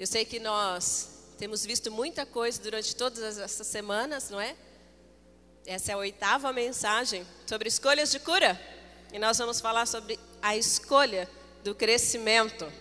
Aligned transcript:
Eu 0.00 0.06
sei 0.06 0.24
que 0.24 0.40
nós 0.40 1.10
temos 1.36 1.62
visto 1.62 1.90
muita 1.90 2.24
coisa 2.24 2.58
durante 2.62 2.96
todas 2.96 3.36
essas 3.36 3.66
semanas, 3.66 4.30
não 4.30 4.40
é? 4.40 4.56
Essa 5.66 5.92
é 5.92 5.94
a 5.94 5.98
oitava 5.98 6.50
mensagem 6.54 7.26
sobre 7.46 7.68
escolhas 7.68 8.10
de 8.10 8.18
cura. 8.18 8.58
E 9.12 9.18
nós 9.18 9.36
vamos 9.36 9.60
falar 9.60 9.84
sobre 9.84 10.18
a 10.40 10.56
escolha 10.56 11.28
do 11.62 11.74
crescimento. 11.74 12.72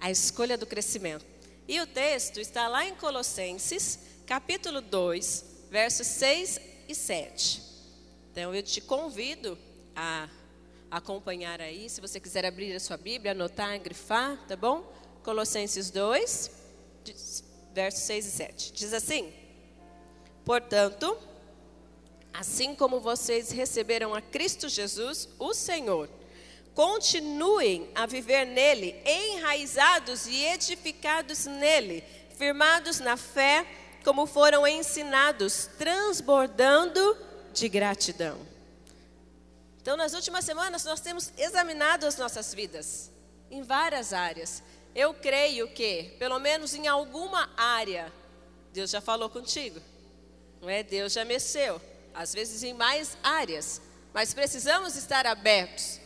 A 0.00 0.10
escolha 0.10 0.58
do 0.58 0.66
crescimento. 0.66 1.24
E 1.68 1.80
o 1.80 1.86
texto 1.86 2.40
está 2.40 2.66
lá 2.66 2.84
em 2.84 2.96
Colossenses, 2.96 4.00
capítulo 4.26 4.80
2, 4.80 5.44
versos 5.70 6.08
6 6.08 6.60
e 6.88 6.94
7. 6.96 7.62
Então 8.32 8.52
eu 8.52 8.64
te 8.64 8.80
convido 8.80 9.56
a 9.94 10.28
acompanhar 10.90 11.60
aí, 11.60 11.88
se 11.88 12.00
você 12.00 12.18
quiser 12.18 12.44
abrir 12.44 12.74
a 12.74 12.80
sua 12.80 12.96
Bíblia, 12.96 13.30
anotar, 13.30 13.78
grifar, 13.78 14.44
tá 14.48 14.56
bom? 14.56 14.98
Colossenses 15.28 15.90
2, 15.90 16.50
versos 17.74 18.00
6 18.04 18.24
e 18.24 18.30
7. 18.30 18.72
Diz 18.72 18.94
assim: 18.94 19.30
Portanto, 20.42 21.18
assim 22.32 22.74
como 22.74 22.98
vocês 22.98 23.50
receberam 23.50 24.14
a 24.14 24.22
Cristo 24.22 24.70
Jesus, 24.70 25.28
o 25.38 25.52
Senhor, 25.52 26.08
continuem 26.74 27.90
a 27.94 28.06
viver 28.06 28.46
nele, 28.46 28.96
enraizados 29.04 30.26
e 30.26 30.46
edificados 30.46 31.44
nele, 31.44 32.02
firmados 32.38 32.98
na 32.98 33.18
fé, 33.18 33.66
como 34.02 34.24
foram 34.24 34.66
ensinados, 34.66 35.68
transbordando 35.76 37.18
de 37.52 37.68
gratidão. 37.68 38.38
Então, 39.82 39.94
nas 39.94 40.14
últimas 40.14 40.46
semanas, 40.46 40.86
nós 40.86 41.00
temos 41.00 41.30
examinado 41.36 42.06
as 42.06 42.16
nossas 42.16 42.54
vidas 42.54 43.10
em 43.50 43.62
várias 43.62 44.14
áreas. 44.14 44.62
Eu 44.98 45.14
creio 45.14 45.68
que, 45.68 46.16
pelo 46.18 46.40
menos 46.40 46.74
em 46.74 46.88
alguma 46.88 47.48
área, 47.56 48.12
Deus 48.72 48.90
já 48.90 49.00
falou 49.00 49.30
contigo. 49.30 49.80
Não 50.60 50.68
é? 50.68 50.82
Deus 50.82 51.12
já 51.12 51.24
mexeu. 51.24 51.80
Às 52.12 52.34
vezes 52.34 52.64
em 52.64 52.74
mais 52.74 53.16
áreas. 53.22 53.80
Mas 54.12 54.34
precisamos 54.34 54.96
estar 54.96 55.24
abertos. 55.24 56.00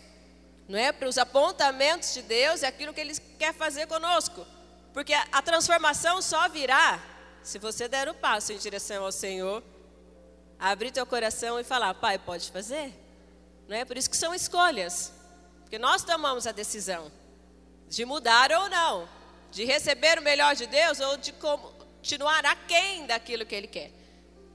Não 0.69 0.79
é? 0.79 0.93
Para 0.93 1.09
os 1.09 1.17
apontamentos 1.17 2.13
de 2.13 2.21
Deus 2.21 2.61
e 2.61 2.67
aquilo 2.67 2.93
que 2.93 3.01
Ele 3.01 3.19
quer 3.39 3.55
fazer 3.55 3.87
conosco. 3.87 4.47
Porque 4.93 5.15
a, 5.15 5.27
a 5.33 5.41
transformação 5.41 6.21
só 6.21 6.47
virá 6.51 7.03
se 7.43 7.59
você 7.59 7.89
der 7.89 8.11
o 8.11 8.15
passo 8.15 8.53
em 8.53 8.59
direção 8.59 9.07
ao 9.07 9.11
Senhor. 9.11 9.63
Abrir 10.59 10.91
teu 10.91 11.07
coração 11.07 11.59
e 11.59 11.65
falar, 11.65 11.95
Pai, 11.95 12.19
pode 12.19 12.53
fazer? 12.53 12.93
Não 13.67 13.75
é? 13.75 13.87
Por 13.87 13.97
isso 13.97 14.11
que 14.11 14.19
são 14.19 14.35
escolhas. 14.35 15.15
Porque 15.63 15.79
nós 15.79 16.05
tomamos 16.05 16.47
a 16.47 16.53
decisão 16.53 17.11
de 17.93 18.07
mudar 18.07 18.51
ou 18.51 18.71
não, 18.71 19.07
de 19.51 19.67
receber 19.67 20.19
o 20.19 20.23
melhor 20.23 20.57
de 20.57 20.67
Deus 20.67 20.99
ou 20.99 21.19
de 21.19 21.31
continuar 21.31 22.43
aquém 22.47 23.05
daquilo 23.05 23.45
que 23.45 23.55
Ele 23.55 23.67
quer. 23.67 23.93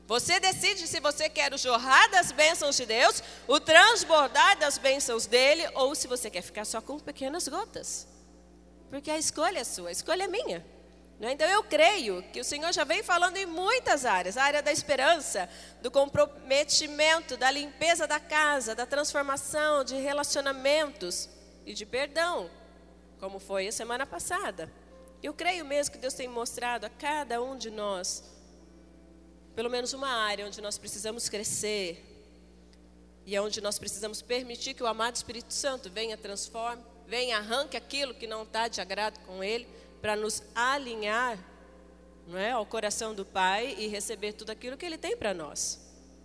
Você 0.07 0.39
decide 0.39 0.87
se 0.87 0.99
você 0.99 1.29
quer 1.29 1.53
o 1.53 1.57
jorrar 1.57 2.09
das 2.09 2.31
bênçãos 2.31 2.75
de 2.75 2.87
Deus, 2.87 3.21
o 3.47 3.59
transbordar 3.59 4.57
das 4.57 4.79
bênçãos 4.79 5.27
dele, 5.27 5.69
ou 5.75 5.93
se 5.93 6.07
você 6.07 6.31
quer 6.31 6.41
ficar 6.41 6.65
só 6.65 6.81
com 6.81 6.97
pequenas 6.97 7.47
gotas. 7.47 8.07
Porque 8.89 9.11
a 9.11 9.19
escolha 9.19 9.59
é 9.59 9.63
sua, 9.63 9.89
a 9.89 9.91
escolha 9.91 10.23
é 10.23 10.27
minha. 10.27 10.65
Né? 11.19 11.33
Então 11.33 11.47
eu 11.47 11.63
creio 11.63 12.23
que 12.33 12.39
o 12.39 12.43
Senhor 12.43 12.73
já 12.73 12.85
vem 12.85 13.03
falando 13.03 13.37
em 13.37 13.45
muitas 13.45 14.03
áreas: 14.03 14.35
a 14.35 14.45
área 14.45 14.63
da 14.63 14.71
esperança, 14.71 15.47
do 15.83 15.91
comprometimento, 15.91 17.37
da 17.37 17.51
limpeza 17.51 18.07
da 18.07 18.19
casa, 18.19 18.73
da 18.73 18.87
transformação, 18.87 19.83
de 19.83 19.95
relacionamentos 19.95 21.29
e 21.67 21.75
de 21.75 21.85
perdão 21.85 22.49
como 23.19 23.39
foi 23.39 23.67
a 23.67 23.71
semana 23.71 24.05
passada. 24.05 24.71
Eu 25.21 25.33
creio 25.33 25.65
mesmo 25.65 25.93
que 25.93 25.97
Deus 25.99 26.13
tem 26.13 26.27
mostrado 26.27 26.85
a 26.85 26.89
cada 26.89 27.41
um 27.41 27.57
de 27.57 27.69
nós, 27.69 28.23
pelo 29.55 29.69
menos 29.69 29.93
uma 29.93 30.09
área 30.09 30.45
onde 30.45 30.61
nós 30.61 30.77
precisamos 30.77 31.27
crescer 31.27 32.07
e 33.27 33.35
é 33.35 33.41
onde 33.41 33.59
nós 33.59 33.77
precisamos 33.77 34.21
permitir 34.21 34.73
que 34.73 34.81
o 34.81 34.87
amado 34.87 35.17
Espírito 35.17 35.53
Santo 35.53 35.89
venha 35.89 36.15
transforme, 36.15 36.81
venha 37.05 37.37
arranque 37.37 37.75
aquilo 37.75 38.13
que 38.13 38.25
não 38.25 38.43
está 38.43 38.69
de 38.69 38.79
agrado 38.79 39.19
com 39.25 39.43
Ele, 39.43 39.67
para 40.01 40.15
nos 40.15 40.41
alinhar 40.55 41.37
não 42.25 42.37
é, 42.37 42.51
ao 42.51 42.65
coração 42.65 43.13
do 43.13 43.25
Pai 43.25 43.75
e 43.77 43.87
receber 43.87 44.31
tudo 44.31 44.51
aquilo 44.51 44.77
que 44.77 44.85
Ele 44.85 44.97
tem 44.97 45.17
para 45.17 45.33
nós. 45.33 45.77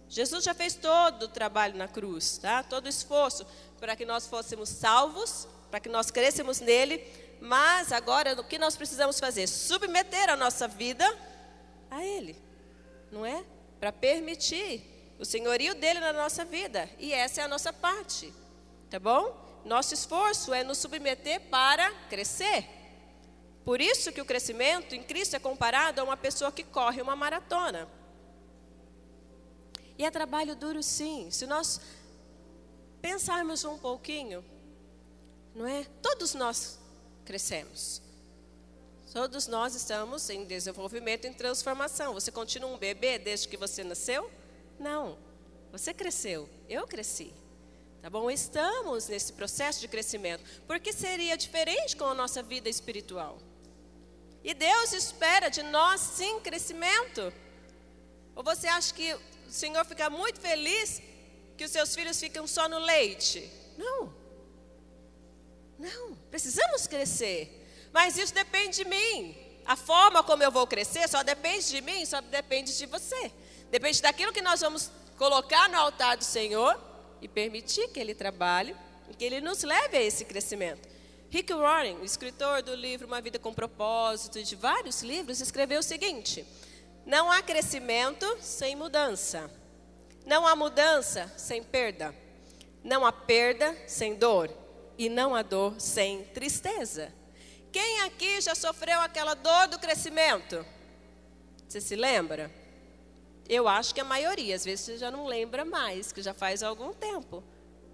Jesus 0.08 0.44
já 0.44 0.54
fez 0.54 0.74
todo 0.74 1.24
o 1.24 1.28
trabalho 1.28 1.76
na 1.76 1.88
cruz, 1.88 2.38
tá? 2.38 2.62
todo 2.62 2.86
o 2.86 2.88
esforço 2.88 3.44
para 3.80 3.96
que 3.96 4.04
nós 4.04 4.26
fôssemos 4.26 4.68
salvos 4.68 5.48
para 5.72 5.80
que 5.80 5.88
nós 5.88 6.10
crescemos 6.10 6.60
nele. 6.60 7.02
Mas 7.40 7.92
agora 7.92 8.38
o 8.38 8.44
que 8.44 8.58
nós 8.58 8.76
precisamos 8.76 9.18
fazer? 9.18 9.46
Submeter 9.46 10.28
a 10.28 10.36
nossa 10.36 10.68
vida 10.68 11.02
a 11.90 12.04
Ele, 12.04 12.36
não 13.10 13.24
é? 13.24 13.42
Para 13.80 13.90
permitir 13.90 15.14
o 15.18 15.24
senhorio 15.24 15.74
dele 15.74 15.98
na 15.98 16.12
nossa 16.12 16.44
vida. 16.44 16.90
E 16.98 17.14
essa 17.14 17.40
é 17.40 17.44
a 17.44 17.48
nossa 17.48 17.72
parte, 17.72 18.30
tá 18.90 19.00
bom? 19.00 19.34
Nosso 19.64 19.94
esforço 19.94 20.52
é 20.52 20.62
nos 20.62 20.76
submeter 20.76 21.40
para 21.48 21.90
crescer. 22.10 22.68
Por 23.64 23.80
isso 23.80 24.12
que 24.12 24.20
o 24.20 24.26
crescimento 24.26 24.94
em 24.94 25.02
Cristo 25.02 25.36
é 25.36 25.38
comparado 25.38 26.02
a 26.02 26.04
uma 26.04 26.18
pessoa 26.18 26.52
que 26.52 26.64
corre 26.64 27.00
uma 27.00 27.16
maratona. 27.16 27.88
E 29.96 30.04
é 30.04 30.10
trabalho 30.10 30.54
duro, 30.54 30.82
sim. 30.82 31.30
Se 31.30 31.46
nós 31.46 31.80
pensarmos 33.00 33.64
um 33.64 33.78
pouquinho, 33.78 34.44
não 35.54 35.66
é? 35.66 35.84
Todos 36.00 36.34
nós 36.34 36.78
crescemos. 37.24 38.00
Todos 39.12 39.46
nós 39.46 39.74
estamos 39.74 40.30
em 40.30 40.44
desenvolvimento, 40.44 41.26
em 41.26 41.32
transformação. 41.34 42.14
Você 42.14 42.32
continua 42.32 42.70
um 42.70 42.78
bebê 42.78 43.18
desde 43.18 43.46
que 43.46 43.58
você 43.58 43.84
nasceu? 43.84 44.30
Não. 44.78 45.18
Você 45.70 45.92
cresceu. 45.92 46.48
Eu 46.68 46.86
cresci. 46.86 47.34
Tá 48.00 48.08
bom? 48.08 48.30
Estamos 48.30 49.08
nesse 49.08 49.32
processo 49.34 49.80
de 49.80 49.88
crescimento. 49.88 50.42
Porque 50.66 50.92
seria 50.92 51.36
diferente 51.36 51.94
com 51.94 52.06
a 52.06 52.14
nossa 52.14 52.42
vida 52.42 52.70
espiritual. 52.70 53.38
E 54.42 54.54
Deus 54.54 54.92
espera 54.92 55.50
de 55.50 55.62
nós, 55.62 56.00
sim, 56.00 56.40
crescimento. 56.40 57.32
Ou 58.34 58.42
você 58.42 58.66
acha 58.66 58.94
que 58.94 59.14
o 59.14 59.20
Senhor 59.50 59.84
fica 59.84 60.08
muito 60.08 60.40
feliz 60.40 61.02
que 61.56 61.64
os 61.64 61.70
seus 61.70 61.94
filhos 61.94 62.18
ficam 62.18 62.46
só 62.46 62.66
no 62.66 62.78
leite? 62.78 63.48
Não. 63.76 64.21
Não, 65.82 66.14
precisamos 66.30 66.86
crescer. 66.86 67.90
Mas 67.92 68.16
isso 68.16 68.32
depende 68.32 68.76
de 68.76 68.84
mim. 68.84 69.36
A 69.66 69.74
forma 69.74 70.22
como 70.22 70.40
eu 70.40 70.50
vou 70.50 70.64
crescer 70.64 71.08
só 71.08 71.24
depende 71.24 71.68
de 71.68 71.80
mim, 71.80 72.06
só 72.06 72.20
depende 72.20 72.78
de 72.78 72.86
você. 72.86 73.32
Depende 73.68 74.00
daquilo 74.00 74.32
que 74.32 74.40
nós 74.40 74.60
vamos 74.60 74.92
colocar 75.18 75.68
no 75.68 75.76
altar 75.76 76.16
do 76.16 76.22
Senhor 76.22 76.80
e 77.20 77.26
permitir 77.26 77.88
que 77.88 77.98
Ele 77.98 78.14
trabalhe 78.14 78.76
e 79.10 79.14
que 79.14 79.24
Ele 79.24 79.40
nos 79.40 79.64
leve 79.64 79.96
a 79.96 80.02
esse 80.02 80.24
crescimento. 80.24 80.88
Rick 81.28 81.52
Warren, 81.52 82.04
escritor 82.04 82.62
do 82.62 82.76
livro 82.76 83.08
Uma 83.08 83.20
Vida 83.20 83.40
com 83.40 83.52
Propósito 83.52 84.38
e 84.38 84.44
de 84.44 84.54
vários 84.54 85.02
livros, 85.02 85.40
escreveu 85.40 85.80
o 85.80 85.82
seguinte: 85.82 86.46
Não 87.04 87.28
há 87.28 87.42
crescimento 87.42 88.38
sem 88.40 88.76
mudança. 88.76 89.50
Não 90.24 90.46
há 90.46 90.54
mudança 90.54 91.32
sem 91.36 91.60
perda. 91.60 92.14
Não 92.84 93.04
há 93.04 93.10
perda 93.10 93.76
sem 93.88 94.14
dor 94.14 94.61
e 94.98 95.08
não 95.08 95.34
a 95.34 95.42
dor 95.42 95.80
sem 95.80 96.24
tristeza. 96.24 97.12
Quem 97.70 98.00
aqui 98.02 98.40
já 98.40 98.54
sofreu 98.54 99.00
aquela 99.00 99.34
dor 99.34 99.68
do 99.68 99.78
crescimento? 99.78 100.64
Você 101.68 101.80
se 101.80 101.96
lembra? 101.96 102.50
Eu 103.48 103.66
acho 103.66 103.94
que 103.94 104.00
a 104.00 104.04
maioria, 104.04 104.54
às 104.54 104.64
vezes 104.64 104.84
você 104.84 104.98
já 104.98 105.10
não 105.10 105.26
lembra 105.26 105.64
mais, 105.64 106.12
que 106.12 106.22
já 106.22 106.34
faz 106.34 106.62
algum 106.62 106.92
tempo. 106.92 107.42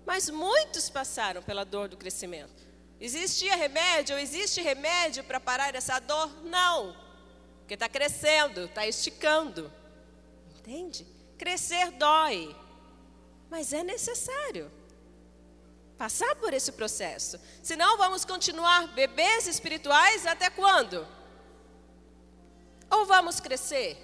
Mas 0.04 0.28
muitos 0.28 0.90
passaram 0.90 1.42
pela 1.42 1.64
dor 1.64 1.88
do 1.88 1.96
crescimento. 1.96 2.66
Existia 3.00 3.54
remédio? 3.54 4.16
Ou 4.16 4.20
existe 4.20 4.60
remédio 4.60 5.22
para 5.22 5.38
parar 5.38 5.74
essa 5.74 6.00
dor? 6.00 6.44
Não. 6.44 6.96
Porque 7.60 7.74
está 7.74 7.88
crescendo, 7.88 8.64
está 8.64 8.86
esticando. 8.86 9.72
Entende? 10.58 11.06
Crescer 11.36 11.92
dói. 11.92 12.54
Mas 13.48 13.72
é 13.72 13.84
necessário 13.84 14.70
passar 15.98 16.36
por 16.36 16.54
esse 16.54 16.70
processo. 16.72 17.38
Senão 17.62 17.98
vamos 17.98 18.24
continuar 18.24 18.86
bebês 18.88 19.48
espirituais 19.48 20.24
até 20.24 20.48
quando? 20.48 21.06
Ou 22.88 23.04
vamos 23.04 23.40
crescer? 23.40 23.98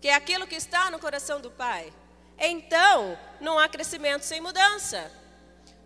Que 0.00 0.08
é 0.08 0.14
aquilo 0.14 0.46
que 0.46 0.54
está 0.54 0.90
no 0.90 1.00
coração 1.00 1.40
do 1.40 1.50
Pai. 1.50 1.92
Então, 2.38 3.18
não 3.40 3.58
há 3.58 3.68
crescimento 3.68 4.22
sem 4.22 4.40
mudança. 4.40 5.10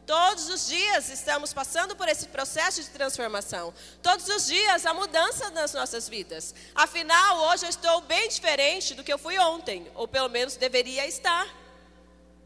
Todos 0.07 0.49
os 0.49 0.67
dias 0.67 1.09
estamos 1.09 1.53
passando 1.53 1.95
por 1.95 2.09
esse 2.09 2.27
processo 2.27 2.83
de 2.83 2.91
transformação. 2.91 3.73
Todos 4.03 4.29
os 4.29 4.47
dias 4.47 4.85
há 4.85 4.93
mudança 4.93 5.51
nas 5.51 5.73
nossas 5.73 6.09
vidas. 6.09 6.55
Afinal, 6.75 7.49
hoje 7.49 7.65
eu 7.65 7.71
estou 7.71 8.01
bem 8.03 8.29
diferente 8.29 8.95
do 8.95 9.05
que 9.05 9.13
eu 9.13 9.19
fui 9.19 9.39
ontem, 9.39 9.91
ou 9.95 10.09
pelo 10.09 10.29
menos 10.29 10.57
deveria 10.57 11.07
estar. 11.07 11.47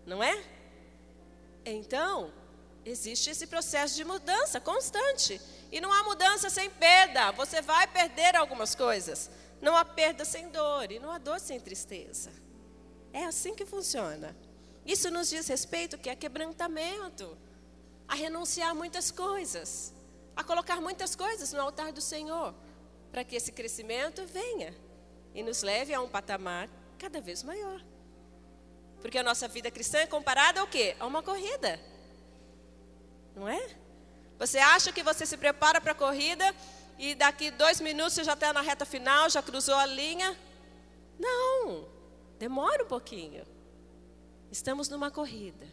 Não 0.07 0.23
é? 0.23 0.45
Então, 1.65 2.31
existe 2.85 3.31
esse 3.31 3.47
processo 3.47 3.97
de 3.97 4.05
mudança 4.05 4.61
constante. 4.61 5.41
E 5.73 5.81
não 5.81 5.93
há 5.93 6.05
mudança 6.05 6.51
sem 6.51 6.71
perda. 6.71 7.33
Você 7.33 7.61
vai 7.61 7.87
perder 7.87 8.37
algumas 8.37 8.75
coisas. 8.75 9.31
Não 9.61 9.77
há 9.77 9.85
perda 9.85 10.25
sem 10.25 10.49
dor 10.51 10.91
e 10.93 10.99
não 10.99 11.11
há 11.11 11.19
dor 11.19 11.41
sem 11.41 11.59
tristeza. 11.59 12.31
É 13.13 13.25
assim 13.25 13.55
que 13.55 13.65
funciona. 13.65 14.37
Isso 14.85 15.11
nos 15.11 15.31
diz 15.31 15.49
respeito 15.49 15.97
que 15.97 16.11
é 16.11 16.15
quebrantamento, 16.15 17.39
a 18.07 18.15
renunciar 18.15 18.75
muitas 18.75 19.11
coisas, 19.11 19.95
a 20.37 20.45
colocar 20.45 20.81
muitas 20.81 21.17
coisas 21.17 21.53
no 21.53 21.61
altar 21.63 21.91
do 21.91 22.03
Senhor, 22.03 22.55
para 23.11 23.25
que 23.25 23.37
esse 23.37 23.51
crescimento 23.51 24.27
venha 24.27 24.75
e 25.35 25.43
nos 25.43 25.63
leve 25.63 25.95
a 25.95 26.03
um 26.03 26.09
patamar 26.09 26.69
cada 26.99 27.21
vez 27.21 27.43
maior. 27.43 27.83
Porque 29.01 29.17
a 29.17 29.23
nossa 29.23 29.49
vida 29.49 29.71
cristã 29.71 29.99
é 29.99 30.07
comparada 30.07 30.61
ao 30.61 30.67
quê? 30.67 30.95
A 31.01 31.07
uma 31.07 31.23
corrida. 31.23 31.81
Não 33.35 33.49
é? 33.49 33.77
Você 34.39 34.59
acha 34.59 34.93
que 34.93 35.03
você 35.03 35.27
se 35.27 35.37
prepara 35.37 35.81
para 35.81 35.93
a 35.93 35.95
corrida 35.95 36.55
e 36.99 37.15
daqui 37.15 37.51
dois 37.51 37.81
minutos 37.81 38.15
você 38.15 38.25
já 38.25 38.35
está 38.35 38.53
na 38.53 38.61
reta 38.61 38.85
final, 38.85 39.29
já 39.29 39.43
cruzou 39.43 39.75
a 39.75 39.87
linha? 39.87 40.39
Não, 41.19 41.87
demora 42.39 42.85
um 42.85 42.89
pouquinho. 42.89 43.45
Estamos 44.51 44.89
numa 44.89 45.11
corrida. 45.11 45.67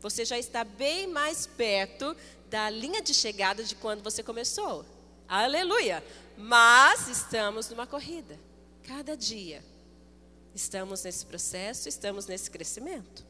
Você 0.00 0.24
já 0.24 0.38
está 0.38 0.64
bem 0.64 1.06
mais 1.06 1.46
perto 1.46 2.16
da 2.48 2.68
linha 2.68 3.02
de 3.02 3.14
chegada 3.14 3.62
de 3.62 3.74
quando 3.74 4.02
você 4.02 4.22
começou. 4.22 4.84
Aleluia! 5.28 6.04
Mas 6.36 7.08
estamos 7.08 7.68
numa 7.68 7.86
corrida. 7.86 8.38
Cada 8.82 9.16
dia 9.16 9.64
estamos 10.54 11.04
nesse 11.04 11.24
processo, 11.24 11.88
estamos 11.88 12.26
nesse 12.26 12.50
crescimento. 12.50 13.24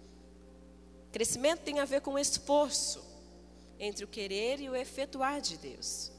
Crescimento 1.13 1.61
tem 1.61 1.79
a 1.79 1.85
ver 1.85 2.01
com 2.01 2.19
esforço 2.19 3.12
entre 3.83 4.05
o 4.05 4.09
querer 4.09 4.61
e 4.61 4.71
o 4.71 4.77
efetuar 4.77 5.41
de 5.41 5.59
Deus. 5.59 6.13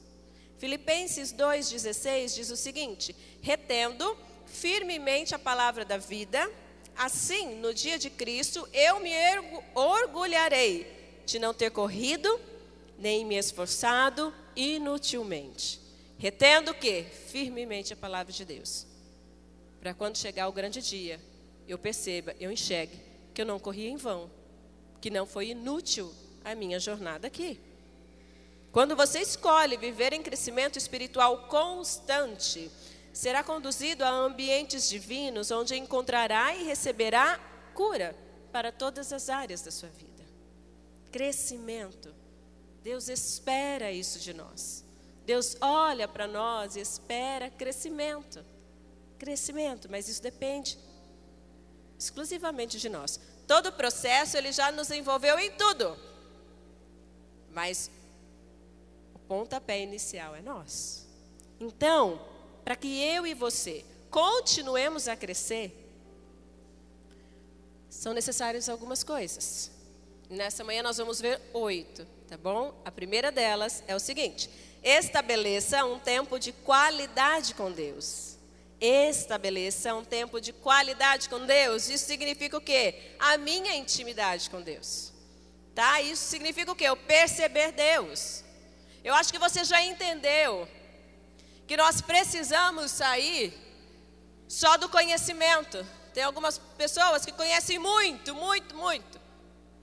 Filipenses 0.58 1.32
2,16 1.32 2.34
diz 2.34 2.50
o 2.50 2.56
seguinte: 2.56 3.16
retendo 3.40 4.16
firmemente 4.44 5.34
a 5.34 5.38
palavra 5.38 5.82
da 5.82 5.96
vida, 5.96 6.38
assim, 6.94 7.54
no 7.56 7.72
dia 7.72 7.98
de 7.98 8.10
Cristo, 8.10 8.68
eu 8.70 9.00
me 9.00 9.10
orgulharei 9.74 11.22
de 11.24 11.38
não 11.38 11.54
ter 11.54 11.70
corrido, 11.70 12.38
nem 12.98 13.24
me 13.24 13.36
esforçado 13.36 14.32
inutilmente. 14.54 15.80
Retendo 16.18 16.70
o 16.70 16.74
quê? 16.74 17.06
Firmemente 17.28 17.94
a 17.94 17.96
palavra 17.96 18.30
de 18.30 18.44
Deus. 18.44 18.86
Para 19.80 19.94
quando 19.94 20.18
chegar 20.18 20.48
o 20.48 20.52
grande 20.52 20.82
dia, 20.82 21.18
eu 21.66 21.78
perceba, 21.78 22.36
eu 22.38 22.52
enxergue 22.52 23.00
que 23.32 23.40
eu 23.40 23.46
não 23.46 23.58
corri 23.58 23.88
em 23.88 23.96
vão, 23.96 24.30
que 25.00 25.08
não 25.10 25.26
foi 25.26 25.48
inútil 25.48 26.14
a 26.44 26.54
minha 26.54 26.78
jornada 26.78 27.26
aqui. 27.26 27.60
Quando 28.70 28.94
você 28.94 29.20
escolhe 29.20 29.76
viver 29.76 30.12
em 30.12 30.22
crescimento 30.22 30.76
espiritual 30.76 31.46
constante, 31.48 32.70
será 33.12 33.42
conduzido 33.42 34.04
a 34.04 34.10
ambientes 34.10 34.88
divinos 34.88 35.50
onde 35.50 35.76
encontrará 35.76 36.54
e 36.56 36.64
receberá 36.64 37.38
cura 37.72 38.16
para 38.52 38.72
todas 38.72 39.12
as 39.12 39.30
áreas 39.30 39.62
da 39.62 39.70
sua 39.70 39.88
vida. 39.88 40.24
Crescimento. 41.12 42.12
Deus 42.82 43.08
espera 43.08 43.92
isso 43.92 44.18
de 44.18 44.34
nós. 44.34 44.84
Deus 45.24 45.56
olha 45.60 46.06
para 46.06 46.26
nós 46.26 46.76
e 46.76 46.80
espera 46.80 47.48
crescimento. 47.48 48.44
Crescimento, 49.18 49.88
mas 49.90 50.08
isso 50.08 50.20
depende 50.20 50.76
exclusivamente 51.96 52.78
de 52.78 52.88
nós. 52.88 53.18
Todo 53.46 53.68
o 53.68 53.72
processo 53.72 54.36
ele 54.36 54.52
já 54.52 54.72
nos 54.72 54.90
envolveu 54.90 55.38
em 55.38 55.52
tudo. 55.52 55.96
Mas 57.54 57.90
o 59.14 59.18
pontapé 59.20 59.80
inicial 59.80 60.34
é 60.34 60.42
nós. 60.42 61.06
Então, 61.60 62.20
para 62.64 62.76
que 62.76 63.00
eu 63.02 63.26
e 63.26 63.32
você 63.32 63.84
continuemos 64.10 65.08
a 65.08 65.16
crescer, 65.16 65.72
são 67.88 68.12
necessárias 68.12 68.68
algumas 68.68 69.02
coisas. 69.02 69.70
Nessa 70.28 70.64
manhã 70.64 70.82
nós 70.82 70.96
vamos 70.96 71.20
ver 71.20 71.40
oito, 71.52 72.06
tá 72.28 72.36
bom? 72.36 72.74
A 72.84 72.90
primeira 72.90 73.30
delas 73.30 73.84
é 73.86 73.94
o 73.94 74.00
seguinte: 74.00 74.50
estabeleça 74.82 75.84
um 75.84 75.98
tempo 75.98 76.38
de 76.38 76.52
qualidade 76.52 77.54
com 77.54 77.70
Deus. 77.70 78.36
Estabeleça 78.80 79.94
um 79.94 80.04
tempo 80.04 80.40
de 80.40 80.52
qualidade 80.52 81.28
com 81.28 81.46
Deus. 81.46 81.88
Isso 81.88 82.04
significa 82.04 82.58
o 82.58 82.60
quê? 82.60 83.14
A 83.18 83.38
minha 83.38 83.74
intimidade 83.76 84.50
com 84.50 84.60
Deus. 84.60 85.13
Tá? 85.74 86.00
Isso 86.00 86.24
significa 86.24 86.70
o 86.70 86.76
quê? 86.76 86.84
Eu 86.84 86.96
perceber 86.96 87.72
Deus. 87.72 88.44
Eu 89.02 89.14
acho 89.14 89.32
que 89.32 89.38
você 89.38 89.64
já 89.64 89.82
entendeu 89.82 90.68
que 91.66 91.76
nós 91.76 92.00
precisamos 92.00 92.90
sair 92.90 93.52
só 94.48 94.76
do 94.76 94.88
conhecimento. 94.88 95.84
Tem 96.12 96.22
algumas 96.22 96.58
pessoas 96.58 97.24
que 97.24 97.32
conhecem 97.32 97.78
muito, 97.78 98.34
muito, 98.34 98.74
muito 98.76 99.20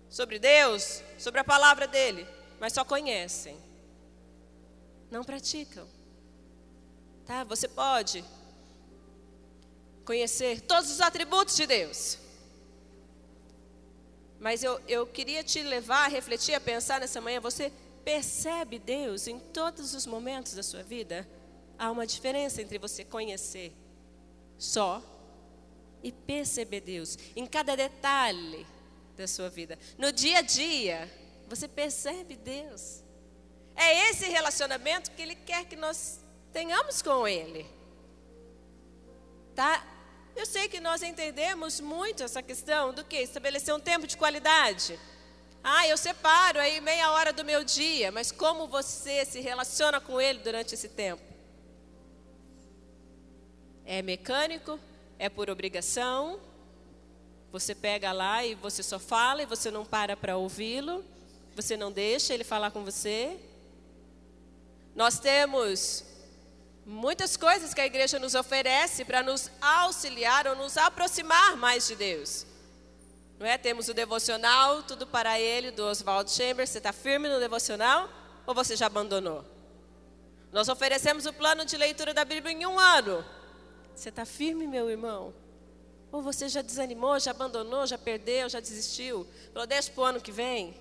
sobre 0.09 0.39
Deus, 0.39 1.03
sobre 1.17 1.39
a 1.39 1.43
palavra 1.43 1.88
dele, 1.88 2.27
mas 2.59 2.73
só 2.73 2.85
conhecem. 2.85 3.57
Não 5.09 5.23
praticam. 5.23 5.87
Tá? 7.25 7.44
Você 7.44 7.67
pode 7.67 8.23
conhecer 10.05 10.61
todos 10.61 10.89
os 10.89 11.01
atributos 11.01 11.55
de 11.55 11.67
Deus. 11.67 12.17
Mas 14.41 14.63
eu, 14.63 14.81
eu 14.88 15.05
queria 15.05 15.43
te 15.43 15.61
levar 15.61 16.05
a 16.05 16.07
refletir, 16.07 16.55
a 16.55 16.59
pensar 16.59 16.99
nessa 16.99 17.21
manhã. 17.21 17.39
Você 17.39 17.71
percebe 18.03 18.79
Deus 18.79 19.27
em 19.27 19.39
todos 19.39 19.93
os 19.93 20.07
momentos 20.07 20.55
da 20.55 20.63
sua 20.63 20.81
vida? 20.81 21.29
Há 21.77 21.91
uma 21.91 22.07
diferença 22.07 22.59
entre 22.59 22.79
você 22.79 23.05
conhecer 23.05 23.71
só 24.57 25.03
e 26.01 26.11
perceber 26.11 26.81
Deus 26.81 27.19
em 27.35 27.45
cada 27.45 27.77
detalhe 27.77 28.65
da 29.15 29.27
sua 29.27 29.47
vida. 29.47 29.77
No 29.95 30.11
dia 30.11 30.39
a 30.39 30.41
dia, 30.41 31.07
você 31.47 31.67
percebe 31.67 32.35
Deus. 32.35 33.03
É 33.75 34.09
esse 34.09 34.25
relacionamento 34.25 35.11
que 35.11 35.21
Ele 35.21 35.35
quer 35.35 35.65
que 35.65 35.75
nós 35.75 36.19
tenhamos 36.51 37.03
com 37.03 37.27
Ele. 37.27 37.67
Tá? 39.53 39.85
Eu 40.36 40.45
sei 40.45 40.68
que 40.68 40.80
nós 40.80 41.04
entendemos 41.04 41.80
muito 41.80 42.24
essa 42.24 42.42
questão 42.42 42.94
do 42.94 43.04
que? 43.04 43.18
Estabelecer 43.18 43.74
um 43.74 43.80
tempo 43.80 44.07
de 44.07 44.18
qualidade. 44.18 44.98
Ah, 45.63 45.88
eu 45.88 45.98
separo 45.98 46.60
aí 46.60 46.81
meia 46.81 47.12
hora 47.12 47.31
do 47.31 47.45
meu 47.45 47.63
dia, 47.63 48.12
mas 48.12 48.31
como 48.31 48.68
você 48.68 49.24
se 49.25 49.39
relaciona 49.39 50.01
com 50.01 50.19
ele 50.19 50.39
durante 50.39 50.74
esse 50.74 50.89
tempo? 50.89 51.22
É 53.86 54.01
mecânico? 54.01 54.80
É 55.19 55.30
por 55.30 55.50
obrigação? 55.50 56.40
Você 57.52 57.76
pega 57.76 58.11
lá 58.11 58.44
e 58.45 58.56
você 58.56 58.81
só 58.81 58.97
fala 58.97 59.44
e 59.44 59.45
você 59.45 59.69
não 59.69 59.85
para 59.85 60.16
para 60.16 60.38
ouvi-lo? 60.38 61.04
Você 61.56 61.76
não 61.76 61.92
deixa 61.92 62.33
ele 62.33 62.45
falar 62.45 62.71
com 62.71 62.83
você? 62.83 63.38
Nós 64.95 65.19
temos 65.19 66.06
muitas 66.85 67.38
coisas 67.38 67.73
que 67.73 67.81
a 67.81 67.85
igreja 67.85 68.19
nos 68.19 68.35
oferece 68.35 69.06
para 69.06 69.21
nos 69.21 69.50
auxiliar 69.61 70.47
ou 70.47 70.56
nos 70.56 70.78
aproximar 70.78 71.56
mais 71.56 71.88
de 71.88 71.95
Deus. 71.95 72.45
Não 73.40 73.45
é? 73.45 73.57
Temos 73.57 73.88
o 73.88 73.94
devocional, 73.94 74.83
tudo 74.83 75.07
para 75.07 75.40
ele, 75.40 75.71
do 75.71 75.83
Oswald 75.83 76.30
Chambers. 76.30 76.69
Você 76.69 76.78
está 76.78 76.94
firme 76.94 77.28
no 77.28 77.40
devocional 77.40 78.09
ou 78.45 78.54
você 78.54 78.76
já 78.76 78.85
abandonou? 78.85 79.44
Nós 80.52 80.68
oferecemos 80.68 81.26
o 81.26 81.33
plano 81.33 81.66
de 81.66 81.78
leitura 81.78 82.14
da 82.14 82.26
Bíblia 82.26 82.54
em 82.54 82.66
um 82.66 82.78
ano. 82.78 83.26
Você 83.95 84.09
está 84.09 84.26
firme, 84.26 84.68
meu 84.68 84.90
irmão? 84.90 85.33
Ou 86.11 86.21
você 86.21 86.50
já 86.50 86.61
desanimou, 86.61 87.18
já 87.19 87.31
abandonou, 87.31 87.88
já 87.88 87.97
perdeu, 87.97 88.50
já 88.50 88.59
desistiu? 88.59 89.26
Falou, 89.54 89.66
deixa 89.66 89.92
para 89.92 90.02
o 90.02 90.06
ano 90.06 90.21
que 90.21 90.31
vem. 90.31 90.76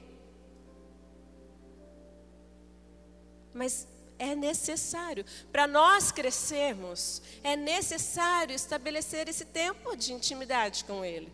Mas 3.55 3.87
é 4.21 4.37
necessário. 4.37 5.25
Para 5.51 5.67
nós 5.67 6.13
crescermos, 6.13 7.23
é 7.43 7.57
necessário 7.57 8.55
estabelecer 8.55 9.29
esse 9.29 9.47
tempo 9.47 9.97
de 9.97 10.13
intimidade 10.13 10.85
com 10.85 11.03
Ele, 11.03 11.33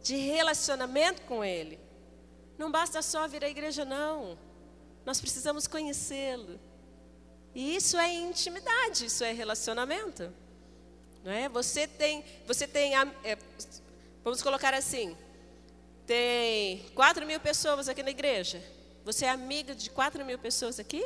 de 0.00 0.16
relacionamento 0.16 1.22
com 1.22 1.44
Ele. 1.44 1.80
Não 2.56 2.70
basta 2.70 3.02
só 3.02 3.26
vir 3.26 3.44
à 3.44 3.48
igreja, 3.48 3.84
não. 3.84 4.38
Nós 5.04 5.20
precisamos 5.20 5.66
conhecê-lo. 5.66 6.60
E 7.54 7.74
isso 7.74 7.98
é 7.98 8.14
intimidade, 8.14 9.06
isso 9.06 9.24
é 9.24 9.32
relacionamento. 9.32 10.32
Não 11.24 11.32
é? 11.32 11.48
Você 11.48 11.88
tem, 11.88 12.24
você 12.46 12.68
tem, 12.68 12.94
é, 12.94 13.36
vamos 14.22 14.40
colocar 14.42 14.72
assim, 14.74 15.16
tem 16.06 16.88
4 16.94 17.26
mil 17.26 17.40
pessoas 17.40 17.88
aqui 17.88 18.02
na 18.02 18.10
igreja. 18.10 18.62
Você 19.04 19.24
é 19.24 19.30
amiga 19.30 19.74
de 19.74 19.90
4 19.90 20.24
mil 20.24 20.38
pessoas 20.38 20.78
aqui? 20.78 21.04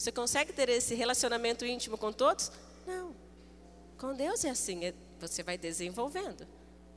Você 0.00 0.10
consegue 0.10 0.50
ter 0.50 0.70
esse 0.70 0.94
relacionamento 0.94 1.62
íntimo 1.62 1.98
com 1.98 2.10
todos? 2.10 2.50
Não. 2.86 3.14
Com 3.98 4.14
Deus 4.14 4.46
é 4.46 4.48
assim, 4.48 4.82
é, 4.82 4.94
você 5.20 5.42
vai 5.42 5.58
desenvolvendo. 5.58 6.48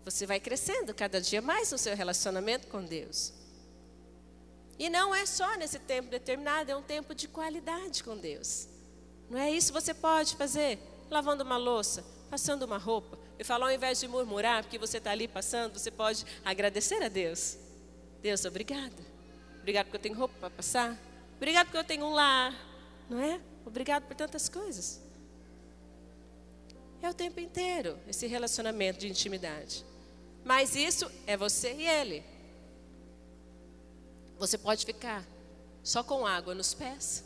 Você 0.05 0.25
vai 0.25 0.39
crescendo 0.39 0.93
cada 0.93 1.19
dia 1.19 1.41
mais 1.41 1.69
no 1.69 1.77
seu 1.77 1.97
relacionamento 1.97 2.67
com 2.67 2.81
Deus. 2.81 3.33
E 4.79 4.89
não 4.89 5.13
é 5.13 5.25
só 5.25 5.57
nesse 5.57 5.79
tempo 5.79 6.09
determinado, 6.09 6.71
é 6.71 6.77
um 6.77 6.81
tempo 6.81 7.13
de 7.13 7.27
qualidade 7.27 8.05
com 8.05 8.17
Deus. 8.17 8.69
Não 9.29 9.37
é 9.37 9.51
isso 9.51 9.73
que 9.73 9.81
você 9.81 9.93
pode 9.93 10.37
fazer? 10.37 10.79
Lavando 11.09 11.43
uma 11.43 11.57
louça, 11.57 12.05
passando 12.29 12.63
uma 12.63 12.77
roupa. 12.77 13.19
Eu 13.37 13.43
falo, 13.43 13.65
ao 13.65 13.71
invés 13.71 13.99
de 13.99 14.07
murmurar, 14.07 14.63
porque 14.63 14.79
você 14.79 14.99
está 14.99 15.11
ali 15.11 15.27
passando, 15.27 15.77
você 15.77 15.91
pode 15.91 16.25
agradecer 16.45 17.03
a 17.03 17.09
Deus. 17.09 17.57
Deus, 18.21 18.45
obrigada. 18.45 18.95
Obrigado 19.59 19.87
porque 19.87 19.97
eu 19.97 20.01
tenho 20.01 20.15
roupa 20.15 20.35
para 20.39 20.49
passar. 20.51 20.97
Obrigado 21.35 21.65
porque 21.65 21.79
eu 21.79 21.83
tenho 21.83 22.05
um 22.05 22.13
lar. 22.13 22.71
Não 23.09 23.19
é? 23.19 23.39
Obrigado 23.65 24.03
por 24.03 24.15
tantas 24.15 24.49
coisas. 24.49 25.01
É 27.01 27.09
o 27.09 27.13
tempo 27.13 27.39
inteiro 27.39 27.97
esse 28.07 28.27
relacionamento 28.27 28.99
de 28.99 29.09
intimidade. 29.09 29.85
Mas 30.43 30.75
isso 30.75 31.09
é 31.25 31.35
você 31.35 31.73
e 31.73 31.87
ele. 31.87 32.23
Você 34.37 34.57
pode 34.57 34.85
ficar 34.85 35.25
só 35.83 36.03
com 36.03 36.25
água 36.25 36.55
nos 36.55 36.73
pés, 36.73 37.23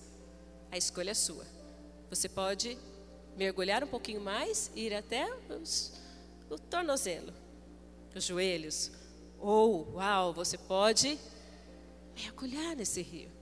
a 0.71 0.77
escolha 0.77 1.11
é 1.11 1.13
sua. 1.13 1.45
Você 2.09 2.27
pode 2.27 2.77
mergulhar 3.35 3.83
um 3.83 3.87
pouquinho 3.87 4.21
mais 4.21 4.71
ir 4.75 4.93
até 4.93 5.31
os, 5.49 5.93
o 6.49 6.57
tornozelo, 6.57 7.33
os 8.15 8.23
joelhos. 8.23 8.91
Ou, 9.39 9.93
uau, 9.93 10.33
você 10.33 10.57
pode 10.57 11.19
mergulhar 12.15 12.75
nesse 12.75 13.01
rio 13.01 13.36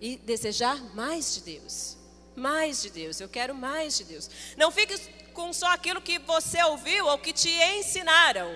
e 0.00 0.16
desejar 0.16 0.76
mais 0.94 1.34
de 1.34 1.40
Deus. 1.42 1.96
Mais 2.36 2.82
de 2.82 2.90
Deus, 2.90 3.20
eu 3.20 3.28
quero 3.28 3.54
mais 3.54 3.96
de 3.96 4.04
Deus. 4.04 4.28
Não 4.56 4.70
fique 4.70 4.98
com 5.32 5.52
só 5.52 5.68
aquilo 5.68 6.00
que 6.00 6.18
você 6.18 6.62
ouviu 6.64 7.06
ou 7.06 7.18
que 7.18 7.32
te 7.32 7.50
ensinaram. 7.50 8.54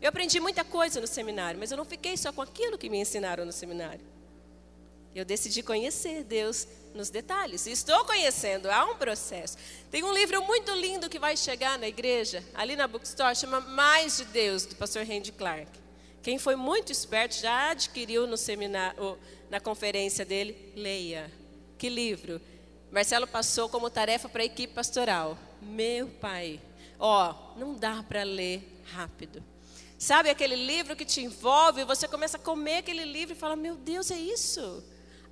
Eu 0.00 0.08
aprendi 0.08 0.38
muita 0.38 0.62
coisa 0.62 1.00
no 1.00 1.06
seminário, 1.06 1.58
mas 1.58 1.70
eu 1.70 1.76
não 1.76 1.84
fiquei 1.84 2.16
só 2.16 2.32
com 2.32 2.42
aquilo 2.42 2.78
que 2.78 2.88
me 2.88 2.98
ensinaram 2.98 3.44
no 3.44 3.52
seminário. 3.52 4.04
Eu 5.14 5.24
decidi 5.24 5.62
conhecer 5.62 6.24
Deus 6.24 6.68
nos 6.94 7.08
detalhes. 7.08 7.66
Estou 7.66 8.04
conhecendo, 8.04 8.70
há 8.70 8.84
um 8.84 8.96
processo. 8.96 9.56
Tem 9.90 10.04
um 10.04 10.12
livro 10.12 10.42
muito 10.42 10.70
lindo 10.72 11.08
que 11.08 11.18
vai 11.18 11.36
chegar 11.36 11.78
na 11.78 11.88
igreja, 11.88 12.44
ali 12.54 12.76
na 12.76 12.86
bookstore, 12.86 13.34
chama 13.34 13.60
Mais 13.60 14.18
de 14.18 14.26
Deus, 14.26 14.66
do 14.66 14.76
pastor 14.76 15.06
Randy 15.06 15.32
Clark. 15.32 15.70
Quem 16.22 16.38
foi 16.38 16.56
muito 16.56 16.92
esperto 16.92 17.36
já 17.36 17.70
adquiriu 17.70 18.26
no 18.26 18.36
seminário, 18.36 19.18
na 19.50 19.60
conferência 19.60 20.24
dele, 20.24 20.72
leia. 20.74 21.32
Que 21.78 21.88
livro? 21.88 22.40
Marcelo 22.90 23.26
passou 23.26 23.68
como 23.68 23.90
tarefa 23.90 24.28
para 24.28 24.42
a 24.42 24.46
equipe 24.46 24.72
pastoral. 24.72 25.36
Meu 25.60 26.08
pai, 26.08 26.60
ó, 26.98 27.34
não 27.56 27.74
dá 27.74 28.02
para 28.02 28.22
ler 28.22 28.62
rápido. 28.92 29.42
Sabe 29.98 30.28
aquele 30.28 30.56
livro 30.56 30.94
que 30.94 31.04
te 31.04 31.22
envolve, 31.22 31.84
você 31.84 32.06
começa 32.06 32.36
a 32.36 32.40
comer 32.40 32.78
aquele 32.78 33.04
livro 33.04 33.34
e 33.34 33.38
fala: 33.38 33.56
Meu 33.56 33.76
Deus, 33.76 34.10
é 34.10 34.16
isso. 34.16 34.84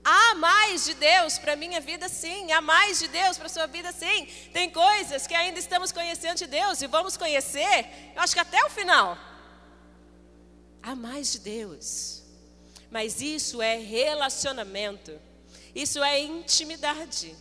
Há 0.03 0.35
mais 0.35 0.85
de 0.85 0.95
Deus 0.95 1.39
para 1.39 1.55
a 1.55 1.57
minha 1.57 1.81
vida, 1.81 2.09
sim. 2.09 2.53
Há 2.53 2.61
mais 2.61 2.99
de 2.99 3.09
Deus 3.09 3.39
para 3.39 3.47
a 3.47 3.51
sua 3.51 3.67
vida, 3.67 3.91
sim. 3.93 4.27
Tem 4.53 4.69
coisas 4.69 5.27
que 5.27 5.35
ainda 5.35 5.59
estamos 5.59 5.93
conhecendo 5.93 6.37
de 6.37 6.47
Deus 6.47 6.83
e 6.83 6.87
vamos 6.87 7.17
conhecer, 7.17 7.87
eu 8.15 8.21
acho 8.21 8.35
que 8.35 8.41
até 8.41 8.63
o 8.65 8.71
final. 8.71 9.17
Há 10.83 10.95
mais 10.95 11.33
de 11.33 11.39
Deus. 11.39 12.24
Mas 12.95 13.21
isso 13.21 13.61
é 13.61 13.77
relacionamento. 13.77 15.21
Isso 15.75 16.01
é 16.01 16.21
intimidade. 16.21 17.35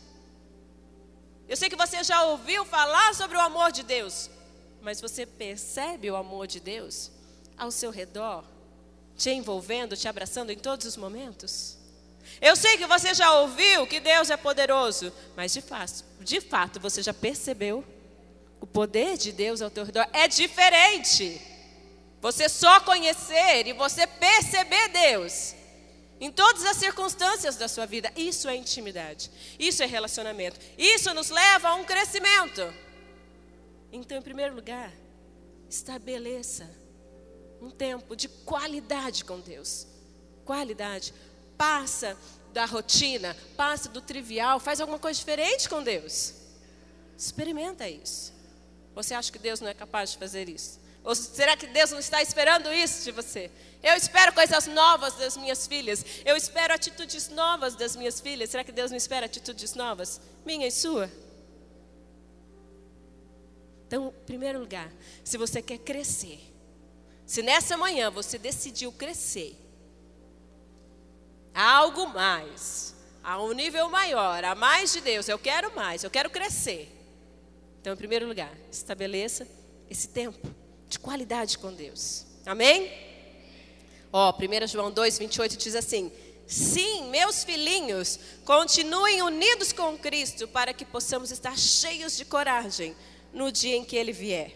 Eu 1.47 1.55
sei 1.55 1.69
que 1.69 1.75
você 1.75 2.03
já 2.03 2.23
ouviu 2.23 2.65
falar 2.65 3.13
sobre 3.13 3.37
o 3.37 3.39
amor 3.39 3.71
de 3.71 3.83
Deus, 3.83 4.31
mas 4.81 4.99
você 4.99 5.27
percebe 5.27 6.09
o 6.09 6.15
amor 6.15 6.47
de 6.47 6.59
Deus 6.59 7.11
ao 7.55 7.69
seu 7.69 7.91
redor, 7.91 8.43
te 9.15 9.29
envolvendo, 9.29 9.95
te 9.95 10.07
abraçando 10.07 10.49
em 10.49 10.57
todos 10.57 10.87
os 10.87 10.97
momentos? 10.97 11.77
Eu 12.41 12.55
sei 12.55 12.75
que 12.75 12.87
você 12.87 13.13
já 13.13 13.31
ouviu 13.41 13.85
que 13.85 13.99
Deus 13.99 14.31
é 14.31 14.37
poderoso, 14.37 15.13
mas 15.35 15.53
de 15.53 15.61
fato, 15.61 16.03
de 16.19 16.41
fato 16.41 16.79
você 16.79 17.03
já 17.03 17.13
percebeu 17.13 17.85
o 18.59 18.65
poder 18.65 19.19
de 19.19 19.31
Deus 19.31 19.61
ao 19.61 19.69
teu 19.69 19.85
redor 19.85 20.07
é 20.13 20.27
diferente. 20.27 21.52
Você 22.23 22.47
só 22.47 22.79
conhecer 22.79 23.67
e 23.67 23.73
você 23.73 24.07
perceber 24.07 24.87
Deus 24.87 25.53
em 26.21 26.31
todas 26.31 26.63
as 26.63 26.77
circunstâncias 26.77 27.57
da 27.57 27.67
sua 27.67 27.85
vida, 27.85 28.13
isso 28.15 28.47
é 28.47 28.55
intimidade, 28.55 29.29
isso 29.59 29.83
é 29.83 29.85
relacionamento, 29.85 30.57
isso 30.77 31.13
nos 31.13 31.29
leva 31.29 31.67
a 31.67 31.75
um 31.75 31.83
crescimento. 31.83 32.73
Então, 33.91 34.17
em 34.17 34.21
primeiro 34.21 34.55
lugar, 34.55 34.89
estabeleça 35.69 36.71
um 37.61 37.69
tempo 37.69 38.15
de 38.15 38.29
qualidade 38.29 39.25
com 39.25 39.41
Deus. 39.41 39.85
Qualidade. 40.45 41.13
Passa 41.57 42.17
da 42.53 42.63
rotina, 42.63 43.35
passa 43.57 43.89
do 43.89 43.99
trivial, 43.99 44.61
faz 44.61 44.79
alguma 44.79 44.97
coisa 44.97 45.19
diferente 45.19 45.67
com 45.67 45.83
Deus. 45.83 46.35
Experimenta 47.17 47.89
isso. 47.89 48.31
Você 48.95 49.13
acha 49.13 49.29
que 49.29 49.39
Deus 49.39 49.59
não 49.59 49.67
é 49.67 49.73
capaz 49.73 50.13
de 50.13 50.17
fazer 50.17 50.47
isso? 50.47 50.82
Ou 51.03 51.13
será 51.13 51.57
que 51.57 51.67
Deus 51.67 51.91
não 51.91 51.99
está 51.99 52.21
esperando 52.21 52.71
isso 52.71 53.03
de 53.03 53.11
você? 53.11 53.51
Eu 53.81 53.95
espero 53.95 54.31
coisas 54.31 54.67
novas 54.67 55.13
das 55.15 55.35
minhas 55.35 55.67
filhas. 55.67 56.05
Eu 56.23 56.37
espero 56.37 56.73
atitudes 56.73 57.27
novas 57.27 57.75
das 57.75 57.95
minhas 57.95 58.21
filhas. 58.21 58.49
Será 58.49 58.63
que 58.63 58.71
Deus 58.71 58.89
não 58.89 58.97
espera 58.97 59.25
atitudes 59.25 59.75
novas? 59.75 60.21
Minha 60.45 60.67
e 60.67 60.71
sua? 60.71 61.11
Então, 63.85 64.13
em 64.17 64.25
primeiro 64.25 64.59
lugar, 64.59 64.89
se 65.25 65.37
você 65.37 65.61
quer 65.61 65.77
crescer, 65.79 66.39
se 67.25 67.41
nessa 67.41 67.75
manhã 67.75 68.09
você 68.09 68.37
decidiu 68.37 68.91
crescer, 68.93 69.55
há 71.53 71.69
algo 71.75 72.07
mais, 72.07 72.95
há 73.21 73.41
um 73.43 73.51
nível 73.51 73.89
maior, 73.89 74.43
há 74.45 74.55
mais 74.55 74.93
de 74.93 75.01
Deus, 75.01 75.27
eu 75.27 75.37
quero 75.37 75.75
mais, 75.75 76.03
eu 76.03 76.09
quero 76.09 76.29
crescer. 76.29 76.89
Então, 77.81 77.93
em 77.93 77.97
primeiro 77.97 78.25
lugar, 78.25 78.51
estabeleça 78.71 79.45
esse 79.89 80.07
tempo 80.07 80.62
de 80.87 80.99
qualidade 80.99 81.57
com 81.57 81.73
Deus. 81.73 82.25
Amém? 82.45 82.91
Ó, 84.11 84.31
1 84.31 84.67
João 84.67 84.91
2, 84.91 85.17
28 85.17 85.57
diz 85.57 85.75
assim: 85.75 86.11
Sim, 86.45 87.09
meus 87.09 87.43
filhinhos, 87.43 88.19
continuem 88.45 89.21
unidos 89.21 89.71
com 89.73 89.97
Cristo 89.97 90.47
para 90.47 90.73
que 90.73 90.85
possamos 90.85 91.31
estar 91.31 91.57
cheios 91.57 92.15
de 92.15 92.25
coragem 92.25 92.95
no 93.33 93.51
dia 93.51 93.75
em 93.75 93.83
que 93.83 93.95
ele 93.95 94.11
vier. 94.11 94.51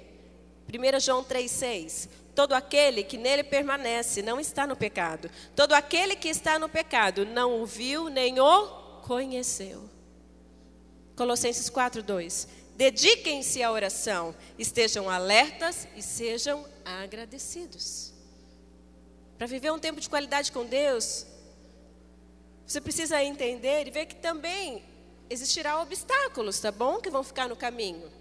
1 0.71 0.99
João 0.99 1.23
3,6: 1.23 2.09
Todo 2.35 2.53
aquele 2.53 3.03
que 3.03 3.17
nele 3.17 3.43
permanece 3.43 4.21
não 4.21 4.39
está 4.39 4.67
no 4.67 4.75
pecado. 4.75 5.29
Todo 5.55 5.73
aquele 5.73 6.15
que 6.15 6.27
está 6.27 6.59
no 6.59 6.69
pecado 6.69 7.25
não 7.25 7.61
o 7.61 7.65
viu 7.65 8.09
nem 8.09 8.39
o 8.39 8.67
conheceu. 9.01 9.89
Colossenses 11.15 11.69
4,2: 11.69 12.47
Dediquem-se 12.77 13.61
à 13.63 13.71
oração, 13.71 14.35
estejam 14.57 15.09
alertas 15.09 15.87
e 15.95 16.01
sejam 16.01 16.63
agradecidos. 16.85 18.13
Para 19.37 19.47
viver 19.47 19.71
um 19.71 19.79
tempo 19.79 19.99
de 19.99 20.07
qualidade 20.07 20.51
com 20.51 20.63
Deus, 20.63 21.25
você 22.65 22.79
precisa 22.79 23.23
entender 23.23 23.87
e 23.87 23.91
ver 23.91 24.05
que 24.05 24.15
também 24.15 24.83
existirá 25.29 25.81
obstáculos, 25.81 26.59
tá 26.59 26.71
bom? 26.71 27.01
Que 27.01 27.09
vão 27.09 27.23
ficar 27.23 27.49
no 27.49 27.55
caminho 27.55 28.11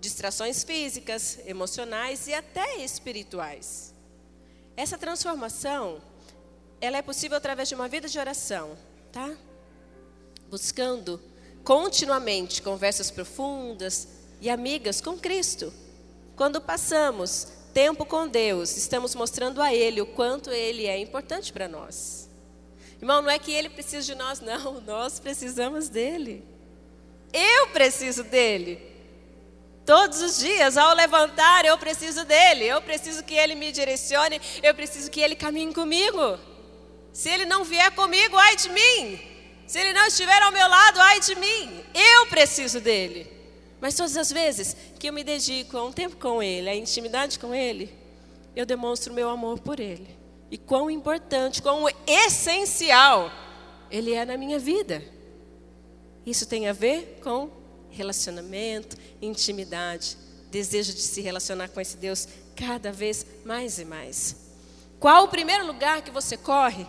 distrações 0.00 0.64
físicas, 0.64 1.38
emocionais 1.44 2.26
e 2.26 2.32
até 2.32 2.78
espirituais. 2.78 3.94
Essa 4.76 4.96
transformação, 4.96 6.00
ela 6.80 6.96
é 6.96 7.02
possível 7.02 7.36
através 7.36 7.68
de 7.68 7.74
uma 7.74 7.86
vida 7.86 8.08
de 8.08 8.18
oração, 8.18 8.78
tá? 9.12 9.36
Buscando 10.48 11.20
continuamente 11.64 12.62
conversas 12.62 13.10
profundas 13.10 14.08
e 14.40 14.48
amigas 14.48 15.00
com 15.00 15.18
Cristo. 15.18 15.72
Quando 16.36 16.60
passamos 16.60 17.48
tempo 17.74 18.04
com 18.04 18.26
Deus, 18.26 18.76
estamos 18.76 19.14
mostrando 19.14 19.60
a 19.60 19.72
Ele 19.74 20.00
o 20.00 20.06
quanto 20.06 20.50
Ele 20.50 20.86
é 20.86 20.98
importante 20.98 21.52
para 21.52 21.68
nós. 21.68 22.28
Irmão, 23.00 23.22
não 23.22 23.30
é 23.30 23.38
que 23.38 23.52
Ele 23.52 23.68
precisa 23.68 24.06
de 24.06 24.14
nós, 24.14 24.40
não, 24.40 24.80
nós 24.86 25.20
precisamos 25.20 25.88
dEle. 25.88 26.44
Eu 27.32 27.68
preciso 27.68 28.24
dEle. 28.24 28.90
Todos 29.84 30.20
os 30.20 30.38
dias, 30.38 30.76
ao 30.76 30.94
levantar, 30.94 31.64
eu 31.64 31.76
preciso 31.78 32.24
dele, 32.24 32.64
eu 32.64 32.80
preciso 32.80 33.24
que 33.24 33.34
ele 33.34 33.54
me 33.54 33.72
direcione, 33.72 34.40
eu 34.62 34.74
preciso 34.74 35.10
que 35.10 35.20
ele 35.20 35.34
caminhe 35.34 35.74
comigo. 35.74 36.38
Se 37.12 37.28
ele 37.28 37.44
não 37.44 37.64
vier 37.64 37.90
comigo, 37.92 38.36
ai 38.36 38.56
de 38.56 38.68
mim. 38.68 39.20
Se 39.70 39.78
ele 39.78 39.92
não 39.92 40.04
estiver 40.04 40.42
ao 40.42 40.50
meu 40.50 40.68
lado, 40.68 41.00
ai 41.00 41.20
de 41.20 41.36
mim. 41.36 41.84
Eu 41.94 42.26
preciso 42.26 42.80
dele. 42.80 43.30
Mas 43.80 43.94
todas 43.94 44.16
as 44.16 44.32
vezes 44.32 44.76
que 44.98 45.08
eu 45.08 45.12
me 45.12 45.22
dedico 45.22 45.76
a 45.76 45.84
um 45.84 45.92
tempo 45.92 46.16
com 46.16 46.42
ele, 46.42 46.68
a 46.68 46.74
intimidade 46.74 47.38
com 47.38 47.54
ele, 47.54 47.96
eu 48.56 48.66
demonstro 48.66 49.14
meu 49.14 49.30
amor 49.30 49.60
por 49.60 49.78
ele. 49.78 50.18
E 50.50 50.58
quão 50.58 50.90
importante, 50.90 51.62
quão 51.62 51.84
essencial 52.04 53.30
ele 53.92 54.12
é 54.12 54.24
na 54.24 54.36
minha 54.36 54.58
vida. 54.58 55.04
Isso 56.26 56.46
tem 56.46 56.66
a 56.66 56.72
ver 56.72 57.20
com 57.22 57.48
relacionamento, 57.90 58.96
intimidade, 59.22 60.16
desejo 60.50 60.92
de 60.92 61.00
se 61.00 61.20
relacionar 61.20 61.68
com 61.68 61.80
esse 61.80 61.96
Deus 61.96 62.26
cada 62.56 62.90
vez 62.90 63.24
mais 63.44 63.78
e 63.78 63.84
mais. 63.84 64.34
Qual 64.98 65.26
o 65.26 65.28
primeiro 65.28 65.64
lugar 65.64 66.02
que 66.02 66.10
você 66.10 66.36
corre 66.36 66.84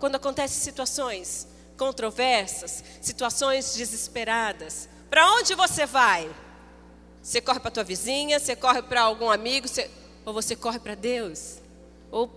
quando 0.00 0.16
acontecem 0.16 0.60
situações 0.60 1.53
controversas, 1.76 2.84
situações 3.00 3.74
desesperadas, 3.74 4.88
para 5.10 5.30
onde 5.32 5.54
você 5.54 5.86
vai? 5.86 6.30
Você 7.22 7.40
corre 7.40 7.60
para 7.60 7.70
tua 7.70 7.84
vizinha, 7.84 8.38
você 8.38 8.54
corre 8.54 8.82
para 8.82 9.02
algum 9.02 9.30
amigo, 9.30 9.66
você... 9.66 9.90
ou 10.24 10.34
você 10.34 10.54
corre 10.54 10.78
para 10.78 10.94
Deus? 10.94 11.58
Ou 12.10 12.30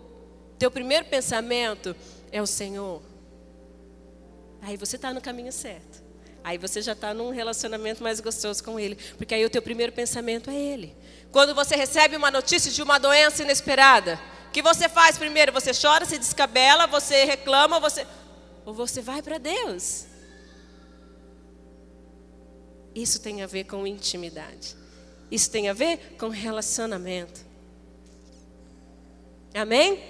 teu 0.58 0.72
primeiro 0.72 1.06
pensamento 1.06 1.96
é 2.32 2.42
o 2.42 2.48
Senhor? 2.48 3.02
Aí 4.62 4.78
você 4.78 4.96
está 4.96 5.14
no 5.14 5.22
caminho 5.22 5.52
certo. 5.52 6.04
Aí 6.44 6.58
você 6.58 6.82
já 6.82 6.94
está 6.94 7.14
num 7.14 7.30
relacionamento 7.30 8.02
mais 8.02 8.20
gostoso 8.22 8.64
com 8.64 8.80
Ele, 8.80 8.96
porque 9.18 9.36
aí 9.36 9.44
o 9.44 9.50
teu 9.50 9.62
primeiro 9.62 9.92
pensamento 9.92 10.50
é 10.50 10.56
Ele. 10.56 10.96
Quando 11.32 11.54
você 11.54 11.76
recebe 11.76 12.16
uma 12.16 12.32
notícia 12.32 12.72
de 12.72 12.82
uma 12.82 12.98
doença 12.98 13.44
inesperada, 13.44 14.20
o 14.48 14.52
que 14.52 14.62
você 14.62 14.88
faz 14.88 15.18
primeiro? 15.18 15.52
Você 15.52 15.72
chora, 15.74 16.06
se 16.06 16.18
descabela, 16.18 16.88
você 16.88 17.26
reclama, 17.26 17.80
você 17.80 18.08
ou 18.68 18.74
você 18.74 19.02
vai 19.02 19.22
para 19.22 19.38
Deus. 19.38 20.06
Isso 22.94 23.22
tem 23.22 23.42
a 23.42 23.48
ver 23.48 23.64
com 23.64 23.88
intimidade. 23.88 24.76
Isso 25.32 25.50
tem 25.50 25.70
a 25.70 25.74
ver 25.74 26.18
com 26.20 26.28
relacionamento. 26.28 27.46
Amém? 29.54 30.04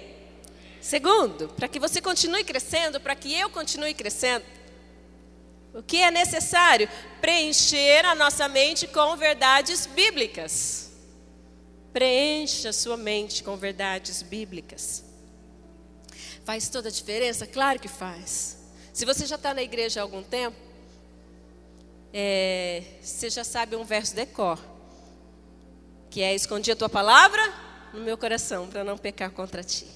Segundo, 0.80 1.48
para 1.50 1.68
que 1.68 1.78
você 1.78 2.02
continue 2.02 2.42
crescendo, 2.42 3.00
para 3.00 3.14
que 3.14 3.32
eu 3.32 3.48
continue 3.48 3.94
crescendo, 3.94 4.44
o 5.72 5.80
que 5.80 5.98
é 5.98 6.10
necessário? 6.10 6.88
Preencher 7.20 8.04
a 8.06 8.14
nossa 8.16 8.48
mente 8.48 8.88
com 8.88 9.16
verdades 9.16 9.86
bíblicas. 9.86 10.90
Preencha 11.92 12.70
a 12.70 12.72
sua 12.72 12.96
mente 12.96 13.44
com 13.44 13.56
verdades 13.56 14.20
bíblicas. 14.20 15.07
Faz 16.48 16.70
toda 16.70 16.88
a 16.88 16.90
diferença? 16.90 17.46
Claro 17.46 17.78
que 17.78 17.88
faz. 17.88 18.56
Se 18.94 19.04
você 19.04 19.26
já 19.26 19.36
está 19.36 19.52
na 19.52 19.62
igreja 19.62 20.00
há 20.00 20.02
algum 20.02 20.22
tempo, 20.22 20.56
é, 22.10 22.82
você 23.02 23.28
já 23.28 23.44
sabe 23.44 23.76
um 23.76 23.84
verso 23.84 24.14
de 24.14 24.24
cor, 24.24 24.58
que 26.08 26.22
é: 26.22 26.34
Escondi 26.34 26.72
a 26.72 26.74
tua 26.74 26.88
palavra 26.88 27.42
no 27.92 28.00
meu 28.00 28.16
coração 28.16 28.66
para 28.66 28.82
não 28.82 28.96
pecar 28.96 29.30
contra 29.30 29.62
ti. 29.62 29.86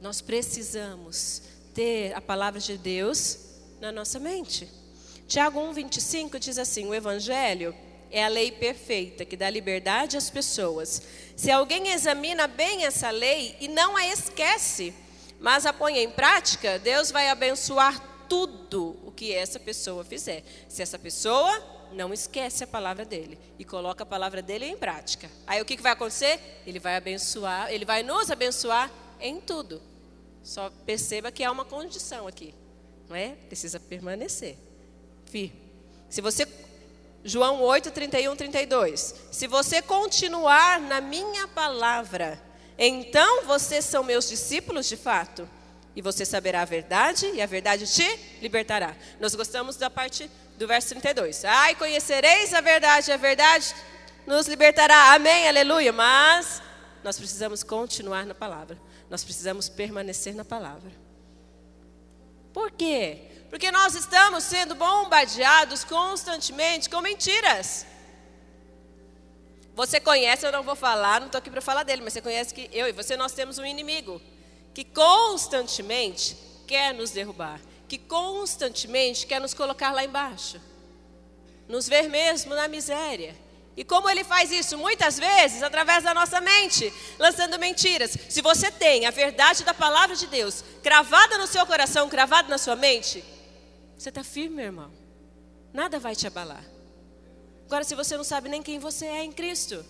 Nós 0.00 0.20
precisamos 0.20 1.42
ter 1.74 2.14
a 2.14 2.20
palavra 2.20 2.60
de 2.60 2.78
Deus 2.78 3.40
na 3.80 3.90
nossa 3.90 4.20
mente. 4.20 4.70
Tiago 5.26 5.58
1,25 5.58 6.38
diz 6.38 6.58
assim: 6.58 6.86
O 6.86 6.94
Evangelho 6.94 7.74
é 8.14 8.24
a 8.24 8.28
lei 8.28 8.52
perfeita 8.52 9.24
que 9.24 9.36
dá 9.36 9.50
liberdade 9.50 10.16
às 10.16 10.30
pessoas. 10.30 11.02
Se 11.34 11.50
alguém 11.50 11.88
examina 11.88 12.46
bem 12.46 12.84
essa 12.84 13.10
lei 13.10 13.56
e 13.60 13.66
não 13.66 13.96
a 13.96 14.06
esquece, 14.06 14.94
mas 15.40 15.66
a 15.66 15.72
põe 15.72 15.98
em 15.98 16.08
prática, 16.08 16.78
Deus 16.78 17.10
vai 17.10 17.28
abençoar 17.28 18.00
tudo 18.28 18.96
o 19.04 19.10
que 19.10 19.34
essa 19.34 19.58
pessoa 19.58 20.04
fizer. 20.04 20.44
Se 20.68 20.80
essa 20.80 20.96
pessoa 20.96 21.60
não 21.90 22.14
esquece 22.14 22.62
a 22.62 22.68
palavra 22.68 23.04
dele 23.04 23.36
e 23.58 23.64
coloca 23.64 24.04
a 24.04 24.06
palavra 24.06 24.40
dele 24.40 24.64
em 24.64 24.76
prática. 24.76 25.28
Aí 25.44 25.60
o 25.60 25.64
que, 25.64 25.76
que 25.76 25.82
vai 25.82 25.92
acontecer? 25.92 26.38
Ele 26.64 26.78
vai 26.78 26.94
abençoar, 26.94 27.72
ele 27.72 27.84
vai 27.84 28.04
nos 28.04 28.30
abençoar 28.30 28.92
em 29.18 29.40
tudo. 29.40 29.82
Só 30.40 30.70
perceba 30.86 31.32
que 31.32 31.42
há 31.42 31.50
uma 31.50 31.64
condição 31.64 32.28
aqui, 32.28 32.54
não 33.08 33.16
é? 33.16 33.30
Precisa 33.48 33.80
permanecer 33.80 34.56
firme. 35.24 35.64
Se 36.08 36.20
você 36.20 36.46
João 37.26 37.62
8, 37.62 37.90
31, 37.90 38.36
32. 38.36 39.14
Se 39.32 39.46
você 39.46 39.80
continuar 39.80 40.78
na 40.78 41.00
minha 41.00 41.48
palavra, 41.48 42.38
então 42.78 43.44
vocês 43.44 43.86
são 43.86 44.04
meus 44.04 44.28
discípulos 44.28 44.86
de 44.86 44.96
fato. 44.96 45.48
E 45.96 46.02
você 46.02 46.26
saberá 46.26 46.62
a 46.62 46.66
verdade, 46.66 47.30
e 47.32 47.40
a 47.40 47.46
verdade 47.46 47.86
te 47.86 48.20
libertará. 48.42 48.94
Nós 49.18 49.34
gostamos 49.34 49.76
da 49.76 49.88
parte 49.88 50.30
do 50.58 50.66
verso 50.66 50.88
32. 50.90 51.46
Ai, 51.46 51.74
conhecereis 51.76 52.52
a 52.52 52.60
verdade, 52.60 53.10
a 53.10 53.16
verdade 53.16 53.74
nos 54.26 54.46
libertará. 54.46 55.14
Amém, 55.14 55.48
aleluia. 55.48 55.92
Mas 55.92 56.60
nós 57.02 57.16
precisamos 57.16 57.62
continuar 57.62 58.26
na 58.26 58.34
palavra. 58.34 58.78
Nós 59.08 59.24
precisamos 59.24 59.68
permanecer 59.68 60.34
na 60.34 60.44
palavra. 60.44 60.90
Por 62.52 62.70
quê? 62.70 63.30
Porque 63.54 63.70
nós 63.70 63.94
estamos 63.94 64.42
sendo 64.42 64.74
bombardeados 64.74 65.84
constantemente 65.84 66.90
com 66.90 67.00
mentiras. 67.00 67.86
Você 69.76 70.00
conhece, 70.00 70.44
eu 70.44 70.50
não 70.50 70.64
vou 70.64 70.74
falar, 70.74 71.20
não 71.20 71.28
estou 71.28 71.38
aqui 71.38 71.50
para 71.50 71.60
falar 71.60 71.84
dele, 71.84 72.02
mas 72.02 72.14
você 72.14 72.20
conhece 72.20 72.52
que 72.52 72.68
eu 72.72 72.88
e 72.88 72.92
você 72.92 73.16
nós 73.16 73.30
temos 73.30 73.56
um 73.56 73.64
inimigo 73.64 74.20
que 74.74 74.82
constantemente 74.82 76.36
quer 76.66 76.92
nos 76.92 77.12
derrubar, 77.12 77.60
que 77.86 77.96
constantemente 77.96 79.24
quer 79.24 79.40
nos 79.40 79.54
colocar 79.54 79.92
lá 79.92 80.04
embaixo, 80.04 80.60
nos 81.68 81.88
ver 81.88 82.08
mesmo 82.08 82.56
na 82.56 82.66
miséria. 82.66 83.36
E 83.76 83.84
como 83.84 84.10
ele 84.10 84.24
faz 84.24 84.50
isso? 84.50 84.76
Muitas 84.76 85.16
vezes 85.16 85.62
através 85.62 86.02
da 86.02 86.12
nossa 86.12 86.40
mente, 86.40 86.92
lançando 87.20 87.56
mentiras. 87.56 88.16
Se 88.28 88.42
você 88.42 88.68
tem 88.72 89.06
a 89.06 89.12
verdade 89.12 89.62
da 89.62 89.72
palavra 89.72 90.16
de 90.16 90.26
Deus 90.26 90.64
cravada 90.82 91.38
no 91.38 91.46
seu 91.46 91.64
coração, 91.64 92.08
cravada 92.08 92.48
na 92.48 92.58
sua 92.58 92.74
mente, 92.74 93.24
você 94.04 94.10
está 94.10 94.22
firme, 94.22 94.56
meu 94.56 94.64
irmão. 94.66 94.92
Nada 95.72 95.98
vai 95.98 96.14
te 96.14 96.26
abalar. 96.26 96.62
Agora, 97.64 97.84
se 97.84 97.94
você 97.94 98.18
não 98.18 98.22
sabe 98.22 98.50
nem 98.50 98.62
quem 98.62 98.78
você 98.78 99.06
é 99.06 99.24
em 99.24 99.32
Cristo, 99.32 99.82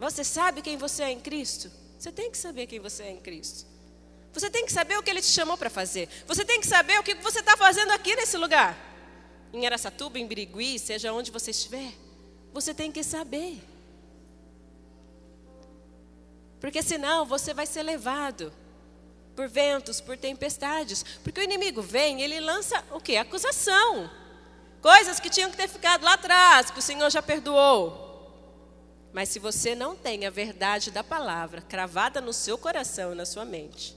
você 0.00 0.24
sabe 0.24 0.60
quem 0.60 0.76
você 0.76 1.04
é 1.04 1.12
em 1.12 1.20
Cristo? 1.20 1.70
Você 1.96 2.10
tem 2.10 2.28
que 2.28 2.36
saber 2.36 2.66
quem 2.66 2.80
você 2.80 3.04
é 3.04 3.10
em 3.12 3.20
Cristo. 3.20 3.68
Você 4.32 4.50
tem 4.50 4.66
que 4.66 4.72
saber 4.72 4.98
o 4.98 5.02
que 5.02 5.10
Ele 5.10 5.20
te 5.20 5.28
chamou 5.28 5.56
para 5.56 5.70
fazer. 5.70 6.08
Você 6.26 6.44
tem 6.44 6.60
que 6.60 6.66
saber 6.66 6.98
o 6.98 7.04
que 7.04 7.14
você 7.14 7.38
está 7.38 7.56
fazendo 7.56 7.92
aqui 7.92 8.16
nesse 8.16 8.36
lugar. 8.36 8.76
Em 9.52 9.64
Aracatuba, 9.64 10.18
em 10.18 10.26
Birigui, 10.26 10.76
seja 10.80 11.12
onde 11.12 11.30
você 11.30 11.52
estiver. 11.52 11.92
Você 12.52 12.74
tem 12.74 12.90
que 12.90 13.04
saber. 13.04 13.62
Porque 16.58 16.82
senão 16.82 17.24
você 17.24 17.54
vai 17.54 17.66
ser 17.66 17.84
levado 17.84 18.52
por 19.40 19.48
ventos, 19.48 20.02
por 20.02 20.18
tempestades. 20.18 21.02
Porque 21.24 21.40
o 21.40 21.42
inimigo 21.42 21.80
vem, 21.80 22.20
ele 22.20 22.38
lança 22.40 22.84
o 22.92 23.00
que? 23.00 23.16
Acusação. 23.16 24.10
Coisas 24.82 25.18
que 25.18 25.30
tinham 25.30 25.50
que 25.50 25.56
ter 25.56 25.66
ficado 25.66 26.04
lá 26.04 26.12
atrás, 26.12 26.70
que 26.70 26.78
o 26.78 26.82
Senhor 26.82 27.08
já 27.08 27.22
perdoou. 27.22 28.06
Mas 29.14 29.30
se 29.30 29.38
você 29.38 29.74
não 29.74 29.96
tem 29.96 30.26
a 30.26 30.30
verdade 30.30 30.90
da 30.90 31.02
palavra 31.02 31.62
cravada 31.62 32.20
no 32.20 32.34
seu 32.34 32.58
coração 32.58 33.14
na 33.14 33.24
sua 33.24 33.46
mente, 33.46 33.96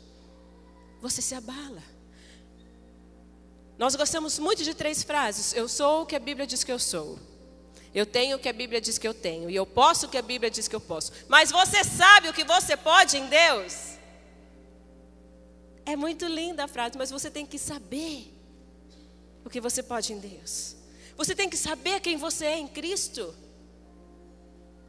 você 1.02 1.22
se 1.22 1.36
abala. 1.36 1.84
Nós 3.78 3.98
gostamos 3.98 4.40
muito 4.40 4.64
de 4.64 4.74
três 4.74 5.04
frases. 5.04 5.54
Eu 5.54 5.68
sou 5.68 6.04
o 6.04 6.06
que 6.06 6.16
a 6.16 6.20
Bíblia 6.20 6.48
diz 6.48 6.64
que 6.64 6.72
eu 6.72 6.80
sou. 6.80 7.20
Eu 7.94 8.06
tenho 8.06 8.38
o 8.38 8.40
que 8.40 8.48
a 8.48 8.54
Bíblia 8.54 8.80
diz 8.80 8.98
que 8.98 9.08
eu 9.08 9.14
tenho. 9.14 9.50
E 9.50 9.56
eu 9.58 9.66
posso 9.66 10.06
o 10.06 10.10
que 10.10 10.18
a 10.18 10.22
Bíblia 10.22 10.50
diz 10.50 10.70
que 10.70 10.76
eu 10.76 10.82
posso. 10.82 11.12
Mas 11.28 11.52
você 11.52 11.84
sabe 11.84 12.30
o 12.30 12.34
que 12.34 12.46
você 12.46 12.78
pode 12.78 13.18
em 13.18 13.28
Deus? 13.28 13.94
É 15.86 15.96
muito 15.96 16.26
linda 16.26 16.64
a 16.64 16.68
frase, 16.68 16.98
mas 16.98 17.12
você 17.12 17.30
tem 17.30 17.46
que 17.46 17.58
saber 17.58 18.34
o 19.44 19.50
que 19.50 19.60
você 19.60 19.84
pode 19.84 20.14
em 20.14 20.20
Deus. 20.20 20.76
Você 21.16 21.36
tem 21.36 21.50
que 21.50 21.58
saber 21.58 22.00
quem 22.00 22.18
você 22.18 22.46
é 22.46 22.58
em 22.58 22.68
Cristo. 22.68 23.36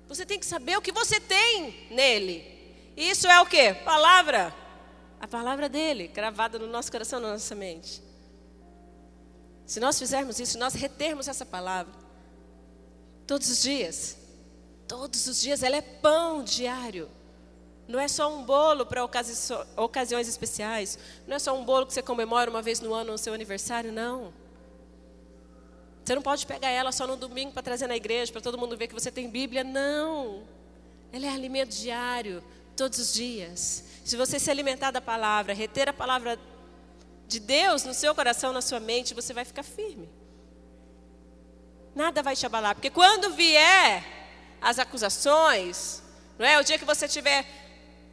Você 0.08 0.24
tem 0.24 0.38
que 0.38 0.46
saber 0.46 0.76
o 0.76 0.82
que 0.82 0.92
você 0.92 1.20
tem 1.20 1.88
nele. 1.90 2.44
Isso 2.96 3.26
é 3.26 3.40
o 3.40 3.46
que? 3.46 3.74
Palavra. 3.74 4.54
A 5.20 5.26
palavra 5.26 5.68
dele, 5.68 6.08
gravada 6.08 6.58
no 6.58 6.66
nosso 6.66 6.92
coração, 6.92 7.18
na 7.18 7.32
nossa 7.32 7.54
mente. 7.54 8.02
Se 9.66 9.80
nós 9.80 9.98
fizermos 9.98 10.38
isso, 10.38 10.58
nós 10.58 10.74
retermos 10.74 11.26
essa 11.26 11.46
palavra 11.46 11.94
todos 13.26 13.48
os 13.48 13.62
dias. 13.62 14.16
Todos 14.86 15.26
os 15.26 15.40
dias, 15.40 15.62
ela 15.62 15.76
é 15.76 15.80
pão 15.80 16.44
diário. 16.44 17.10
Não 17.86 18.00
é 18.00 18.08
só 18.08 18.34
um 18.34 18.44
bolo 18.44 18.86
para 18.86 19.04
ocasiões 19.04 20.26
especiais. 20.26 20.98
Não 21.26 21.36
é 21.36 21.38
só 21.38 21.56
um 21.56 21.64
bolo 21.64 21.86
que 21.86 21.92
você 21.92 22.02
comemora 22.02 22.50
uma 22.50 22.62
vez 22.62 22.80
no 22.80 22.94
ano 22.94 23.12
no 23.12 23.18
seu 23.18 23.34
aniversário, 23.34 23.92
não. 23.92 24.32
Você 26.04 26.14
não 26.14 26.22
pode 26.22 26.46
pegar 26.46 26.68
ela 26.68 26.92
só 26.92 27.06
no 27.06 27.16
domingo 27.16 27.52
para 27.52 27.62
trazer 27.62 27.86
na 27.86 27.96
igreja, 27.96 28.32
para 28.32 28.40
todo 28.40 28.58
mundo 28.58 28.76
ver 28.76 28.88
que 28.88 28.94
você 28.94 29.10
tem 29.10 29.28
Bíblia. 29.28 29.64
Não. 29.64 30.42
Ela 31.12 31.26
é 31.26 31.28
alimento 31.28 31.70
diário, 31.70 32.42
todos 32.76 32.98
os 32.98 33.12
dias. 33.12 33.84
Se 34.04 34.16
você 34.16 34.38
se 34.38 34.50
alimentar 34.50 34.90
da 34.90 35.00
palavra, 35.00 35.54
reter 35.54 35.88
a 35.88 35.92
palavra 35.92 36.38
de 37.26 37.40
Deus 37.40 37.84
no 37.84 37.94
seu 37.94 38.14
coração, 38.14 38.52
na 38.52 38.60
sua 38.60 38.80
mente, 38.80 39.14
você 39.14 39.32
vai 39.32 39.44
ficar 39.44 39.62
firme. 39.62 40.08
Nada 41.94 42.22
vai 42.22 42.34
te 42.34 42.44
abalar, 42.44 42.74
porque 42.74 42.90
quando 42.90 43.30
vier 43.34 44.04
as 44.60 44.78
acusações, 44.78 46.02
não 46.38 46.44
é? 46.44 46.58
O 46.58 46.64
dia 46.64 46.78
que 46.78 46.84
você 46.84 47.06
tiver 47.06 47.46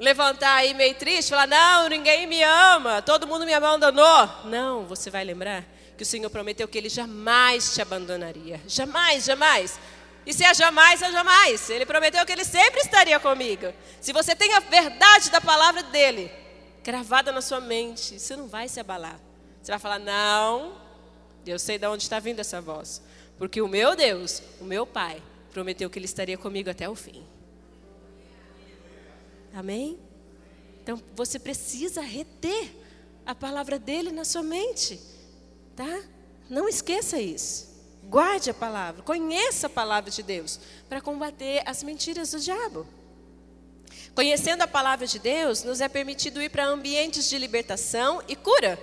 levantar 0.02 0.56
aí 0.56 0.74
meio 0.74 0.96
triste, 0.96 1.30
falar: 1.30 1.48
Não, 1.48 1.88
ninguém 1.88 2.28
me 2.28 2.44
ama, 2.44 3.02
todo 3.02 3.28
mundo 3.28 3.46
me 3.46 3.54
abandonou. 3.54 4.30
Não, 4.46 4.86
você 4.86 5.10
vai 5.10 5.24
lembrar 5.24 5.64
que 5.96 6.04
o 6.04 6.06
Senhor 6.06 6.30
prometeu 6.30 6.68
que 6.68 6.78
Ele 6.78 6.90
jamais 6.90 7.74
te 7.74 7.82
abandonaria. 7.82 8.60
Jamais, 8.68 9.24
jamais. 9.24 9.80
E 10.26 10.34
se 10.34 10.44
é 10.44 10.54
jamais, 10.54 11.02
é 11.02 11.12
jamais. 11.12 11.70
Ele 11.70 11.86
prometeu 11.86 12.26
que 12.26 12.32
Ele 12.32 12.44
sempre 12.44 12.82
estaria 12.82 13.20
comigo. 13.20 13.72
Se 14.02 14.12
você 14.12 14.36
tem 14.36 14.54
a 14.56 14.60
verdade 14.60 15.30
da 15.30 15.40
palavra 15.40 15.84
dEle 15.84 16.42
gravada 16.84 17.32
na 17.32 17.42
sua 17.42 17.62
mente. 17.62 18.20
Você 18.20 18.36
não 18.36 18.48
vai 18.48 18.68
se 18.68 18.80
abalar. 18.80 19.20
Você 19.62 19.72
vai 19.72 19.80
falar: 19.80 20.00
Não, 20.00 20.78
eu 21.46 21.60
sei 21.60 21.78
de 21.78 21.88
onde 21.88 22.04
está 22.04 22.20
vindo 22.20 22.40
essa 22.40 22.60
voz. 22.60 23.02
Porque 23.38 23.62
o 23.62 23.68
meu 23.68 23.96
Deus, 23.96 24.42
o 24.60 24.64
meu 24.64 24.86
Pai, 24.86 25.22
prometeu 25.52 25.90
que 25.90 25.98
Ele 25.98 26.06
estaria 26.06 26.38
comigo 26.38 26.70
até 26.70 26.90
o 26.90 26.96
fim. 26.96 27.26
Amém? 29.54 30.00
Então 30.84 31.02
você 31.16 31.38
precisa 31.38 32.02
reter 32.02 32.72
a 33.26 33.36
palavra 33.36 33.78
dele 33.78 34.12
na 34.12 34.26
sua 34.26 34.44
mente, 34.44 35.00
tá? 35.76 36.04
Não 36.50 36.68
esqueça 36.68 37.20
isso. 37.20 37.70
Guarde 38.04 38.50
a 38.50 38.54
palavra, 38.54 39.04
conheça 39.04 39.68
a 39.68 39.70
palavra 39.70 40.10
de 40.10 40.24
Deus 40.24 40.60
para 40.90 41.00
combater 41.00 41.62
as 41.66 41.84
mentiras 41.84 42.32
do 42.32 42.40
diabo. 42.40 42.88
Conhecendo 44.16 44.64
a 44.64 44.68
palavra 44.68 45.06
de 45.08 45.20
Deus, 45.20 45.64
nos 45.64 45.80
é 45.82 45.88
permitido 45.88 46.42
ir 46.42 46.50
para 46.50 46.66
ambientes 46.66 47.30
de 47.30 47.38
libertação 47.38 48.22
e 48.28 48.36
cura, 48.36 48.80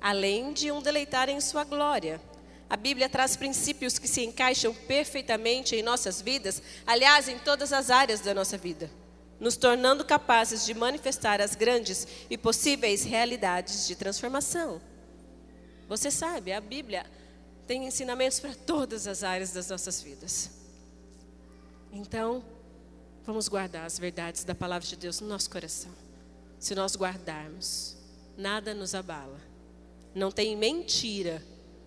além 0.00 0.52
de 0.52 0.72
um 0.72 0.82
deleitar 0.82 1.28
em 1.28 1.40
sua 1.40 1.64
glória. 1.64 2.20
A 2.68 2.76
Bíblia 2.76 3.08
traz 3.08 3.36
princípios 3.36 3.98
que 3.98 4.08
se 4.08 4.24
encaixam 4.24 4.74
perfeitamente 4.74 5.76
em 5.76 5.82
nossas 5.82 6.20
vidas, 6.20 6.62
aliás, 6.86 7.28
em 7.28 7.38
todas 7.38 7.72
as 7.72 7.90
áreas 7.90 8.20
da 8.20 8.34
nossa 8.34 8.56
vida, 8.56 8.90
nos 9.44 9.56
tornando 9.56 10.06
capazes 10.06 10.64
de 10.64 10.72
manifestar 10.72 11.38
as 11.38 11.54
grandes 11.54 12.08
e 12.30 12.38
possíveis 12.38 13.04
realidades 13.04 13.86
de 13.86 13.94
transformação. 13.94 14.80
Você 15.86 16.10
sabe, 16.10 16.50
a 16.50 16.62
Bíblia 16.62 17.04
tem 17.66 17.86
ensinamentos 17.86 18.40
para 18.40 18.54
todas 18.54 19.06
as 19.06 19.22
áreas 19.22 19.52
das 19.52 19.68
nossas 19.68 20.00
vidas. 20.00 20.50
Então, 21.92 22.42
vamos 23.26 23.46
guardar 23.46 23.84
as 23.84 23.98
verdades 23.98 24.44
da 24.44 24.54
palavra 24.54 24.88
de 24.88 24.96
Deus 24.96 25.20
no 25.20 25.28
nosso 25.28 25.50
coração. 25.50 25.92
Se 26.58 26.74
nós 26.74 26.96
guardarmos, 26.96 27.98
nada 28.38 28.72
nos 28.72 28.94
abala. 28.94 29.38
Não 30.14 30.32
tem 30.32 30.56
mentira 30.56 31.44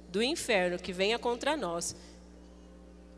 do 0.10 0.22
inferno 0.22 0.78
que 0.78 0.94
venha 0.94 1.18
contra 1.18 1.58
nós 1.58 1.96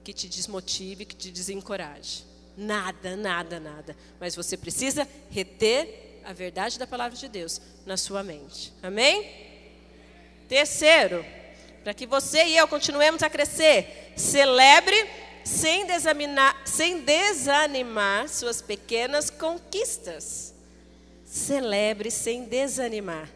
que 0.02 0.14
te 0.14 0.30
desmotive, 0.30 1.04
que 1.04 1.16
te 1.18 1.30
desencoraje. 1.30 2.29
Nada, 2.60 3.16
nada, 3.16 3.58
nada. 3.58 3.96
Mas 4.20 4.36
você 4.36 4.58
precisa 4.58 5.08
reter 5.32 6.20
a 6.26 6.34
verdade 6.34 6.78
da 6.78 6.86
palavra 6.86 7.18
de 7.18 7.30
Deus 7.30 7.62
na 7.86 7.96
sua 7.96 8.22
mente. 8.22 8.74
Amém? 8.84 9.48
Terceiro, 10.50 11.26
para 11.86 11.94
que 11.94 12.06
você 12.06 12.44
e 12.48 12.58
eu 12.58 12.68
continuemos 12.68 13.24
a 13.24 13.30
crescer, 13.30 14.12
celebre 14.18 14.98
sem, 15.46 15.86
sem 16.66 17.00
desanimar 17.00 18.28
suas 18.28 18.62
pequenas 18.62 19.30
conquistas. 19.30 20.54
Celebre 21.24 22.12
sem 22.12 22.44
desanimar. 22.44 23.30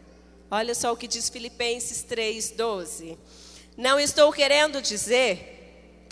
Olha 0.52 0.76
só 0.76 0.92
o 0.92 0.98
que 0.98 1.08
diz 1.08 1.30
Filipenses 1.30 2.06
3,12. 2.10 3.18
Não 3.78 3.98
estou 3.98 4.34
querendo 4.34 4.82
dizer 4.82 5.63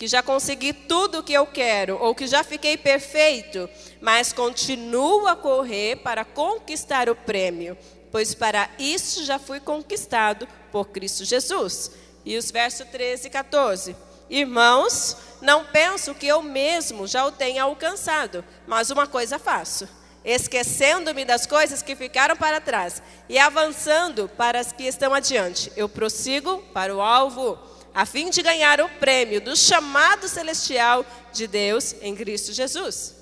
que 0.02 0.08
já 0.08 0.20
consegui 0.20 0.72
tudo 0.72 1.20
o 1.20 1.22
que 1.22 1.32
eu 1.32 1.46
quero 1.46 1.96
ou 1.96 2.12
que 2.12 2.26
já 2.26 2.42
fiquei 2.42 2.76
perfeito, 2.76 3.70
mas 4.00 4.32
continuo 4.32 5.28
a 5.28 5.36
correr 5.36 5.94
para 5.94 6.24
conquistar 6.24 7.08
o 7.08 7.14
prêmio, 7.14 7.78
pois 8.10 8.34
para 8.34 8.68
isso 8.80 9.24
já 9.24 9.38
fui 9.38 9.60
conquistado 9.60 10.48
por 10.72 10.88
Cristo 10.88 11.24
Jesus. 11.24 11.92
E 12.24 12.36
os 12.36 12.50
versos 12.50 12.84
13 12.88 13.28
e 13.28 13.30
14. 13.30 13.96
Irmãos, 14.28 15.16
não 15.40 15.66
penso 15.66 16.16
que 16.16 16.26
eu 16.26 16.42
mesmo 16.42 17.06
já 17.06 17.24
o 17.24 17.30
tenha 17.30 17.62
alcançado, 17.62 18.44
mas 18.66 18.90
uma 18.90 19.06
coisa 19.06 19.38
faço 19.38 19.88
esquecendo-me 20.24 21.24
das 21.24 21.46
coisas 21.46 21.82
que 21.82 21.96
ficaram 21.96 22.36
para 22.36 22.60
trás 22.60 23.02
e 23.28 23.38
avançando 23.38 24.28
para 24.28 24.60
as 24.60 24.72
que 24.72 24.84
estão 24.84 25.12
adiante. 25.12 25.72
Eu 25.76 25.88
prossigo 25.88 26.58
para 26.72 26.94
o 26.94 27.00
alvo, 27.00 27.58
a 27.94 28.06
fim 28.06 28.30
de 28.30 28.42
ganhar 28.42 28.80
o 28.80 28.88
prêmio 28.88 29.40
do 29.40 29.56
chamado 29.56 30.28
celestial 30.28 31.04
de 31.32 31.46
Deus 31.46 31.94
em 32.00 32.14
Cristo 32.14 32.52
Jesus. 32.52 33.16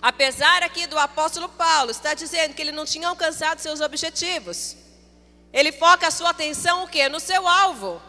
Apesar 0.00 0.62
aqui 0.62 0.86
do 0.86 0.98
apóstolo 0.98 1.48
Paulo 1.48 1.90
está 1.90 2.14
dizendo 2.14 2.54
que 2.54 2.62
ele 2.62 2.72
não 2.72 2.84
tinha 2.84 3.08
alcançado 3.08 3.60
seus 3.60 3.80
objetivos. 3.80 4.76
Ele 5.52 5.70
foca 5.70 6.08
a 6.08 6.10
sua 6.10 6.30
atenção 6.30 6.84
o 6.84 6.88
quê? 6.88 7.08
No 7.08 7.20
seu 7.20 7.46
alvo. 7.46 8.02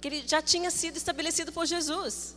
Que 0.00 0.08
ele 0.08 0.24
já 0.26 0.40
tinha 0.40 0.70
sido 0.70 0.96
estabelecido 0.96 1.52
por 1.52 1.66
Jesus. 1.66 2.34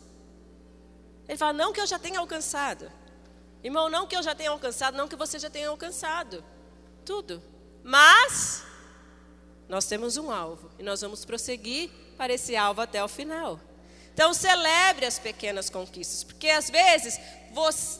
Ele 1.26 1.38
fala: 1.38 1.52
"Não 1.54 1.72
que 1.72 1.80
eu 1.80 1.86
já 1.86 1.98
tenha 1.98 2.18
alcançado, 2.18 2.90
Irmão, 3.62 3.90
não 3.90 4.06
que 4.06 4.16
eu 4.16 4.22
já 4.22 4.34
tenha 4.34 4.50
alcançado, 4.50 4.96
não 4.96 5.06
que 5.06 5.16
você 5.16 5.38
já 5.38 5.50
tenha 5.50 5.68
alcançado. 5.68 6.42
Tudo. 7.04 7.42
Mas 7.82 8.64
nós 9.68 9.84
temos 9.84 10.16
um 10.16 10.30
alvo 10.30 10.70
e 10.78 10.82
nós 10.82 11.00
vamos 11.00 11.24
prosseguir 11.24 11.90
para 12.20 12.34
esse 12.34 12.54
alvo 12.54 12.82
até 12.82 13.02
o 13.02 13.08
final. 13.08 13.58
Então 14.12 14.34
celebre 14.34 15.06
as 15.06 15.18
pequenas 15.18 15.70
conquistas, 15.70 16.22
porque 16.22 16.50
às 16.50 16.68
vezes 16.68 17.18
você, 17.50 17.98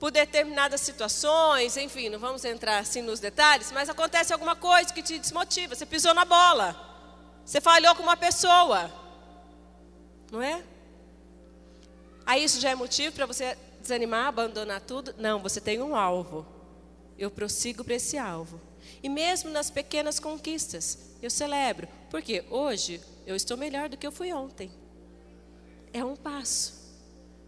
por 0.00 0.10
determinadas 0.10 0.80
situações, 0.80 1.76
enfim, 1.76 2.08
não 2.08 2.18
vamos 2.18 2.44
entrar 2.44 2.78
assim 2.78 3.02
nos 3.02 3.20
detalhes, 3.20 3.70
mas 3.70 3.88
acontece 3.88 4.32
alguma 4.32 4.56
coisa 4.56 4.92
que 4.92 5.00
te 5.00 5.16
desmotiva, 5.16 5.76
você 5.76 5.86
pisou 5.86 6.12
na 6.12 6.24
bola, 6.24 6.74
você 7.46 7.60
falhou 7.60 7.94
com 7.94 8.02
uma 8.02 8.16
pessoa, 8.16 8.92
não 10.32 10.42
é? 10.42 10.64
Aí 12.26 12.42
isso 12.42 12.60
já 12.60 12.70
é 12.70 12.74
motivo 12.74 13.14
para 13.14 13.26
você 13.26 13.56
desanimar, 13.80 14.26
abandonar 14.26 14.80
tudo. 14.80 15.14
Não, 15.18 15.40
você 15.40 15.60
tem 15.60 15.80
um 15.80 15.94
alvo. 15.94 16.44
Eu 17.16 17.30
prossigo 17.30 17.84
para 17.84 17.94
esse 17.94 18.18
alvo. 18.18 18.60
E 19.00 19.08
mesmo 19.08 19.50
nas 19.50 19.70
pequenas 19.70 20.18
conquistas, 20.18 21.13
eu 21.24 21.30
celebro. 21.30 21.88
Porque 22.10 22.44
hoje 22.50 23.00
eu 23.26 23.34
estou 23.34 23.56
melhor 23.56 23.88
do 23.88 23.96
que 23.96 24.06
eu 24.06 24.12
fui 24.12 24.32
ontem. 24.32 24.70
É 25.92 26.04
um 26.04 26.16
passo. 26.16 26.74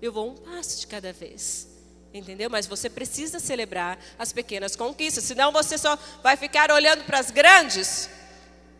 Eu 0.00 0.12
vou 0.12 0.30
um 0.30 0.36
passo 0.36 0.80
de 0.80 0.86
cada 0.86 1.12
vez. 1.12 1.68
Entendeu? 2.12 2.48
Mas 2.48 2.66
você 2.66 2.88
precisa 2.88 3.38
celebrar 3.38 3.98
as 4.18 4.32
pequenas 4.32 4.74
conquistas, 4.74 5.24
senão 5.24 5.52
você 5.52 5.76
só 5.76 5.98
vai 6.22 6.36
ficar 6.36 6.70
olhando 6.70 7.04
para 7.04 7.18
as 7.18 7.30
grandes. 7.30 8.08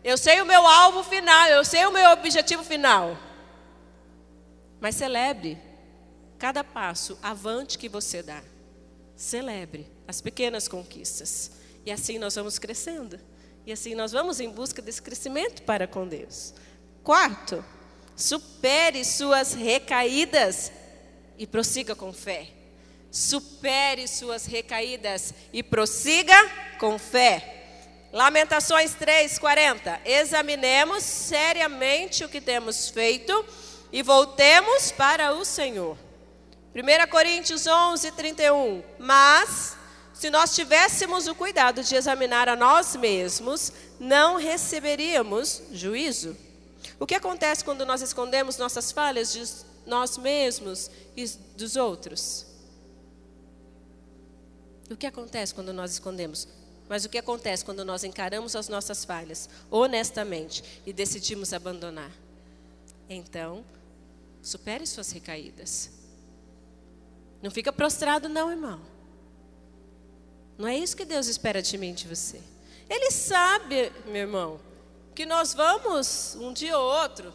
Eu 0.03 0.17
sei 0.17 0.41
o 0.41 0.45
meu 0.45 0.65
alvo 0.65 1.03
final, 1.03 1.47
eu 1.49 1.63
sei 1.63 1.85
o 1.85 1.91
meu 1.91 2.11
objetivo 2.11 2.63
final. 2.63 3.17
Mas 4.79 4.95
celebre 4.95 5.57
cada 6.39 6.63
passo 6.63 7.17
avante 7.21 7.77
que 7.77 7.89
você 7.89 8.23
dá. 8.23 8.41
Celebre 9.15 9.91
as 10.07 10.21
pequenas 10.21 10.67
conquistas. 10.67 11.51
E 11.85 11.91
assim 11.91 12.17
nós 12.17 12.35
vamos 12.35 12.57
crescendo. 12.57 13.19
E 13.67 13.71
assim 13.73 13.93
nós 13.93 14.13
vamos 14.13 14.39
em 14.39 14.49
busca 14.49 14.81
desse 14.81 15.01
crescimento 15.01 15.61
para 15.63 15.85
com 15.85 16.07
Deus. 16.07 16.53
Quarto, 17.03 17.63
supere 18.15 19.03
suas 19.03 19.53
recaídas 19.53 20.71
e 21.37 21.45
prossiga 21.45 21.93
com 21.93 22.13
fé. 22.13 22.47
Supere 23.11 24.07
suas 24.07 24.45
recaídas 24.45 25.33
e 25.51 25.61
prossiga 25.61 26.33
com 26.79 26.97
fé. 26.97 28.07
Lamentações 28.13 28.95
3:40. 28.95 29.99
Examinemos 30.05 31.03
seriamente 31.03 32.23
o 32.23 32.29
que 32.29 32.39
temos 32.39 32.87
feito 32.87 33.45
e 33.91 34.01
voltemos 34.01 34.93
para 34.93 35.33
o 35.33 35.43
Senhor. 35.43 35.97
1 36.73 37.09
Coríntios 37.09 37.67
11, 37.67 38.11
31. 38.13 38.81
Mas, 38.97 39.76
se 40.17 40.31
nós 40.31 40.55
tivéssemos 40.55 41.27
o 41.27 41.35
cuidado 41.35 41.83
de 41.83 41.95
examinar 41.95 42.49
a 42.49 42.55
nós 42.55 42.95
mesmos, 42.95 43.71
não 43.99 44.35
receberíamos 44.35 45.61
juízo. 45.71 46.35
O 46.99 47.05
que 47.05 47.13
acontece 47.13 47.63
quando 47.63 47.85
nós 47.85 48.01
escondemos 48.01 48.57
nossas 48.57 48.91
falhas 48.91 49.31
de 49.31 49.43
nós 49.85 50.17
mesmos 50.17 50.89
e 51.15 51.27
dos 51.55 51.75
outros? 51.75 52.47
O 54.89 54.97
que 54.97 55.05
acontece 55.05 55.53
quando 55.53 55.71
nós 55.71 55.91
escondemos? 55.91 56.47
Mas 56.89 57.05
o 57.05 57.09
que 57.09 57.19
acontece 57.19 57.63
quando 57.63 57.85
nós 57.85 58.03
encaramos 58.03 58.55
as 58.55 58.67
nossas 58.67 59.05
falhas 59.05 59.47
honestamente 59.69 60.81
e 60.83 60.91
decidimos 60.91 61.53
abandonar? 61.53 62.11
Então, 63.07 63.63
supere 64.41 64.87
suas 64.87 65.11
recaídas. 65.11 65.91
Não 67.39 67.51
fica 67.51 67.71
prostrado, 67.71 68.27
não, 68.27 68.49
irmão. 68.49 68.96
Não 70.57 70.67
é 70.67 70.75
isso 70.75 70.97
que 70.97 71.05
Deus 71.05 71.27
espera 71.27 71.61
de 71.61 71.77
mim 71.77 71.93
de 71.93 72.07
você. 72.07 72.41
Ele 72.89 73.11
sabe, 73.11 73.91
meu 74.05 74.21
irmão, 74.21 74.59
que 75.13 75.25
nós 75.25 75.53
vamos, 75.53 76.35
um 76.39 76.53
dia 76.53 76.77
ou 76.77 77.01
outro, 77.01 77.33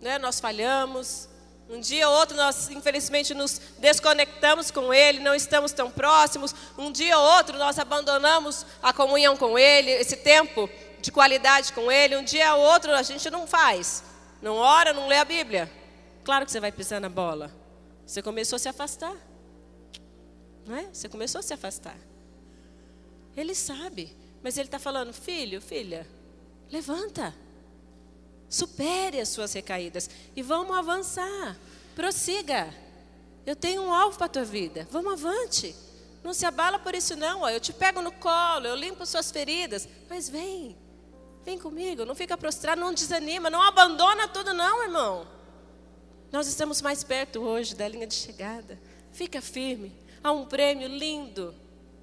né, 0.00 0.18
nós 0.18 0.40
falhamos, 0.40 1.28
um 1.68 1.78
dia 1.78 2.08
ou 2.08 2.14
outro 2.16 2.36
nós, 2.36 2.68
infelizmente, 2.70 3.32
nos 3.34 3.60
desconectamos 3.78 4.70
com 4.70 4.92
Ele, 4.92 5.20
não 5.20 5.34
estamos 5.34 5.72
tão 5.72 5.90
próximos, 5.90 6.54
um 6.76 6.90
dia 6.90 7.16
ou 7.16 7.36
outro 7.36 7.56
nós 7.58 7.78
abandonamos 7.78 8.66
a 8.82 8.92
comunhão 8.92 9.36
com 9.36 9.58
Ele, 9.58 9.90
esse 9.90 10.16
tempo 10.16 10.68
de 11.00 11.12
qualidade 11.12 11.72
com 11.72 11.90
Ele, 11.90 12.16
um 12.16 12.24
dia 12.24 12.54
ou 12.54 12.62
outro 12.62 12.92
a 12.92 13.02
gente 13.02 13.30
não 13.30 13.46
faz, 13.46 14.02
não 14.40 14.56
ora, 14.56 14.92
não 14.92 15.06
lê 15.06 15.16
a 15.16 15.24
Bíblia. 15.24 15.70
Claro 16.24 16.44
que 16.44 16.52
você 16.52 16.60
vai 16.60 16.72
pisar 16.72 17.00
na 17.00 17.08
bola. 17.08 17.50
Você 18.06 18.22
começou 18.22 18.56
a 18.56 18.58
se 18.58 18.68
afastar. 18.68 19.16
Não 20.66 20.76
é? 20.76 20.88
Você 20.92 21.08
começou 21.08 21.38
a 21.38 21.42
se 21.42 21.52
afastar. 21.52 21.96
Ele 23.36 23.54
sabe. 23.54 24.14
Mas 24.42 24.56
ele 24.56 24.66
está 24.66 24.78
falando, 24.78 25.12
filho, 25.12 25.60
filha, 25.60 26.06
levanta. 26.70 27.34
Supere 28.48 29.20
as 29.20 29.28
suas 29.28 29.52
recaídas. 29.52 30.10
E 30.34 30.42
vamos 30.42 30.76
avançar. 30.76 31.56
Prossiga. 31.94 32.74
Eu 33.46 33.56
tenho 33.56 33.82
um 33.82 33.92
alvo 33.92 34.16
para 34.16 34.26
a 34.26 34.30
tua 34.30 34.44
vida. 34.44 34.86
Vamos 34.90 35.12
avante. 35.12 35.74
Não 36.22 36.34
se 36.34 36.44
abala 36.44 36.78
por 36.78 36.94
isso, 36.94 37.16
não. 37.16 37.48
Eu 37.48 37.60
te 37.60 37.72
pego 37.72 38.00
no 38.00 38.12
colo, 38.12 38.66
eu 38.66 38.76
limpo 38.76 39.06
suas 39.06 39.30
feridas. 39.30 39.88
Mas 40.08 40.28
vem. 40.28 40.76
Vem 41.44 41.58
comigo. 41.58 42.04
Não 42.04 42.14
fica 42.14 42.36
prostrado, 42.36 42.80
não 42.80 42.92
desanima. 42.92 43.48
Não 43.48 43.62
abandona 43.62 44.28
tudo, 44.28 44.52
não, 44.52 44.82
irmão. 44.82 45.26
Nós 46.30 46.46
estamos 46.46 46.80
mais 46.80 47.04
perto 47.04 47.40
hoje 47.40 47.74
da 47.74 47.86
linha 47.86 48.06
de 48.06 48.14
chegada. 48.14 48.78
Fica 49.12 49.40
firme. 49.40 49.92
Há 50.22 50.32
um 50.32 50.46
prêmio 50.46 50.88
lindo 50.88 51.54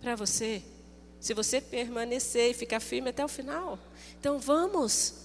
para 0.01 0.15
você. 0.15 0.63
Se 1.19 1.33
você 1.33 1.59
permanecer 1.59 2.51
e 2.51 2.53
ficar 2.53 2.79
firme 2.79 3.09
até 3.09 3.23
o 3.23 3.27
final. 3.27 3.77
Então 4.19 4.39
vamos 4.39 5.15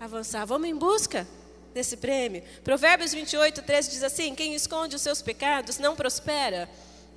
avançar, 0.00 0.44
vamos 0.44 0.68
em 0.68 0.74
busca 0.74 1.26
desse 1.72 1.96
prêmio. 1.96 2.42
Provérbios 2.64 3.12
28, 3.12 3.62
13 3.62 3.90
diz 3.90 4.02
assim: 4.02 4.34
Quem 4.34 4.54
esconde 4.54 4.96
os 4.96 5.02
seus 5.02 5.22
pecados 5.22 5.78
não 5.78 5.94
prospera, 5.94 6.68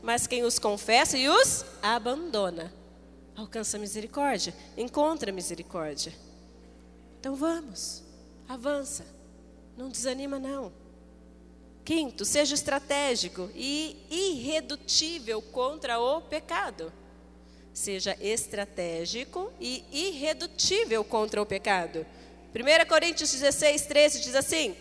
mas 0.01 0.27
quem 0.27 0.43
os 0.43 0.59
confessa 0.59 1.17
e 1.17 1.27
os 1.27 1.65
abandona 1.81 2.81
alcança 3.35 3.77
misericórdia, 3.77 4.53
encontra 4.77 5.31
misericórdia. 5.31 6.13
Então 7.19 7.35
vamos, 7.35 8.03
avança, 8.47 9.05
não 9.77 9.89
desanima 9.89 10.39
não. 10.39 10.71
Quinto, 11.83 12.23
seja 12.23 12.53
estratégico 12.53 13.49
e 13.55 13.97
irredutível 14.09 15.41
contra 15.41 15.99
o 15.99 16.21
pecado. 16.21 16.93
Seja 17.73 18.17
estratégico 18.19 19.51
e 19.59 19.83
irredutível 19.91 21.03
contra 21.03 21.41
o 21.41 21.45
pecado. 21.45 22.05
1 22.53 22.87
Coríntios 22.87 23.31
16, 23.31 23.83
13 23.83 24.19
diz 24.19 24.35
assim: 24.35 24.75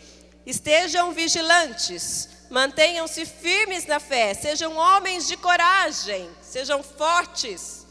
Estejam 0.44 1.12
vigilantes, 1.12 2.29
mantenham-se 2.50 3.24
firmes 3.24 3.87
na 3.87 4.00
fé, 4.00 4.35
sejam 4.35 4.76
homens 4.76 5.29
de 5.29 5.37
coragem, 5.37 6.29
sejam 6.42 6.83
fortes. 6.83 7.87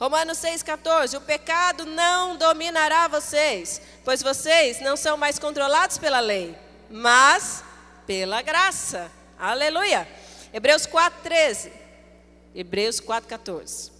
Romanos 0.00 0.38
6,14: 0.38 1.18
O 1.18 1.20
pecado 1.20 1.84
não 1.84 2.36
dominará 2.36 3.06
vocês, 3.06 3.80
pois 4.04 4.22
vocês 4.22 4.80
não 4.80 4.96
são 4.96 5.16
mais 5.16 5.38
controlados 5.38 5.98
pela 5.98 6.20
lei, 6.20 6.56
mas 6.90 7.62
pela 8.06 8.42
graça. 8.42 9.12
Aleluia. 9.38 10.08
Hebreus 10.52 10.86
4,13. 10.86 11.70
Hebreus 12.54 13.00
4,14. 13.00 13.99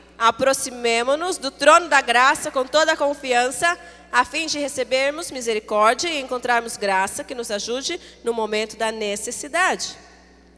aproximemo-nos 0.21 1.39
do 1.39 1.49
trono 1.49 1.89
da 1.89 1.99
graça 1.99 2.51
com 2.51 2.63
toda 2.63 2.91
a 2.91 2.95
confiança, 2.95 3.75
a 4.11 4.23
fim 4.23 4.45
de 4.45 4.59
recebermos 4.59 5.31
misericórdia 5.31 6.09
e 6.09 6.21
encontrarmos 6.21 6.77
graça 6.77 7.23
que 7.23 7.33
nos 7.33 7.49
ajude 7.49 7.99
no 8.23 8.31
momento 8.31 8.77
da 8.77 8.91
necessidade. 8.91 9.97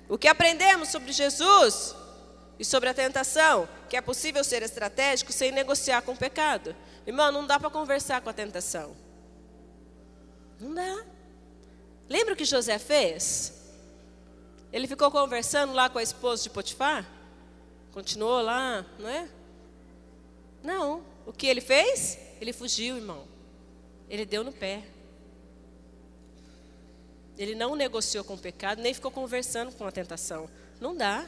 O 0.09 0.17
que 0.17 0.27
aprendemos 0.27 0.89
sobre 0.89 1.13
Jesus 1.13 1.95
e 2.59 2.65
sobre 2.65 2.89
a 2.89 2.93
tentação? 2.93 3.69
Que 3.89 3.95
é 3.95 4.01
possível 4.01 4.43
ser 4.43 4.63
estratégico 4.63 5.31
sem 5.31 5.49
negociar 5.49 6.01
com 6.01 6.11
o 6.11 6.17
pecado. 6.17 6.75
Irmão, 7.07 7.31
não 7.31 7.47
dá 7.47 7.57
para 7.57 7.69
conversar 7.69 8.19
com 8.19 8.29
a 8.29 8.33
tentação. 8.33 8.93
Não 10.59 10.73
dá. 10.73 11.05
Lembra 12.09 12.33
o 12.33 12.37
que 12.37 12.43
José 12.43 12.77
fez? 12.77 13.53
Ele 14.73 14.89
ficou 14.89 15.09
conversando 15.09 15.71
lá 15.71 15.89
com 15.89 15.99
a 15.99 16.03
esposa 16.03 16.43
de 16.43 16.49
Potifar? 16.49 17.05
Continuou 17.93 18.41
lá, 18.41 18.85
não 18.99 19.07
é? 19.07 19.29
Não. 20.63 21.03
O 21.25 21.33
que 21.33 21.45
ele 21.45 21.61
fez? 21.61 22.17
Ele 22.39 22.53
fugiu, 22.53 22.95
irmão. 22.95 23.27
Ele 24.09 24.25
deu 24.25 24.43
no 24.43 24.51
pé. 24.51 24.83
Ele 27.37 27.55
não 27.55 27.75
negociou 27.75 28.23
com 28.23 28.35
o 28.35 28.37
pecado, 28.37 28.81
nem 28.81 28.93
ficou 28.93 29.11
conversando 29.11 29.71
com 29.73 29.85
a 29.85 29.91
tentação. 29.91 30.49
Não 30.79 30.95
dá. 30.95 31.25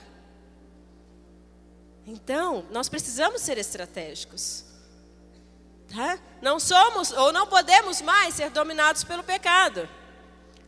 Então, 2.05 2.65
nós 2.69 2.87
precisamos 2.87 3.41
ser 3.41 3.57
estratégicos. 3.57 4.63
Tá? 5.93 6.19
Não 6.41 6.59
somos 6.59 7.11
ou 7.11 7.31
não 7.31 7.47
podemos 7.47 8.01
mais 8.01 8.35
ser 8.35 8.49
dominados 8.51 9.03
pelo 9.03 9.23
pecado. 9.23 9.89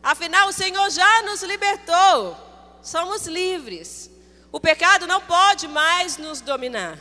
Afinal, 0.02 0.48
o 0.48 0.52
Senhor 0.52 0.90
já 0.90 1.22
nos 1.22 1.42
libertou. 1.42 2.36
Somos 2.82 3.26
livres. 3.26 4.10
O 4.50 4.58
pecado 4.58 5.06
não 5.06 5.20
pode 5.20 5.68
mais 5.68 6.16
nos 6.16 6.40
dominar. 6.40 6.98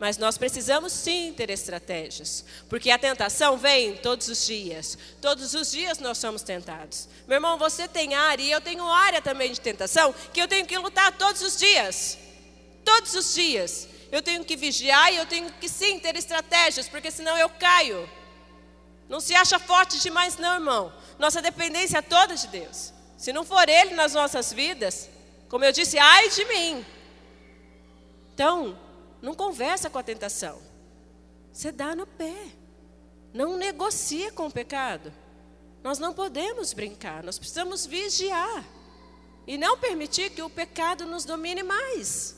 Mas 0.00 0.16
nós 0.16 0.38
precisamos 0.38 0.94
sim 0.94 1.34
ter 1.36 1.50
estratégias, 1.50 2.42
porque 2.70 2.90
a 2.90 2.98
tentação 2.98 3.58
vem 3.58 3.98
todos 3.98 4.28
os 4.28 4.46
dias. 4.46 4.96
Todos 5.20 5.52
os 5.52 5.70
dias 5.70 5.98
nós 5.98 6.16
somos 6.16 6.40
tentados. 6.40 7.06
Meu 7.28 7.36
irmão, 7.36 7.58
você 7.58 7.86
tem 7.86 8.14
área 8.14 8.42
e 8.42 8.50
eu 8.50 8.62
tenho 8.62 8.82
área 8.86 9.20
também 9.20 9.52
de 9.52 9.60
tentação 9.60 10.14
que 10.32 10.40
eu 10.40 10.48
tenho 10.48 10.66
que 10.66 10.78
lutar 10.78 11.12
todos 11.18 11.42
os 11.42 11.58
dias. 11.58 12.16
Todos 12.82 13.14
os 13.14 13.34
dias. 13.34 13.86
Eu 14.10 14.22
tenho 14.22 14.42
que 14.42 14.56
vigiar 14.56 15.12
e 15.12 15.18
eu 15.18 15.26
tenho 15.26 15.52
que 15.52 15.68
sim 15.68 15.98
ter 15.98 16.16
estratégias, 16.16 16.88
porque 16.88 17.10
senão 17.10 17.36
eu 17.36 17.50
caio. 17.50 18.08
Não 19.06 19.20
se 19.20 19.34
acha 19.34 19.58
forte 19.58 20.00
demais, 20.00 20.38
não, 20.38 20.54
irmão. 20.54 20.94
Nossa 21.18 21.42
dependência 21.42 21.98
é 21.98 22.02
toda 22.02 22.34
de 22.34 22.46
Deus. 22.46 22.90
Se 23.18 23.34
não 23.34 23.44
for 23.44 23.68
Ele 23.68 23.92
nas 23.94 24.14
nossas 24.14 24.50
vidas, 24.50 25.10
como 25.50 25.62
eu 25.62 25.72
disse, 25.72 25.98
ai 25.98 26.30
de 26.30 26.44
mim. 26.46 26.86
Então, 28.32 28.78
não 29.20 29.34
conversa 29.34 29.90
com 29.90 29.98
a 29.98 30.02
tentação. 30.02 30.58
Você 31.52 31.70
dá 31.70 31.94
no 31.94 32.06
pé. 32.06 32.36
Não 33.32 33.56
negocia 33.56 34.32
com 34.32 34.46
o 34.46 34.50
pecado. 34.50 35.12
Nós 35.82 35.98
não 35.98 36.12
podemos 36.12 36.72
brincar, 36.72 37.22
nós 37.22 37.38
precisamos 37.38 37.86
vigiar. 37.86 38.64
E 39.46 39.56
não 39.56 39.78
permitir 39.78 40.30
que 40.30 40.42
o 40.42 40.50
pecado 40.50 41.06
nos 41.06 41.24
domine 41.24 41.62
mais. 41.62 42.36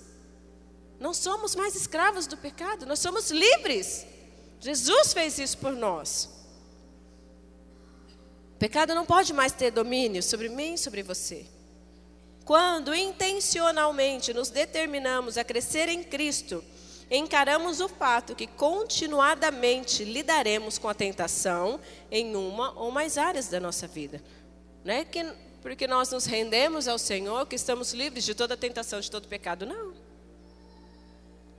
Não 0.99 1.13
somos 1.13 1.57
mais 1.57 1.75
escravos 1.75 2.27
do 2.27 2.37
pecado, 2.37 2.87
nós 2.87 3.01
somos 3.01 3.31
livres. 3.31 4.07
Jesus 4.61 5.13
fez 5.13 5.39
isso 5.39 5.59
por 5.59 5.73
nós. 5.73 6.29
O 8.55 8.59
pecado 8.59 8.95
não 8.95 9.05
pode 9.05 9.33
mais 9.33 9.53
ter 9.53 9.73
domínio 9.73 10.23
sobre 10.23 10.49
mim 10.49 10.77
sobre 10.77 11.03
você. 11.03 11.47
Quando 12.45 12.95
intencionalmente 12.95 14.33
nos 14.33 14.51
determinamos 14.51 15.37
a 15.37 15.45
crescer 15.45 15.89
em 15.89 16.05
Cristo, 16.05 16.65
encaramos 17.17 17.81
o 17.81 17.89
fato 17.89 18.35
que 18.35 18.47
continuadamente 18.47 20.03
lidaremos 20.03 20.79
com 20.79 20.89
a 20.89 20.95
tentação 20.95 21.79
em 22.11 22.35
uma 22.35 22.73
ou 22.73 22.91
mais 22.91 23.19
áreas 23.19 23.49
da 23.49 23.61
nossa 23.61 23.87
vida. 23.87 24.23
Não 24.83 24.95
é 24.95 25.05
que, 25.05 25.23
porque 25.61 25.87
nós 25.87 26.11
nos 26.11 26.25
rendemos 26.25 26.89
ao 26.89 26.99
Senhor 26.99 27.47
que 27.47 27.55
estamos 27.55 27.93
livres 27.93 28.25
de 28.25 28.35
toda 28.35 28.57
tentação, 28.57 28.99
de 28.99 29.11
todo 29.11 29.29
pecado. 29.29 29.67
Não. 29.67 29.93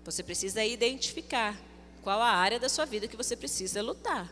Você 0.03 0.23
precisa 0.23 0.65
identificar 0.65 1.55
qual 2.01 2.19
a 2.19 2.31
área 2.31 2.59
da 2.59 2.67
sua 2.67 2.85
vida 2.85 3.07
que 3.07 3.15
você 3.15 3.35
precisa 3.35 3.81
lutar. 3.81 4.29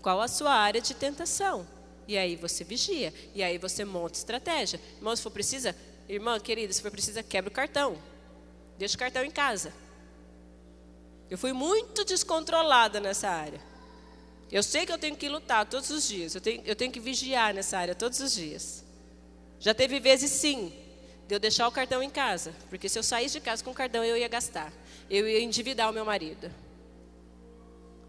Qual 0.00 0.20
a 0.20 0.28
sua 0.28 0.52
área 0.52 0.80
de 0.80 0.94
tentação. 0.94 1.66
E 2.06 2.16
aí 2.16 2.36
você 2.36 2.62
vigia. 2.62 3.12
E 3.34 3.42
aí 3.42 3.58
você 3.58 3.84
monta 3.84 4.16
estratégia. 4.16 4.80
Irmão, 4.96 5.14
se 5.16 5.22
for 5.22 5.30
precisa, 5.30 5.74
Irmã 6.08 6.38
querida, 6.38 6.72
se 6.72 6.80
for 6.80 6.92
preciso, 6.92 7.22
quebra 7.24 7.50
o 7.50 7.52
cartão. 7.52 7.98
Deixa 8.78 8.94
o 8.94 8.98
cartão 8.98 9.24
em 9.24 9.30
casa. 9.32 9.74
Eu 11.30 11.38
fui 11.38 11.52
muito 11.52 12.04
descontrolada 12.04 12.98
nessa 12.98 13.28
área. 13.28 13.60
Eu 14.50 14.64
sei 14.64 14.84
que 14.84 14.90
eu 14.90 14.98
tenho 14.98 15.14
que 15.14 15.28
lutar 15.28 15.64
todos 15.64 15.88
os 15.90 16.08
dias. 16.08 16.34
Eu 16.34 16.40
tenho, 16.40 16.60
eu 16.66 16.74
tenho 16.74 16.90
que 16.90 16.98
vigiar 16.98 17.54
nessa 17.54 17.78
área 17.78 17.94
todos 17.94 18.18
os 18.18 18.34
dias. 18.34 18.84
Já 19.60 19.72
teve 19.72 20.00
vezes 20.00 20.32
sim, 20.32 20.72
de 21.28 21.34
eu 21.34 21.38
deixar 21.38 21.68
o 21.68 21.72
cartão 21.72 22.02
em 22.02 22.10
casa. 22.10 22.52
Porque 22.68 22.88
se 22.88 22.98
eu 22.98 23.02
saísse 23.04 23.34
de 23.34 23.40
casa 23.40 23.62
com 23.62 23.70
o 23.70 23.74
cartão, 23.74 24.02
eu 24.02 24.16
ia 24.16 24.26
gastar. 24.26 24.72
Eu 25.08 25.28
ia 25.28 25.40
endividar 25.40 25.88
o 25.88 25.92
meu 25.92 26.04
marido. 26.04 26.50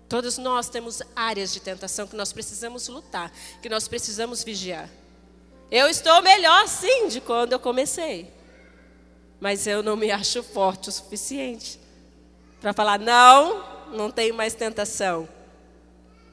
Todos 0.10 0.40
nós 0.40 0.68
temos 0.68 1.04
áreas 1.16 1.54
de 1.54 1.60
tentação 1.60 2.08
que 2.08 2.16
nós 2.16 2.34
precisamos 2.34 2.88
lutar, 2.88 3.32
que 3.62 3.70
nós 3.70 3.88
precisamos 3.88 4.44
vigiar. 4.44 4.90
Eu 5.70 5.88
estou 5.88 6.22
melhor 6.24 6.68
sim 6.68 7.08
de 7.08 7.22
quando 7.22 7.54
eu 7.54 7.60
comecei. 7.60 8.34
Mas 9.40 9.68
eu 9.68 9.84
não 9.84 9.96
me 9.96 10.10
acho 10.10 10.42
forte 10.42 10.90
o 10.90 10.92
suficiente 10.92 11.81
para 12.62 12.72
falar: 12.72 13.00
não, 13.00 13.66
não 13.92 14.12
tenho 14.12 14.36
mais 14.36 14.54
tentação. 14.54 15.28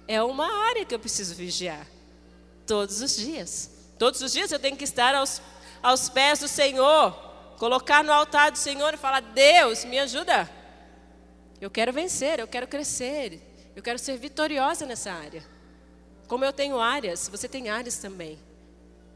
É 0.06 0.22
uma 0.22 0.46
área 0.68 0.84
que 0.84 0.94
eu 0.94 0.98
preciso 0.98 1.34
vigiar. 1.34 1.86
Todos 2.66 3.00
os 3.00 3.16
dias. 3.16 3.70
Todos 3.98 4.20
os 4.20 4.30
dias 4.30 4.52
eu 4.52 4.58
tenho 4.58 4.76
que 4.76 4.84
estar 4.84 5.14
aos, 5.14 5.42
aos 5.82 6.08
pés 6.08 6.38
do 6.38 6.46
Senhor, 6.46 7.12
colocar 7.58 8.04
no 8.04 8.12
altar 8.12 8.52
do 8.52 8.58
Senhor 8.58 8.92
e 8.94 8.98
falar: 8.98 9.20
Deus, 9.20 9.84
me 9.84 9.98
ajuda. 9.98 10.48
Eu 11.60 11.70
quero 11.70 11.92
vencer, 11.92 12.38
eu 12.38 12.46
quero 12.46 12.68
crescer, 12.68 13.40
eu 13.74 13.82
quero 13.82 13.98
ser 13.98 14.16
vitoriosa 14.16 14.86
nessa 14.86 15.10
área. 15.10 15.44
Como 16.28 16.44
eu 16.44 16.52
tenho 16.52 16.78
áreas, 16.78 17.26
você 17.28 17.48
tem 17.48 17.70
áreas 17.70 17.96
também 17.96 18.38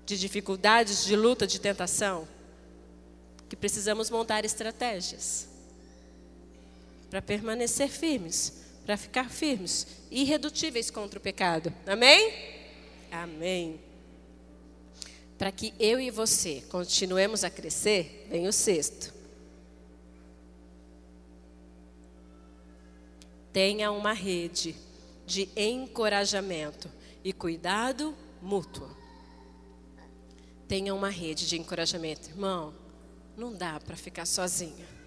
de 0.05 0.18
dificuldades, 0.18 1.05
de 1.05 1.14
luta, 1.14 1.46
de 1.46 1.61
tentação, 1.61 2.27
que 3.48 3.55
precisamos 3.55 4.11
montar 4.11 4.44
estratégias 4.44 5.52
para 7.12 7.20
permanecer 7.20 7.90
firmes, 7.90 8.55
para 8.87 8.96
ficar 8.96 9.29
firmes, 9.29 9.87
irredutíveis 10.11 10.90
contra 10.90 11.18
o 11.18 11.22
pecado. 11.22 11.70
Amém? 11.87 12.33
Amém. 13.11 13.79
Para 15.37 15.53
que 15.53 15.75
eu 15.79 16.01
e 16.01 16.11
você 16.11 16.64
continuemos 16.70 17.44
a 17.44 17.51
crescer, 17.51 18.27
vem 18.31 18.48
o 18.48 18.53
sexto. 18.53 19.12
Tenha 23.53 23.92
uma 23.92 24.14
rede 24.14 24.75
de 25.27 25.51
encorajamento 25.55 26.90
e 27.22 27.31
cuidado 27.31 28.16
mútuo. 28.40 28.88
Tenha 30.66 30.94
uma 30.94 31.11
rede 31.11 31.46
de 31.46 31.59
encorajamento. 31.59 32.31
Irmão, 32.31 32.72
não 33.37 33.53
dá 33.53 33.79
para 33.79 33.98
ficar 33.98 34.25
sozinho. 34.25 35.02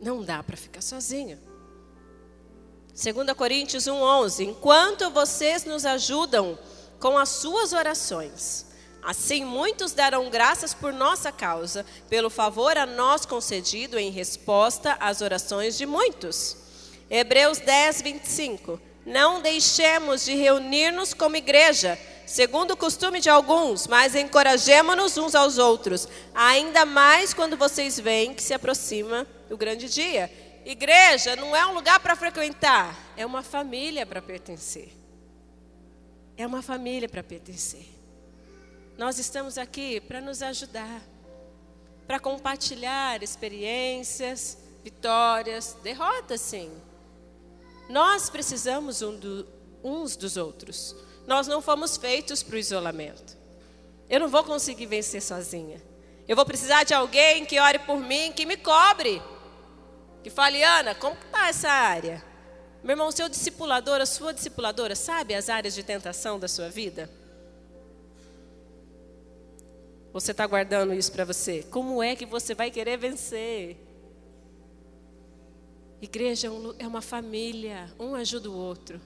Não 0.00 0.22
dá 0.22 0.42
para 0.42 0.56
ficar 0.56 0.80
sozinho. 0.80 1.38
2 2.88 3.32
Coríntios 3.36 3.84
1,11: 3.84 4.46
Enquanto 4.46 5.10
vocês 5.10 5.64
nos 5.64 5.84
ajudam 5.84 6.58
com 6.98 7.16
as 7.16 7.28
suas 7.28 7.72
orações, 7.72 8.66
assim 9.02 9.44
muitos 9.44 9.92
darão 9.92 10.28
graças 10.30 10.74
por 10.74 10.92
nossa 10.92 11.30
causa, 11.30 11.84
pelo 12.08 12.30
favor 12.30 12.76
a 12.76 12.86
nós 12.86 13.24
concedido 13.24 13.98
em 13.98 14.10
resposta 14.10 14.96
às 15.00 15.20
orações 15.20 15.76
de 15.76 15.86
muitos. 15.86 16.56
Hebreus 17.10 17.58
10, 17.58 18.02
25. 18.02 18.80
Não 19.04 19.40
deixemos 19.40 20.24
de 20.24 20.34
reunir-nos 20.34 21.14
como 21.14 21.36
igreja, 21.36 21.98
segundo 22.30 22.72
o 22.72 22.76
costume 22.76 23.18
de 23.18 23.28
alguns, 23.28 23.88
mas 23.88 24.14
encorajemos-nos 24.14 25.18
uns 25.18 25.34
aos 25.34 25.58
outros, 25.58 26.06
ainda 26.32 26.86
mais 26.86 27.34
quando 27.34 27.56
vocês 27.56 27.98
veem 27.98 28.32
que 28.32 28.42
se 28.42 28.54
aproxima 28.54 29.26
o 29.50 29.56
grande 29.56 29.88
dia. 29.88 30.30
Igreja 30.64 31.34
não 31.34 31.56
é 31.56 31.66
um 31.66 31.74
lugar 31.74 31.98
para 31.98 32.14
frequentar, 32.14 32.96
é 33.16 33.26
uma 33.26 33.42
família 33.42 34.06
para 34.06 34.22
pertencer. 34.22 34.92
É 36.36 36.46
uma 36.46 36.62
família 36.62 37.08
para 37.08 37.24
pertencer. 37.24 37.86
Nós 38.96 39.18
estamos 39.18 39.58
aqui 39.58 40.00
para 40.00 40.20
nos 40.20 40.40
ajudar, 40.40 41.02
para 42.06 42.20
compartilhar 42.20 43.22
experiências, 43.24 44.56
vitórias, 44.84 45.76
derrotas, 45.82 46.40
sim 46.40 46.70
nós 47.90 48.30
precisamos 48.30 49.02
um 49.02 49.16
do, 49.18 49.46
uns 49.82 50.14
dos 50.14 50.36
outros. 50.36 50.94
Nós 51.30 51.46
não 51.46 51.62
fomos 51.62 51.96
feitos 51.96 52.42
para 52.42 52.56
o 52.56 52.58
isolamento. 52.58 53.38
Eu 54.08 54.18
não 54.18 54.28
vou 54.28 54.42
conseguir 54.42 54.86
vencer 54.86 55.22
sozinha. 55.22 55.80
Eu 56.26 56.34
vou 56.34 56.44
precisar 56.44 56.82
de 56.82 56.92
alguém 56.92 57.44
que 57.44 57.60
ore 57.60 57.78
por 57.78 58.00
mim, 58.00 58.32
que 58.32 58.44
me 58.44 58.56
cobre. 58.56 59.22
Que 60.24 60.28
fale, 60.28 60.60
Ana, 60.60 60.92
como 60.92 61.14
está 61.14 61.48
essa 61.48 61.70
área? 61.70 62.20
Meu 62.82 62.94
irmão, 62.94 63.12
seu 63.12 63.28
discipulador, 63.28 64.00
a 64.00 64.06
sua 64.06 64.34
discipuladora, 64.34 64.96
sabe 64.96 65.32
as 65.32 65.48
áreas 65.48 65.72
de 65.72 65.84
tentação 65.84 66.36
da 66.36 66.48
sua 66.48 66.68
vida? 66.68 67.08
Você 70.12 70.32
está 70.32 70.44
guardando 70.48 70.92
isso 70.92 71.12
para 71.12 71.24
você? 71.24 71.62
Como 71.70 72.02
é 72.02 72.16
que 72.16 72.26
você 72.26 72.56
vai 72.56 72.72
querer 72.72 72.96
vencer? 72.96 73.76
Igreja 76.02 76.48
é, 76.48 76.82
é 76.82 76.88
uma 76.88 77.00
família, 77.00 77.88
um 78.00 78.16
ajuda 78.16 78.50
o 78.50 78.56
outro. 78.56 79.00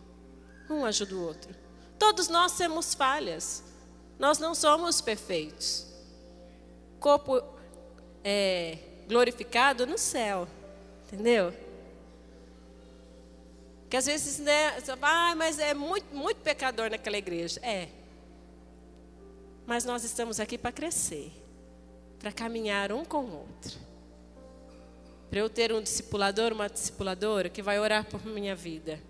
Um 0.70 0.87
ajuda 0.87 1.14
o 1.14 1.22
outro. 1.22 1.63
Todos 2.04 2.28
nós 2.28 2.54
temos 2.54 2.94
falhas. 2.94 3.64
Nós 4.18 4.38
não 4.38 4.54
somos 4.54 5.00
perfeitos. 5.00 5.86
Corpo 7.00 7.42
é, 8.22 8.76
glorificado 9.08 9.86
no 9.86 9.96
céu. 9.96 10.46
Entendeu? 11.06 11.54
Que 13.88 13.96
às 13.96 14.04
vezes, 14.04 14.38
né, 14.38 14.76
ah, 15.00 15.34
mas 15.34 15.58
é 15.58 15.72
muito, 15.72 16.14
muito 16.14 16.42
pecador 16.42 16.90
naquela 16.90 17.16
igreja. 17.16 17.58
É. 17.62 17.88
Mas 19.64 19.86
nós 19.86 20.04
estamos 20.04 20.38
aqui 20.38 20.58
para 20.58 20.72
crescer, 20.72 21.32
para 22.18 22.30
caminhar 22.30 22.92
um 22.92 23.02
com 23.02 23.24
o 23.24 23.38
outro 23.38 23.78
para 25.30 25.40
eu 25.40 25.50
ter 25.50 25.72
um 25.72 25.82
discipulador, 25.82 26.52
uma 26.52 26.68
discipuladora 26.68 27.48
que 27.48 27.60
vai 27.60 27.80
orar 27.80 28.04
por 28.04 28.24
minha 28.24 28.54
vida, 28.54 29.00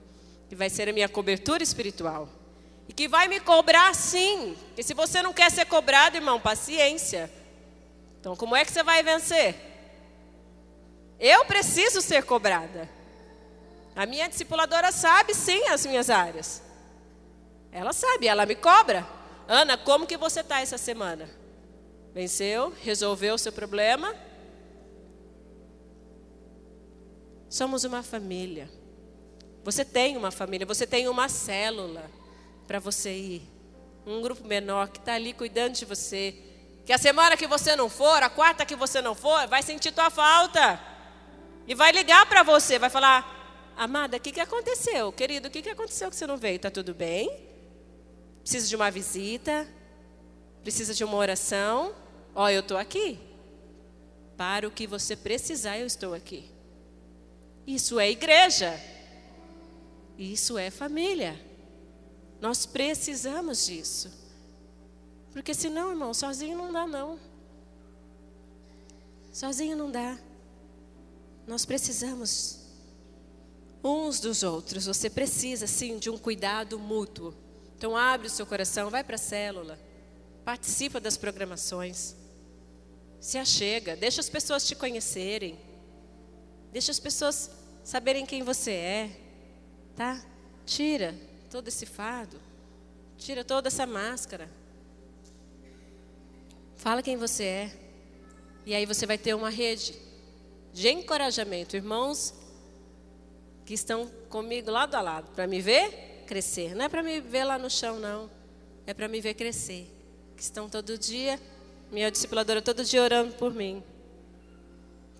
que 0.48 0.54
vai 0.54 0.70
ser 0.70 0.88
a 0.88 0.92
minha 0.92 1.08
cobertura 1.08 1.62
espiritual 1.62 2.30
e 2.88 2.92
que 2.92 3.08
vai 3.08 3.28
me 3.28 3.40
cobrar 3.40 3.94
sim. 3.94 4.56
E 4.76 4.82
se 4.82 4.94
você 4.94 5.22
não 5.22 5.32
quer 5.32 5.50
ser 5.50 5.64
cobrado, 5.66 6.16
irmão, 6.16 6.40
paciência. 6.40 7.30
Então, 8.20 8.36
como 8.36 8.54
é 8.54 8.64
que 8.64 8.72
você 8.72 8.82
vai 8.82 9.02
vencer? 9.02 9.54
Eu 11.18 11.44
preciso 11.44 12.00
ser 12.00 12.24
cobrada. 12.24 12.88
A 13.96 14.06
minha 14.06 14.28
discipuladora 14.28 14.90
sabe 14.90 15.34
sim 15.34 15.68
as 15.68 15.86
minhas 15.86 16.10
áreas. 16.10 16.62
Ela 17.70 17.92
sabe, 17.92 18.26
ela 18.26 18.44
me 18.44 18.54
cobra. 18.54 19.06
Ana, 19.46 19.76
como 19.76 20.06
que 20.06 20.16
você 20.16 20.40
está 20.40 20.60
essa 20.60 20.78
semana? 20.78 21.28
Venceu? 22.12 22.72
Resolveu 22.82 23.34
o 23.34 23.38
seu 23.38 23.52
problema? 23.52 24.14
Somos 27.48 27.84
uma 27.84 28.02
família. 28.02 28.68
Você 29.62 29.84
tem 29.84 30.16
uma 30.16 30.30
família, 30.30 30.66
você 30.66 30.86
tem 30.86 31.08
uma 31.08 31.28
célula 31.28 32.10
para 32.66 32.78
você 32.78 33.12
ir. 33.12 33.42
Um 34.06 34.20
grupo 34.20 34.46
menor 34.46 34.88
que 34.88 34.98
está 34.98 35.14
ali 35.14 35.32
cuidando 35.32 35.74
de 35.74 35.84
você. 35.84 36.34
Que 36.84 36.92
a 36.92 36.98
semana 36.98 37.36
que 37.36 37.46
você 37.46 37.74
não 37.74 37.88
for, 37.88 38.22
a 38.22 38.28
quarta 38.28 38.66
que 38.66 38.76
você 38.76 39.00
não 39.00 39.14
for, 39.14 39.46
vai 39.46 39.62
sentir 39.62 39.92
tua 39.92 40.10
falta. 40.10 40.80
E 41.66 41.74
vai 41.74 41.92
ligar 41.92 42.26
para 42.26 42.42
você, 42.42 42.78
vai 42.78 42.90
falar: 42.90 43.72
Amada, 43.76 44.16
o 44.18 44.20
que, 44.20 44.32
que 44.32 44.40
aconteceu? 44.40 45.10
Querido, 45.12 45.48
o 45.48 45.50
que, 45.50 45.62
que 45.62 45.70
aconteceu 45.70 46.10
que 46.10 46.16
você 46.16 46.26
não 46.26 46.36
veio? 46.36 46.56
Está 46.56 46.70
tudo 46.70 46.94
bem? 46.94 47.44
Precisa 48.42 48.68
de 48.68 48.76
uma 48.76 48.90
visita? 48.90 49.66
Precisa 50.62 50.94
de 50.94 51.02
uma 51.02 51.16
oração? 51.16 51.94
Ó, 52.34 52.48
eu 52.48 52.60
estou 52.60 52.76
aqui. 52.76 53.18
Para 54.36 54.68
o 54.68 54.70
que 54.70 54.86
você 54.86 55.16
precisar, 55.16 55.78
eu 55.78 55.86
estou 55.86 56.14
aqui. 56.14 56.50
Isso 57.66 57.98
é 57.98 58.10
igreja. 58.10 58.78
Isso 60.18 60.58
é 60.58 60.70
família. 60.70 61.40
Nós 62.44 62.66
precisamos 62.66 63.64
disso. 63.64 64.12
Porque 65.32 65.54
senão, 65.54 65.88
irmão, 65.88 66.12
sozinho 66.12 66.58
não 66.58 66.70
dá 66.70 66.86
não. 66.86 67.18
Sozinho 69.32 69.74
não 69.74 69.90
dá. 69.90 70.18
Nós 71.46 71.64
precisamos 71.64 72.58
uns 73.82 74.20
dos 74.20 74.42
outros. 74.42 74.84
Você 74.84 75.08
precisa 75.08 75.66
sim 75.66 75.96
de 75.96 76.10
um 76.10 76.18
cuidado 76.18 76.78
mútuo. 76.78 77.34
Então 77.78 77.96
abre 77.96 78.26
o 78.26 78.30
seu 78.30 78.44
coração, 78.44 78.90
vai 78.90 79.02
para 79.02 79.14
a 79.14 79.18
célula. 79.18 79.80
Participa 80.44 81.00
das 81.00 81.16
programações. 81.16 82.14
Se 83.20 83.38
achega, 83.38 83.96
deixa 83.96 84.20
as 84.20 84.28
pessoas 84.28 84.66
te 84.68 84.74
conhecerem. 84.74 85.58
Deixa 86.70 86.92
as 86.92 87.00
pessoas 87.00 87.50
saberem 87.82 88.26
quem 88.26 88.42
você 88.42 88.72
é, 88.72 89.10
tá? 89.96 90.22
Tira 90.66 91.32
todo 91.54 91.68
esse 91.68 91.86
fardo. 91.86 92.36
Tira 93.16 93.44
toda 93.44 93.68
essa 93.68 93.86
máscara. 93.86 94.50
Fala 96.74 97.00
quem 97.00 97.16
você 97.16 97.44
é. 97.44 97.72
E 98.66 98.74
aí 98.74 98.84
você 98.84 99.06
vai 99.06 99.16
ter 99.16 99.34
uma 99.34 99.50
rede 99.50 99.94
de 100.72 100.88
encorajamento, 100.88 101.76
irmãos 101.76 102.34
que 103.64 103.72
estão 103.72 104.10
comigo 104.28 104.68
lado 104.68 104.96
a 104.96 105.00
lado, 105.00 105.30
para 105.30 105.46
me 105.46 105.60
ver 105.60 106.24
crescer. 106.26 106.74
Não 106.74 106.86
é 106.86 106.88
para 106.88 107.04
me 107.04 107.20
ver 107.20 107.44
lá 107.44 107.56
no 107.56 107.70
chão, 107.70 108.00
não. 108.00 108.28
É 108.84 108.92
para 108.92 109.06
me 109.06 109.20
ver 109.20 109.34
crescer. 109.34 109.88
Que 110.36 110.42
estão 110.42 110.68
todo 110.68 110.98
dia, 110.98 111.40
minha 111.92 112.10
discipuladora 112.10 112.60
todo 112.60 112.84
dia 112.84 113.00
orando 113.00 113.32
por 113.36 113.54
mim. 113.54 113.80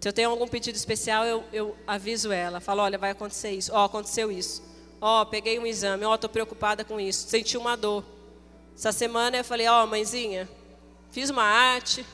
Se 0.00 0.08
eu 0.08 0.12
tenho 0.12 0.30
algum 0.30 0.48
pedido 0.48 0.74
especial, 0.74 1.24
eu, 1.24 1.44
eu 1.52 1.76
aviso 1.86 2.32
ela. 2.32 2.58
Falo, 2.58 2.82
olha, 2.82 2.98
vai 2.98 3.12
acontecer 3.12 3.52
isso. 3.52 3.72
Ó, 3.72 3.82
oh, 3.82 3.84
aconteceu 3.84 4.32
isso. 4.32 4.73
Ó, 5.00 5.22
oh, 5.22 5.26
peguei 5.26 5.58
um 5.58 5.66
exame. 5.66 6.04
Ó, 6.04 6.12
oh, 6.12 6.14
estou 6.14 6.30
preocupada 6.30 6.84
com 6.84 6.98
isso. 7.00 7.28
Senti 7.28 7.56
uma 7.56 7.76
dor. 7.76 8.04
Essa 8.76 8.90
semana 8.92 9.36
eu 9.36 9.44
falei, 9.44 9.68
ó, 9.68 9.84
oh, 9.84 9.86
mãezinha, 9.86 10.48
fiz 11.10 11.30
uma 11.30 11.44
arte, 11.44 12.04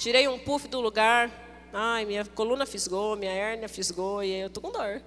tirei 0.00 0.26
um 0.26 0.38
puff 0.38 0.66
do 0.66 0.80
lugar. 0.80 1.30
Ai, 1.72 2.04
minha 2.04 2.24
coluna 2.24 2.66
fisgou, 2.66 3.16
minha 3.16 3.30
hérnia 3.30 3.68
fisgou 3.68 4.22
e 4.22 4.32
eu 4.32 4.50
tô 4.50 4.60
com 4.60 4.72
dor. 4.72 5.00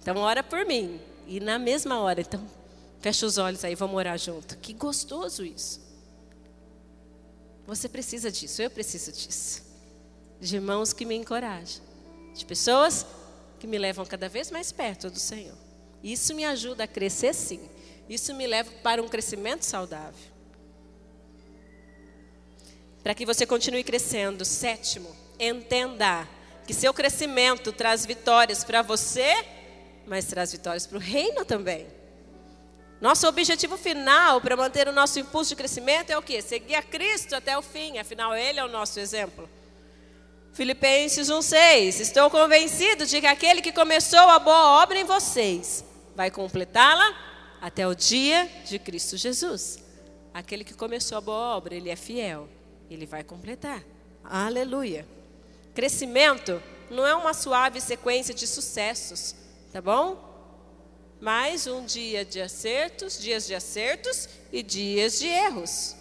Então, 0.00 0.16
ora 0.18 0.42
por 0.42 0.66
mim. 0.66 1.00
E 1.26 1.40
na 1.40 1.58
mesma 1.58 2.00
hora, 2.00 2.20
então, 2.20 2.46
fecha 3.00 3.24
os 3.24 3.38
olhos 3.38 3.64
aí, 3.64 3.74
vamos 3.74 3.96
orar 3.96 4.18
junto. 4.18 4.58
Que 4.58 4.74
gostoso 4.74 5.44
isso. 5.44 5.80
Você 7.66 7.88
precisa 7.88 8.30
disso, 8.30 8.60
eu 8.60 8.70
preciso 8.70 9.10
disso. 9.10 9.62
De 10.38 10.56
irmãos 10.56 10.92
que 10.92 11.06
me 11.06 11.14
encorajam. 11.14 11.82
De 12.34 12.44
pessoas 12.44 13.06
que 13.58 13.66
me 13.66 13.78
levam 13.78 14.04
cada 14.04 14.28
vez 14.28 14.50
mais 14.50 14.70
perto 14.70 15.08
do 15.08 15.18
Senhor. 15.18 15.56
Isso 16.04 16.34
me 16.34 16.44
ajuda 16.44 16.84
a 16.84 16.86
crescer, 16.86 17.34
sim. 17.34 17.58
Isso 18.06 18.34
me 18.34 18.46
leva 18.46 18.70
para 18.82 19.02
um 19.02 19.08
crescimento 19.08 19.62
saudável. 19.62 20.34
Para 23.02 23.14
que 23.14 23.24
você 23.24 23.46
continue 23.46 23.82
crescendo. 23.82 24.44
Sétimo, 24.44 25.16
entenda 25.40 26.28
que 26.66 26.74
seu 26.74 26.92
crescimento 26.92 27.72
traz 27.72 28.04
vitórias 28.04 28.62
para 28.62 28.82
você, 28.82 29.32
mas 30.06 30.26
traz 30.26 30.52
vitórias 30.52 30.86
para 30.86 30.98
o 30.98 31.00
reino 31.00 31.42
também. 31.42 31.86
Nosso 33.00 33.26
objetivo 33.26 33.78
final 33.78 34.42
para 34.42 34.58
manter 34.58 34.86
o 34.86 34.92
nosso 34.92 35.18
impulso 35.18 35.50
de 35.50 35.56
crescimento 35.56 36.10
é 36.10 36.18
o 36.18 36.22
quê? 36.22 36.42
Seguir 36.42 36.74
a 36.74 36.82
Cristo 36.82 37.34
até 37.34 37.56
o 37.56 37.62
fim, 37.62 37.96
afinal, 37.96 38.34
Ele 38.34 38.60
é 38.60 38.64
o 38.64 38.68
nosso 38.68 39.00
exemplo. 39.00 39.48
Filipenses 40.52 41.28
1,6: 41.28 42.00
Estou 42.00 42.28
convencido 42.30 43.06
de 43.06 43.22
que 43.22 43.26
aquele 43.26 43.62
que 43.62 43.72
começou 43.72 44.18
a 44.18 44.38
boa 44.38 44.82
obra 44.82 44.98
em 44.98 45.04
vocês 45.04 45.82
vai 46.14 46.30
completá-la 46.30 47.14
até 47.60 47.86
o 47.86 47.94
dia 47.94 48.48
de 48.66 48.78
Cristo 48.78 49.16
Jesus. 49.16 49.82
Aquele 50.32 50.64
que 50.64 50.74
começou 50.74 51.18
a 51.18 51.20
boa 51.20 51.56
obra, 51.56 51.74
ele 51.74 51.90
é 51.90 51.96
fiel, 51.96 52.48
ele 52.90 53.06
vai 53.06 53.22
completar. 53.22 53.82
Aleluia. 54.22 55.06
Crescimento 55.74 56.62
não 56.90 57.06
é 57.06 57.14
uma 57.14 57.34
suave 57.34 57.80
sequência 57.80 58.34
de 58.34 58.46
sucessos, 58.46 59.34
tá 59.72 59.80
bom? 59.80 60.34
mais 61.24 61.66
um 61.66 61.82
dia 61.86 62.22
de 62.22 62.38
acertos, 62.38 63.18
dias 63.18 63.46
de 63.46 63.54
acertos 63.54 64.28
e 64.52 64.62
dias 64.62 65.18
de 65.18 65.26
erros. 65.26 65.96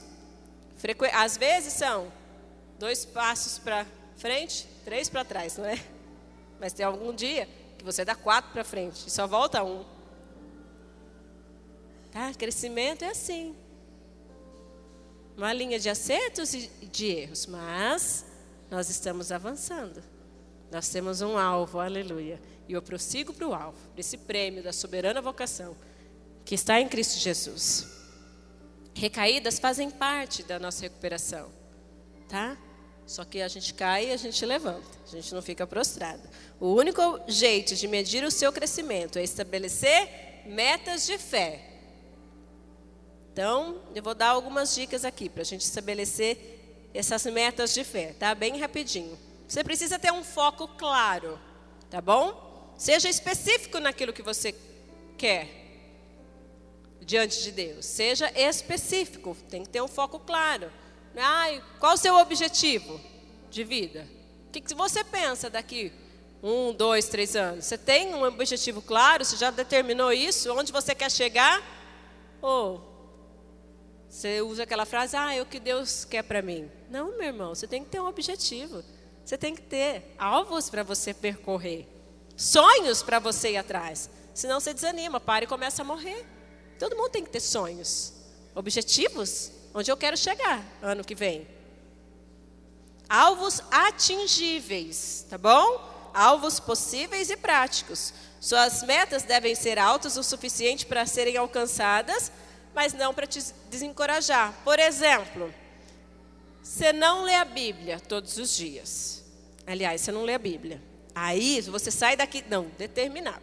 Frequ... 0.76 1.06
Às 1.14 1.38
vezes 1.38 1.72
são 1.72 2.12
dois 2.78 3.06
passos 3.06 3.58
para 3.58 3.86
frente, 4.18 4.68
três 4.84 5.08
para 5.08 5.24
trás, 5.24 5.58
não 5.58 5.64
é? 5.64 5.80
Mas 6.60 6.74
tem 6.74 6.86
algum 6.86 7.14
dia 7.14 7.48
que 7.78 7.86
você 7.86 8.04
dá 8.04 8.16
quatro 8.16 8.52
para 8.52 8.66
frente 8.66 9.08
e 9.08 9.10
só 9.10 9.26
volta 9.26 9.64
um. 9.64 9.86
Tá? 12.14 12.32
Crescimento 12.36 13.04
é 13.04 13.10
assim. 13.10 13.56
Uma 15.36 15.52
linha 15.52 15.80
de 15.80 15.90
acertos 15.90 16.54
e 16.54 16.70
de 16.92 17.08
erros, 17.08 17.48
mas 17.48 18.24
nós 18.70 18.88
estamos 18.88 19.32
avançando. 19.32 20.04
Nós 20.72 20.88
temos 20.90 21.22
um 21.22 21.40
alvo, 21.40 21.80
aleluia. 21.80 22.40
E 22.70 22.74
eu 22.74 22.84
prossigo 22.84 23.34
para 23.34 23.48
o 23.48 23.54
alvo, 23.56 23.78
desse 23.96 24.16
prêmio 24.16 24.62
da 24.62 24.72
soberana 24.72 25.24
vocação 25.24 25.76
que 26.46 26.54
está 26.54 26.80
em 26.80 26.88
Cristo 26.88 27.18
Jesus. 27.18 27.88
Recaídas 28.94 29.58
fazem 29.58 29.90
parte 29.90 30.44
da 30.44 30.60
nossa 30.60 30.84
recuperação, 30.84 31.52
tá? 32.30 32.56
Só 33.08 33.26
que 33.26 33.42
a 33.42 33.48
gente 33.48 33.74
cai 33.74 34.10
e 34.10 34.12
a 34.12 34.18
gente 34.18 34.46
levanta, 34.46 34.88
a 35.04 35.10
gente 35.10 35.34
não 35.34 35.42
fica 35.42 35.66
prostrado. 35.66 36.22
O 36.60 36.74
único 36.74 37.20
jeito 37.28 37.76
de 37.76 37.88
medir 37.88 38.24
o 38.24 38.30
seu 38.30 38.54
crescimento 38.54 39.18
é 39.18 39.24
estabelecer 39.24 40.44
metas 40.46 41.08
de 41.08 41.18
fé. 41.18 41.73
Então, 43.34 43.82
eu 43.96 44.04
vou 44.04 44.14
dar 44.14 44.28
algumas 44.28 44.76
dicas 44.76 45.04
aqui 45.04 45.28
para 45.28 45.42
a 45.42 45.46
gente 45.46 45.62
estabelecer 45.62 46.92
essas 46.94 47.26
metas 47.26 47.74
de 47.74 47.84
fé, 47.84 48.14
tá? 48.14 48.36
Bem 48.36 48.60
rapidinho. 48.60 49.18
Você 49.48 49.64
precisa 49.64 49.98
ter 49.98 50.14
um 50.14 50.24
foco 50.24 50.68
claro, 50.68 51.40
tá 51.90 52.00
bom? 52.00 52.72
Seja 52.78 53.10
específico 53.10 53.80
naquilo 53.80 54.14
que 54.14 54.22
você 54.22 54.54
quer 55.18 55.50
diante 57.02 57.42
de 57.42 57.52
Deus. 57.52 57.88
Seja 57.88 58.32
específico, 58.40 59.36
tem 59.50 59.64
que 59.64 59.70
ter 59.70 59.82
um 59.82 59.88
foco 59.88 60.20
claro. 60.20 60.72
Ai, 61.18 61.60
qual 61.80 61.96
o 61.96 61.98
seu 61.98 62.16
objetivo 62.16 63.02
de 63.50 63.64
vida? 63.64 64.08
O 64.48 64.52
que, 64.52 64.76
você 64.76 65.04
pensa 65.04 65.50
daqui 65.50 65.92
um, 66.44 66.72
dois, 66.72 67.08
três 67.08 67.36
anos? 67.36 67.66
Você 67.66 67.80
tem 67.80 68.14
um 68.14 68.24
objetivo 68.26 68.80
claro? 68.80 69.26
Você 69.26 69.38
já 69.38 69.50
determinou 69.50 70.14
isso? 70.14 70.54
Onde 70.54 70.72
você 70.72 70.94
quer 70.94 71.10
chegar? 71.10 71.60
Ou 72.40 72.93
você 74.14 74.42
usa 74.42 74.64
aquela 74.64 74.86
frase, 74.86 75.16
ah, 75.16 75.34
é 75.34 75.42
o 75.42 75.46
que 75.46 75.60
Deus 75.60 76.06
quer 76.06 76.22
para 76.22 76.42
mim. 76.42 76.70
Não, 76.90 77.18
meu 77.18 77.28
irmão, 77.28 77.56
você 77.56 77.66
tem 77.66 77.84
que 77.84 77.90
ter 77.90 78.00
um 78.00 78.06
objetivo. 78.06 78.84
Você 79.26 79.38
tem 79.38 79.56
que 79.56 79.62
ter 79.62 80.14
alvos 80.20 80.70
para 80.70 80.84
você 80.84 81.14
percorrer 81.14 81.88
sonhos 82.36 83.04
para 83.04 83.20
você 83.20 83.52
ir 83.52 83.58
atrás. 83.58 84.10
Senão 84.34 84.60
você 84.60 84.74
desanima, 84.74 85.20
para 85.20 85.46
e 85.46 85.48
começa 85.48 85.82
a 85.82 85.86
morrer. 85.86 86.26
Todo 86.80 86.96
mundo 86.96 87.10
tem 87.10 87.24
que 87.24 87.30
ter 87.30 87.40
sonhos, 87.40 88.14
objetivos, 88.56 89.52
onde 89.74 89.92
eu 89.92 89.98
quero 89.98 90.18
chegar 90.18 90.64
ano 90.82 91.04
que 91.04 91.16
vem. 91.16 91.48
Alvos 93.08 93.62
atingíveis, 93.72 95.26
tá 95.30 95.38
bom? 95.38 96.12
Alvos 96.14 96.60
possíveis 96.60 97.30
e 97.30 97.38
práticos. 97.38 98.14
Suas 98.40 98.84
metas 98.84 99.24
devem 99.24 99.56
ser 99.56 99.80
altas 99.80 100.18
o 100.18 100.24
suficiente 100.24 100.86
para 100.86 101.06
serem 101.06 101.38
alcançadas, 101.38 102.32
mas 102.74 102.94
não 102.94 103.14
para 103.14 103.28
te 103.28 103.40
desencorajar. 103.70 104.54
Por 104.64 104.80
exemplo, 104.80 105.54
você 106.62 106.94
não 106.94 107.24
lê 107.24 107.36
a 107.36 107.46
Bíblia 107.46 108.00
todos 108.00 108.38
os 108.38 108.56
dias. 108.56 109.24
Aliás, 109.66 110.02
você 110.02 110.12
não 110.12 110.24
lê 110.24 110.34
a 110.34 110.40
Bíblia. 110.40 110.82
Aí 111.14 111.62
você 111.62 111.92
sai 111.92 112.16
daqui, 112.16 112.44
não, 112.50 112.68
determinado. 112.78 113.42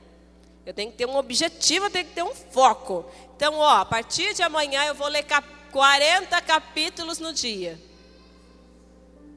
Eu 0.67 0.75
tenho 0.75 0.91
que 0.91 0.99
ter 0.99 1.07
um 1.07 1.17
objetivo, 1.17 1.87
eu 1.87 1.91
tenho 1.91 2.07
que 2.07 2.15
ter 2.15 2.23
um 2.23 2.35
foco. 2.35 3.05
Então, 3.37 3.57
ó, 3.57 3.77
a 3.77 3.85
partir 3.85 4.35
de 4.35 4.43
amanhã 4.43 4.85
eu 4.85 4.95
vou 4.95 5.09
ler 5.09 5.25
40 5.73 6.41
capítulos 6.43 7.19
no 7.19 7.33
dia. 7.33 7.81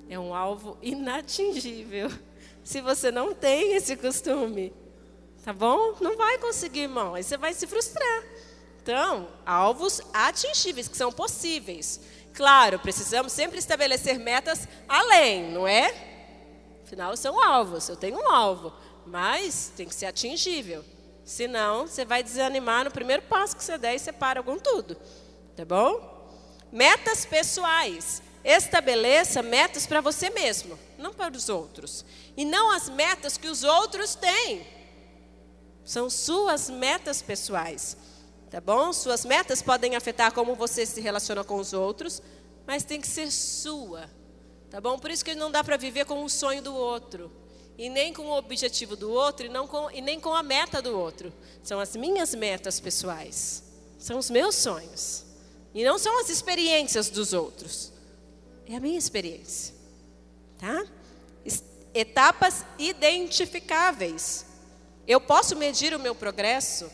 É 0.09 0.19
um 0.19 0.33
alvo 0.33 0.77
inatingível. 0.81 2.11
Se 2.63 2.81
você 2.81 3.11
não 3.11 3.33
tem 3.33 3.73
esse 3.73 3.95
costume, 3.95 4.73
tá 5.43 5.51
bom? 5.53 5.95
Não 5.99 6.15
vai 6.15 6.37
conseguir, 6.37 6.81
irmão. 6.81 7.15
Aí 7.15 7.23
você 7.23 7.37
vai 7.37 7.53
se 7.53 7.67
frustrar. 7.67 8.23
Então, 8.83 9.29
alvos 9.45 10.01
atingíveis, 10.11 10.89
que 10.89 10.97
são 10.97 11.09
possíveis. 11.09 12.01
Claro, 12.33 12.77
precisamos 12.79 13.31
sempre 13.31 13.57
estabelecer 13.57 14.19
metas 14.19 14.67
além, 14.89 15.51
não 15.51 15.65
é? 15.65 15.95
Afinal, 16.83 17.15
são 17.15 17.41
alvos. 17.41 17.87
Eu 17.87 17.95
tenho 17.95 18.19
um 18.19 18.29
alvo, 18.29 18.73
mas 19.05 19.71
tem 19.77 19.87
que 19.87 19.95
ser 19.95 20.07
atingível. 20.07 20.83
Senão, 21.23 21.87
você 21.87 22.03
vai 22.03 22.21
desanimar 22.21 22.83
no 22.83 22.91
primeiro 22.91 23.21
passo 23.21 23.55
que 23.55 23.63
você 23.63 23.77
der 23.77 23.95
e 23.95 23.99
você 23.99 24.11
para 24.11 24.43
com 24.43 24.59
tudo. 24.59 24.97
Tá 25.55 25.63
bom? 25.63 26.29
Metas 26.69 27.25
pessoais. 27.25 28.21
Estabeleça 28.43 29.41
metas 29.41 29.87
para 29.87 30.01
você 30.01 30.29
mesmo, 30.29 30.77
não 30.97 31.13
para 31.13 31.37
os 31.37 31.47
outros. 31.47 32.03
E 32.35 32.43
não 32.43 32.69
as 32.69 32.89
metas 32.89 33.37
que 33.37 33.47
os 33.47 33.63
outros 33.63 34.13
têm. 34.13 34.67
São 35.85 36.09
suas 36.09 36.69
metas 36.69 37.21
pessoais. 37.21 37.95
Tá 38.53 38.61
bom? 38.61 38.93
Suas 38.93 39.25
metas 39.25 39.63
podem 39.63 39.95
afetar 39.95 40.31
como 40.31 40.53
você 40.53 40.85
se 40.85 41.01
relaciona 41.01 41.43
com 41.43 41.55
os 41.55 41.73
outros, 41.73 42.21
mas 42.67 42.83
tem 42.83 43.01
que 43.01 43.07
ser 43.07 43.31
sua 43.31 44.07
Tá 44.69 44.79
bom? 44.79 44.99
Por 44.99 45.09
isso 45.09 45.25
que 45.25 45.33
não 45.33 45.49
dá 45.49 45.63
para 45.63 45.75
viver 45.75 46.05
com 46.05 46.23
o 46.23 46.29
sonho 46.29 46.61
do 46.61 46.75
outro. 46.75 47.31
E 47.79 47.89
nem 47.89 48.13
com 48.13 48.23
o 48.27 48.37
objetivo 48.37 48.95
do 48.95 49.11
outro, 49.11 49.47
e, 49.47 49.49
não 49.49 49.67
com, 49.67 49.89
e 49.89 50.01
nem 50.01 50.19
com 50.19 50.35
a 50.35 50.43
meta 50.43 50.83
do 50.83 50.95
outro. 50.95 51.33
São 51.63 51.79
as 51.79 51.95
minhas 51.95 52.35
metas 52.35 52.79
pessoais. 52.79 53.63
São 53.97 54.19
os 54.19 54.29
meus 54.29 54.53
sonhos. 54.53 55.25
E 55.73 55.83
não 55.83 55.97
são 55.97 56.19
as 56.19 56.29
experiências 56.29 57.09
dos 57.09 57.33
outros. 57.33 57.91
É 58.67 58.75
a 58.75 58.79
minha 58.79 58.99
experiência. 58.99 59.73
Tá? 60.59 60.85
Etapas 61.91 62.63
identificáveis. 62.77 64.45
Eu 65.07 65.19
posso 65.19 65.55
medir 65.55 65.93
o 65.95 65.99
meu 65.99 66.13
progresso? 66.13 66.89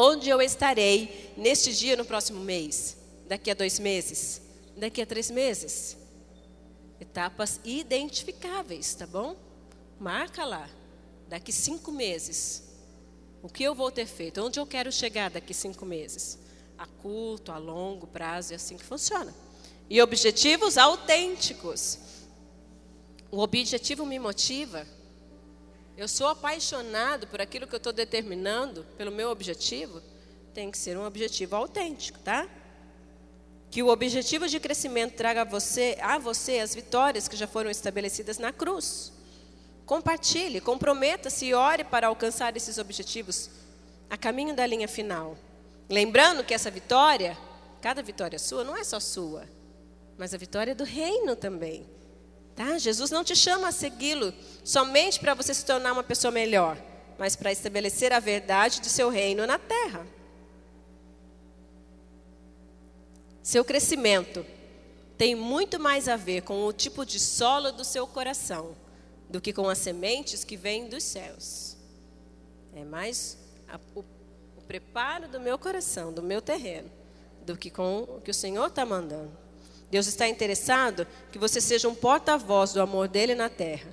Onde 0.00 0.28
eu 0.28 0.40
estarei 0.40 1.32
neste 1.36 1.74
dia 1.74 1.96
no 1.96 2.04
próximo 2.04 2.38
mês? 2.38 2.96
Daqui 3.26 3.50
a 3.50 3.54
dois 3.54 3.80
meses? 3.80 4.40
Daqui 4.76 5.02
a 5.02 5.06
três 5.06 5.28
meses? 5.28 5.96
Etapas 7.00 7.58
identificáveis, 7.64 8.94
tá 8.94 9.08
bom? 9.08 9.34
Marca 9.98 10.44
lá. 10.44 10.70
Daqui 11.26 11.50
cinco 11.50 11.90
meses. 11.90 12.62
O 13.42 13.48
que 13.48 13.64
eu 13.64 13.74
vou 13.74 13.90
ter 13.90 14.06
feito? 14.06 14.40
Onde 14.40 14.60
eu 14.60 14.66
quero 14.68 14.92
chegar 14.92 15.30
daqui 15.30 15.52
cinco 15.52 15.84
meses? 15.84 16.38
A 16.78 16.86
curto, 16.86 17.50
a 17.50 17.58
longo 17.58 18.06
prazo, 18.06 18.52
é 18.52 18.56
assim 18.56 18.76
que 18.76 18.84
funciona. 18.84 19.34
E 19.90 20.00
objetivos 20.00 20.78
autênticos. 20.78 21.98
O 23.32 23.40
objetivo 23.40 24.06
me 24.06 24.20
motiva. 24.20 24.86
Eu 25.98 26.06
sou 26.06 26.28
apaixonado 26.28 27.26
por 27.26 27.40
aquilo 27.40 27.66
que 27.66 27.74
eu 27.74 27.78
estou 27.78 27.92
determinando, 27.92 28.86
pelo 28.96 29.10
meu 29.10 29.30
objetivo. 29.30 30.00
Tem 30.54 30.70
que 30.70 30.78
ser 30.78 30.96
um 30.96 31.04
objetivo 31.04 31.56
autêntico, 31.56 32.20
tá? 32.20 32.48
Que 33.68 33.82
o 33.82 33.88
objetivo 33.88 34.46
de 34.46 34.60
crescimento 34.60 35.16
traga 35.16 35.40
a 35.40 35.44
você, 35.44 35.98
a 36.00 36.16
você 36.16 36.60
as 36.60 36.72
vitórias 36.72 37.26
que 37.26 37.36
já 37.36 37.48
foram 37.48 37.68
estabelecidas 37.68 38.38
na 38.38 38.52
cruz. 38.52 39.12
Compartilhe, 39.84 40.60
comprometa-se 40.60 41.46
e 41.46 41.54
ore 41.54 41.82
para 41.82 42.06
alcançar 42.06 42.56
esses 42.56 42.78
objetivos 42.78 43.50
a 44.08 44.16
caminho 44.16 44.54
da 44.54 44.64
linha 44.64 44.86
final. 44.86 45.36
Lembrando 45.90 46.44
que 46.44 46.54
essa 46.54 46.70
vitória, 46.70 47.36
cada 47.82 48.04
vitória 48.04 48.38
sua, 48.38 48.62
não 48.62 48.76
é 48.76 48.84
só 48.84 49.00
sua, 49.00 49.48
mas 50.16 50.32
a 50.32 50.38
vitória 50.38 50.70
é 50.70 50.76
do 50.76 50.84
reino 50.84 51.34
também. 51.34 51.84
Tá? 52.58 52.76
Jesus 52.76 53.12
não 53.12 53.22
te 53.22 53.36
chama 53.36 53.68
a 53.68 53.72
segui-lo 53.72 54.34
somente 54.64 55.20
para 55.20 55.32
você 55.32 55.54
se 55.54 55.64
tornar 55.64 55.92
uma 55.92 56.02
pessoa 56.02 56.32
melhor, 56.32 56.76
mas 57.16 57.36
para 57.36 57.52
estabelecer 57.52 58.12
a 58.12 58.18
verdade 58.18 58.80
de 58.80 58.88
seu 58.88 59.10
reino 59.10 59.46
na 59.46 59.60
terra. 59.60 60.04
Seu 63.44 63.64
crescimento 63.64 64.44
tem 65.16 65.36
muito 65.36 65.78
mais 65.78 66.08
a 66.08 66.16
ver 66.16 66.42
com 66.42 66.66
o 66.66 66.72
tipo 66.72 67.06
de 67.06 67.20
solo 67.20 67.70
do 67.70 67.84
seu 67.84 68.08
coração 68.08 68.74
do 69.30 69.40
que 69.40 69.52
com 69.52 69.68
as 69.68 69.78
sementes 69.78 70.42
que 70.42 70.56
vêm 70.56 70.88
dos 70.88 71.04
céus. 71.04 71.76
É 72.74 72.82
mais 72.82 73.38
a, 73.68 73.78
o, 73.94 74.00
o 74.56 74.62
preparo 74.66 75.28
do 75.28 75.38
meu 75.38 75.60
coração, 75.60 76.12
do 76.12 76.24
meu 76.24 76.42
terreno, 76.42 76.90
do 77.46 77.56
que 77.56 77.70
com 77.70 78.00
o 78.00 78.20
que 78.20 78.32
o 78.32 78.34
Senhor 78.34 78.66
está 78.66 78.84
mandando. 78.84 79.30
Deus 79.90 80.06
está 80.06 80.28
interessado 80.28 81.06
que 81.32 81.38
você 81.38 81.60
seja 81.60 81.88
um 81.88 81.94
porta-voz 81.94 82.72
do 82.72 82.80
amor 82.80 83.08
dele 83.08 83.34
na 83.34 83.48
terra, 83.48 83.90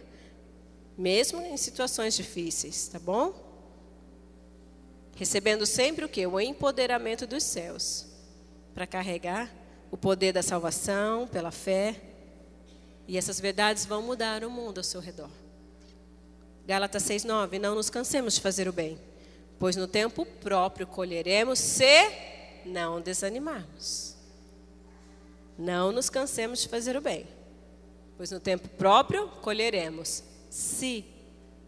mesmo 0.98 1.42
em 1.42 1.56
situações 1.58 2.16
difíceis, 2.16 2.88
tá 2.88 3.00
bom? 3.00 3.34
Recebendo 5.16 5.66
sempre 5.66 6.04
o 6.04 6.10
que? 6.10 6.28
O 6.28 6.40
empoderamento 6.40 7.26
dos 7.26 7.44
céus 7.44 8.06
para 8.74 8.86
carregar 8.86 9.50
o 9.90 9.98
poder 9.98 10.34
da 10.34 10.44
salvação 10.44 11.26
pela 11.26 11.52
fé. 11.52 11.96
E 13.08 13.18
essas 13.18 13.40
verdades 13.40 13.86
vão 13.86 14.02
mudar 14.02 14.44
o 14.44 14.50
mundo 14.50 14.80
ao 14.80 14.84
seu 14.84 15.00
redor. 15.00 15.30
Gálatas 16.68 17.04
6:9 17.04 17.60
Não 17.60 17.76
nos 17.76 17.90
cansemos 17.90 18.36
de 18.36 18.42
fazer 18.42 18.68
o 18.68 18.74
bem, 18.74 19.00
pois 19.58 19.78
no 19.78 19.88
tempo 19.88 20.26
próprio 20.26 20.86
colheremos 20.86 21.60
se 21.60 22.12
não 22.66 23.00
desanimarmos. 23.00 24.15
Não 25.58 25.92
nos 25.92 26.10
cansemos 26.10 26.62
de 26.62 26.68
fazer 26.68 26.98
o 26.98 27.02
bem, 27.02 27.26
pois 28.18 28.32
no 28.32 28.40
tempo 28.40 28.68
próprio 28.70 29.28
colheremos, 29.42 30.24
se 30.50 31.06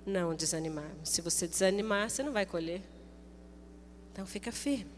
não 0.05 0.35
desanimarmos. 0.35 1.09
Se 1.09 1.21
você 1.21 1.47
desanimar, 1.47 2.09
você 2.09 2.23
não 2.23 2.31
vai 2.31 2.45
colher. 2.45 2.81
Então 4.11 4.25
fica 4.25 4.51
firme. 4.51 4.91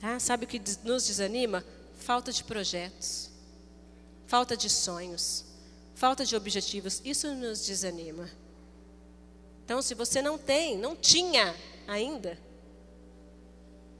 Tá? 0.00 0.18
Sabe 0.18 0.44
o 0.44 0.48
que 0.48 0.60
nos 0.84 1.06
desanima? 1.06 1.64
Falta 1.98 2.32
de 2.32 2.44
projetos, 2.44 3.30
falta 4.26 4.56
de 4.56 4.68
sonhos, 4.68 5.44
falta 5.94 6.24
de 6.24 6.36
objetivos. 6.36 7.00
Isso 7.04 7.34
nos 7.34 7.64
desanima. 7.64 8.30
Então, 9.64 9.82
se 9.82 9.94
você 9.94 10.22
não 10.22 10.38
tem, 10.38 10.78
não 10.78 10.94
tinha 10.94 11.52
ainda, 11.88 12.38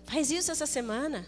faz 0.05 0.31
isso 0.31 0.53
essa 0.53 0.67
semana. 0.67 1.27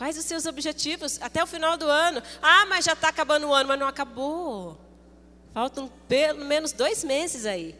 Quais 0.00 0.16
os 0.16 0.24
seus 0.24 0.46
objetivos 0.46 1.18
até 1.20 1.44
o 1.44 1.46
final 1.46 1.76
do 1.76 1.84
ano? 1.84 2.22
Ah, 2.40 2.64
mas 2.64 2.86
já 2.86 2.94
está 2.94 3.08
acabando 3.08 3.46
o 3.46 3.52
ano, 3.52 3.68
mas 3.68 3.78
não 3.78 3.86
acabou. 3.86 4.80
Faltam 5.52 5.92
pelo 6.08 6.42
menos 6.42 6.72
dois 6.72 7.04
meses 7.04 7.44
aí. 7.44 7.74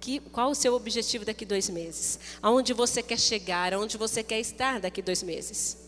Que, 0.00 0.18
qual 0.18 0.50
o 0.50 0.54
seu 0.56 0.74
objetivo 0.74 1.24
daqui 1.24 1.46
dois 1.46 1.70
meses? 1.70 2.18
Aonde 2.42 2.72
você 2.72 3.04
quer 3.04 3.20
chegar? 3.20 3.72
Aonde 3.72 3.96
você 3.96 4.20
quer 4.20 4.40
estar 4.40 4.80
daqui 4.80 5.00
dois 5.00 5.22
meses? 5.22 5.78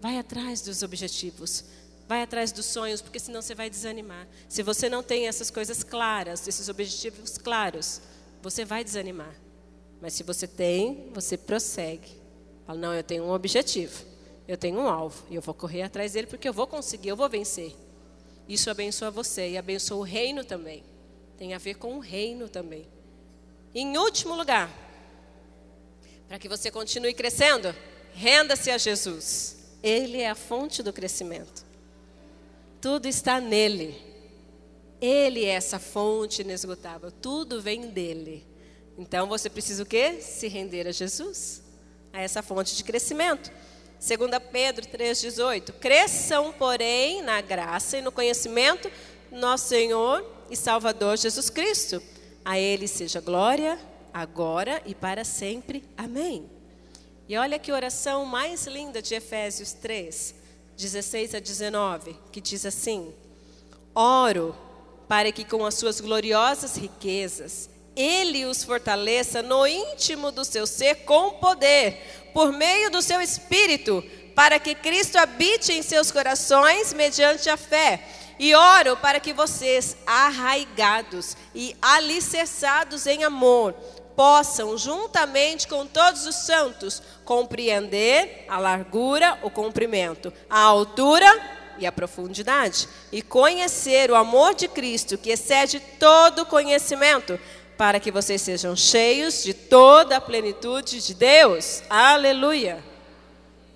Vai 0.00 0.16
atrás 0.16 0.62
dos 0.62 0.82
objetivos. 0.82 1.62
Vai 2.08 2.22
atrás 2.22 2.50
dos 2.50 2.64
sonhos, 2.64 3.02
porque 3.02 3.18
senão 3.18 3.42
você 3.42 3.54
vai 3.54 3.68
desanimar. 3.68 4.26
Se 4.48 4.62
você 4.62 4.88
não 4.88 5.02
tem 5.02 5.28
essas 5.28 5.50
coisas 5.50 5.82
claras, 5.82 6.48
esses 6.48 6.70
objetivos 6.70 7.36
claros, 7.36 8.00
você 8.40 8.64
vai 8.64 8.82
desanimar. 8.82 9.34
Mas 10.00 10.14
se 10.14 10.22
você 10.22 10.46
tem, 10.46 11.10
você 11.12 11.36
prossegue. 11.36 12.18
Fala, 12.66 12.78
não, 12.78 12.94
eu 12.94 13.04
tenho 13.04 13.24
um 13.24 13.30
objetivo 13.30 14.08
eu 14.50 14.56
tenho 14.56 14.80
um 14.80 14.88
alvo 14.88 15.22
e 15.30 15.36
eu 15.36 15.40
vou 15.40 15.54
correr 15.54 15.82
atrás 15.82 16.14
dele 16.14 16.26
porque 16.26 16.48
eu 16.48 16.52
vou 16.52 16.66
conseguir, 16.66 17.10
eu 17.10 17.16
vou 17.16 17.28
vencer. 17.28 17.72
Isso 18.48 18.68
abençoa 18.68 19.08
você 19.08 19.50
e 19.50 19.56
abençoa 19.56 19.98
o 19.98 20.02
reino 20.02 20.44
também. 20.44 20.82
Tem 21.38 21.54
a 21.54 21.58
ver 21.58 21.74
com 21.74 21.94
o 21.94 22.00
reino 22.00 22.48
também. 22.48 22.84
Em 23.72 23.96
último 23.96 24.34
lugar, 24.34 24.68
para 26.26 26.36
que 26.36 26.48
você 26.48 26.68
continue 26.68 27.14
crescendo, 27.14 27.72
renda-se 28.12 28.72
a 28.72 28.76
Jesus. 28.76 29.56
Ele 29.84 30.20
é 30.20 30.28
a 30.28 30.34
fonte 30.34 30.82
do 30.82 30.92
crescimento. 30.92 31.64
Tudo 32.80 33.06
está 33.06 33.40
nele. 33.40 33.96
Ele 35.00 35.44
é 35.44 35.50
essa 35.50 35.78
fonte 35.78 36.42
inesgotável. 36.42 37.12
Tudo 37.12 37.62
vem 37.62 37.88
dele. 37.90 38.44
Então 38.98 39.28
você 39.28 39.48
precisa 39.48 39.84
o 39.84 39.86
quê? 39.86 40.20
Se 40.20 40.48
render 40.48 40.88
a 40.88 40.92
Jesus, 40.92 41.62
a 42.12 42.20
essa 42.20 42.42
fonte 42.42 42.74
de 42.74 42.82
crescimento. 42.82 43.52
2 44.00 44.18
Pedro 44.50 44.86
3,18. 44.86 45.72
Cresçam, 45.74 46.52
porém, 46.52 47.22
na 47.22 47.42
graça 47.42 47.98
e 47.98 48.02
no 48.02 48.10
conhecimento 48.10 48.90
nosso 49.30 49.68
Senhor 49.68 50.24
e 50.50 50.56
Salvador 50.56 51.18
Jesus 51.18 51.50
Cristo. 51.50 52.02
A 52.42 52.58
Ele 52.58 52.88
seja 52.88 53.20
glória, 53.20 53.78
agora 54.12 54.80
e 54.86 54.94
para 54.94 55.22
sempre. 55.22 55.84
Amém. 55.98 56.48
E 57.28 57.36
olha 57.36 57.58
que 57.58 57.70
oração 57.70 58.24
mais 58.24 58.66
linda 58.66 59.02
de 59.02 59.14
Efésios 59.14 59.74
3, 59.74 60.34
16 60.78 61.34
a 61.34 61.38
19, 61.38 62.16
que 62.32 62.40
diz 62.40 62.64
assim: 62.64 63.12
Oro 63.94 64.56
para 65.06 65.30
que 65.30 65.44
com 65.44 65.66
as 65.66 65.74
suas 65.74 66.00
gloriosas 66.00 66.76
riquezas 66.76 67.68
ele 68.00 68.46
os 68.46 68.64
fortaleça 68.64 69.42
no 69.42 69.66
íntimo 69.66 70.30
do 70.30 70.44
seu 70.44 70.66
ser 70.66 70.96
com 71.04 71.32
poder, 71.32 72.30
por 72.32 72.52
meio 72.52 72.90
do 72.90 73.02
seu 73.02 73.20
espírito, 73.20 74.02
para 74.34 74.58
que 74.58 74.74
Cristo 74.74 75.18
habite 75.18 75.72
em 75.72 75.82
seus 75.82 76.10
corações 76.10 76.92
mediante 76.92 77.50
a 77.50 77.56
fé. 77.56 78.02
E 78.38 78.54
oro 78.54 78.96
para 78.96 79.20
que 79.20 79.34
vocês, 79.34 79.98
arraigados 80.06 81.36
e 81.54 81.76
alicerçados 81.82 83.06
em 83.06 83.22
amor, 83.22 83.74
possam, 84.16 84.78
juntamente 84.78 85.68
com 85.68 85.86
todos 85.86 86.26
os 86.26 86.36
santos, 86.36 87.02
compreender 87.24 88.46
a 88.48 88.58
largura, 88.58 89.38
o 89.42 89.50
comprimento, 89.50 90.32
a 90.48 90.60
altura 90.60 91.26
e 91.78 91.86
a 91.86 91.92
profundidade, 91.92 92.88
e 93.10 93.22
conhecer 93.22 94.10
o 94.10 94.14
amor 94.14 94.54
de 94.54 94.68
Cristo, 94.68 95.16
que 95.16 95.30
excede 95.30 95.80
todo 95.98 96.46
conhecimento 96.46 97.38
para 97.80 97.98
que 97.98 98.12
vocês 98.12 98.42
sejam 98.42 98.76
cheios 98.76 99.42
de 99.42 99.54
toda 99.54 100.18
a 100.18 100.20
plenitude 100.20 101.00
de 101.00 101.14
Deus. 101.14 101.82
Aleluia. 101.88 102.84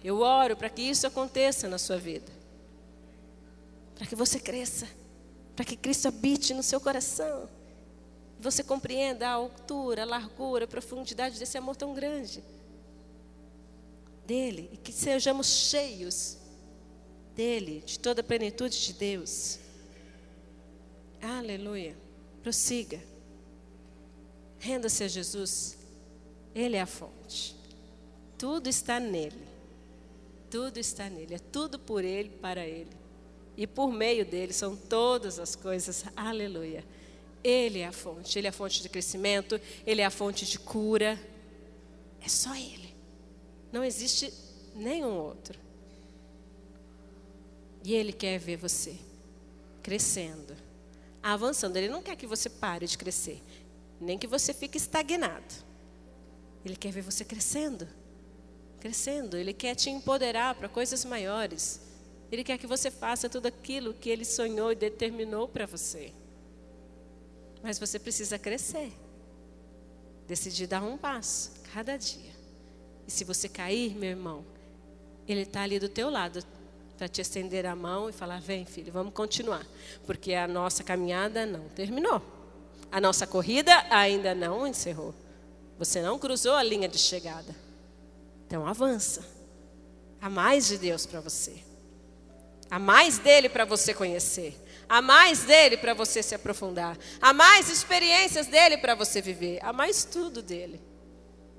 Eu 0.05 0.21
oro 0.21 0.55
para 0.55 0.69
que 0.69 0.83
isso 0.83 1.07
aconteça 1.07 1.71
na 1.71 1.79
sua 1.79 1.97
vida. 1.97 2.31
Para 3.95 4.07
que 4.07 4.15
você 4.15 4.39
cresça. 4.39 4.87
Para 5.57 5.65
que 5.65 5.75
Cristo 5.75 6.09
habite 6.09 6.53
no 6.53 6.63
seu 6.63 6.79
coração. 6.83 7.49
Você 8.39 8.63
compreenda 8.63 9.27
a 9.27 9.33
altura, 9.33 10.03
a 10.03 10.05
largura, 10.05 10.67
a 10.67 10.69
profundidade 10.69 11.39
desse 11.39 11.57
amor 11.57 11.75
tão 11.75 11.95
grande. 11.95 12.45
Dele. 14.27 14.69
E 14.71 14.77
que 14.77 14.93
sejamos 14.93 15.47
cheios 15.47 16.37
dele, 17.35 17.83
de 17.87 17.99
toda 17.99 18.21
a 18.21 18.25
plenitude 18.25 18.85
de 18.85 18.93
Deus. 18.93 19.59
Aleluia. 21.23 21.97
Prossiga. 22.43 23.14
Renda-se 24.65 25.05
a 25.05 25.09
Jesus. 25.09 25.77
Ele 26.55 26.77
é 26.77 26.81
a 26.81 26.87
fonte. 26.87 27.55
Tudo 28.39 28.67
está 28.67 28.99
nele. 28.99 29.47
Tudo 30.51 30.79
está 30.79 31.11
nele. 31.11 31.35
É 31.35 31.39
tudo 31.39 31.79
por 31.79 32.03
ele, 32.03 32.31
para 32.31 32.67
ele. 32.67 32.89
E 33.59 33.67
por 33.67 33.93
meio 33.93 34.25
dele 34.25 34.55
são 34.55 34.75
todas 34.75 35.39
as 35.39 35.55
coisas. 35.55 36.07
Aleluia. 36.17 36.83
Ele 37.43 37.81
é 37.81 37.87
a 37.87 37.93
fonte. 37.93 38.39
Ele 38.39 38.47
é 38.47 38.51
a 38.51 38.55
fonte 38.55 38.81
de 38.81 38.89
crescimento. 38.89 39.61
Ele 39.87 40.01
é 40.01 40.07
a 40.07 40.11
fonte 40.11 40.47
de 40.47 40.59
cura. 40.59 41.21
É 42.23 42.29
só 42.31 42.57
ele. 42.57 42.95
Não 43.71 43.85
existe 43.85 44.33
nenhum 44.75 45.13
outro. 45.15 45.59
E 47.85 47.93
ele 47.93 48.15
quer 48.15 48.39
ver 48.39 48.57
você 48.57 48.97
crescendo, 49.83 50.57
avançando. 51.23 51.77
Ele 51.77 51.91
não 51.91 52.03
quer 52.03 52.17
que 52.17 52.27
você 52.27 52.49
pare 52.49 52.87
de 52.87 52.97
crescer 52.97 53.43
nem 54.05 54.19
que 54.19 54.27
você 54.27 54.53
fique 54.53 54.77
estagnado. 54.77 55.55
Ele 56.65 56.77
quer 56.77 56.93
ver 56.93 57.03
você 57.03 57.25
crescendo, 57.25 57.89
crescendo. 58.81 59.37
Ele 59.37 59.53
quer 59.53 59.75
te 59.75 59.91
empoderar 59.91 60.55
para 60.55 60.69
coisas 60.69 61.05
maiores. 61.05 61.81
Ele 62.31 62.45
quer 62.45 62.59
que 62.59 62.67
você 62.67 62.91
faça 62.91 63.29
tudo 63.29 63.47
aquilo 63.47 63.95
que 63.95 64.09
ele 64.09 64.25
sonhou 64.25 64.73
e 64.73 64.75
determinou 64.75 65.49
para 65.49 65.67
você. 65.67 66.13
Mas 67.63 67.79
você 67.79 67.99
precisa 67.99 68.39
crescer. 68.39 68.93
Decidir 70.27 70.67
dar 70.67 70.83
um 70.83 70.97
passo 70.97 71.53
cada 71.73 71.97
dia. 71.97 72.33
E 73.07 73.11
se 73.11 73.25
você 73.25 73.49
cair, 73.49 73.95
meu 73.95 74.11
irmão, 74.11 74.45
ele 75.29 75.43
está 75.43 75.63
ali 75.63 75.79
do 75.79 75.89
teu 75.89 76.09
lado 76.11 76.45
para 76.97 77.09
te 77.09 77.21
estender 77.21 77.67
a 77.67 77.77
mão 77.77 78.09
e 78.09 78.13
falar: 78.13 78.41
vem, 78.41 78.65
filho, 78.65 78.93
vamos 78.93 79.13
continuar. 79.13 79.67
Porque 80.07 80.33
a 80.35 80.49
nossa 80.49 80.83
caminhada 80.83 81.45
não 81.45 81.69
terminou. 81.69 82.23
A 82.91 83.01
nossa 83.01 83.27
corrida 83.27 83.73
ainda 83.91 84.35
não 84.35 84.67
encerrou. 84.67 85.15
Você 85.79 86.01
não 86.01 86.19
cruzou 86.19 86.55
a 86.55 86.63
linha 86.63 86.89
de 86.89 86.99
chegada. 86.99 87.55
Então 88.47 88.67
avança. 88.67 89.25
Há 90.21 90.31
mais 90.31 90.67
de 90.67 90.79
Deus 90.79 91.05
para 91.05 91.21
você. 91.21 91.63
Há 92.71 92.79
mais 92.79 93.19
dele 93.19 93.49
para 93.49 93.65
você 93.65 93.93
conhecer. 93.93 94.61
Há 94.89 95.03
mais 95.03 95.45
dele 95.45 95.77
para 95.77 95.95
você 95.95 96.23
se 96.23 96.35
aprofundar. 96.35 96.97
Há 97.21 97.33
mais 97.33 97.69
experiências 97.69 98.47
dele 98.47 98.79
para 98.79 98.95
você 98.95 99.21
viver. 99.21 99.59
Há 99.63 99.73
mais 99.73 100.05
tudo 100.05 100.43
dele. 100.43 100.81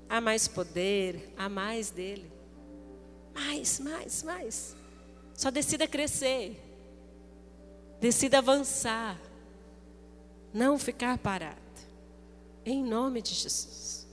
Há 0.08 0.20
mais 0.20 0.48
poder. 0.48 1.32
Há 1.36 1.48
mais 1.48 1.90
dele. 1.90 2.30
Mais, 3.34 3.78
mais, 3.78 4.22
mais. 4.22 4.76
Só 5.34 5.50
decida 5.50 5.86
crescer. 5.86 6.60
Decida 8.00 8.38
avançar 8.38 9.18
não 10.56 10.78
ficar 10.78 11.18
parado. 11.18 11.54
Em 12.64 12.82
nome 12.82 13.20
de 13.20 13.34
Jesus. 13.34 14.08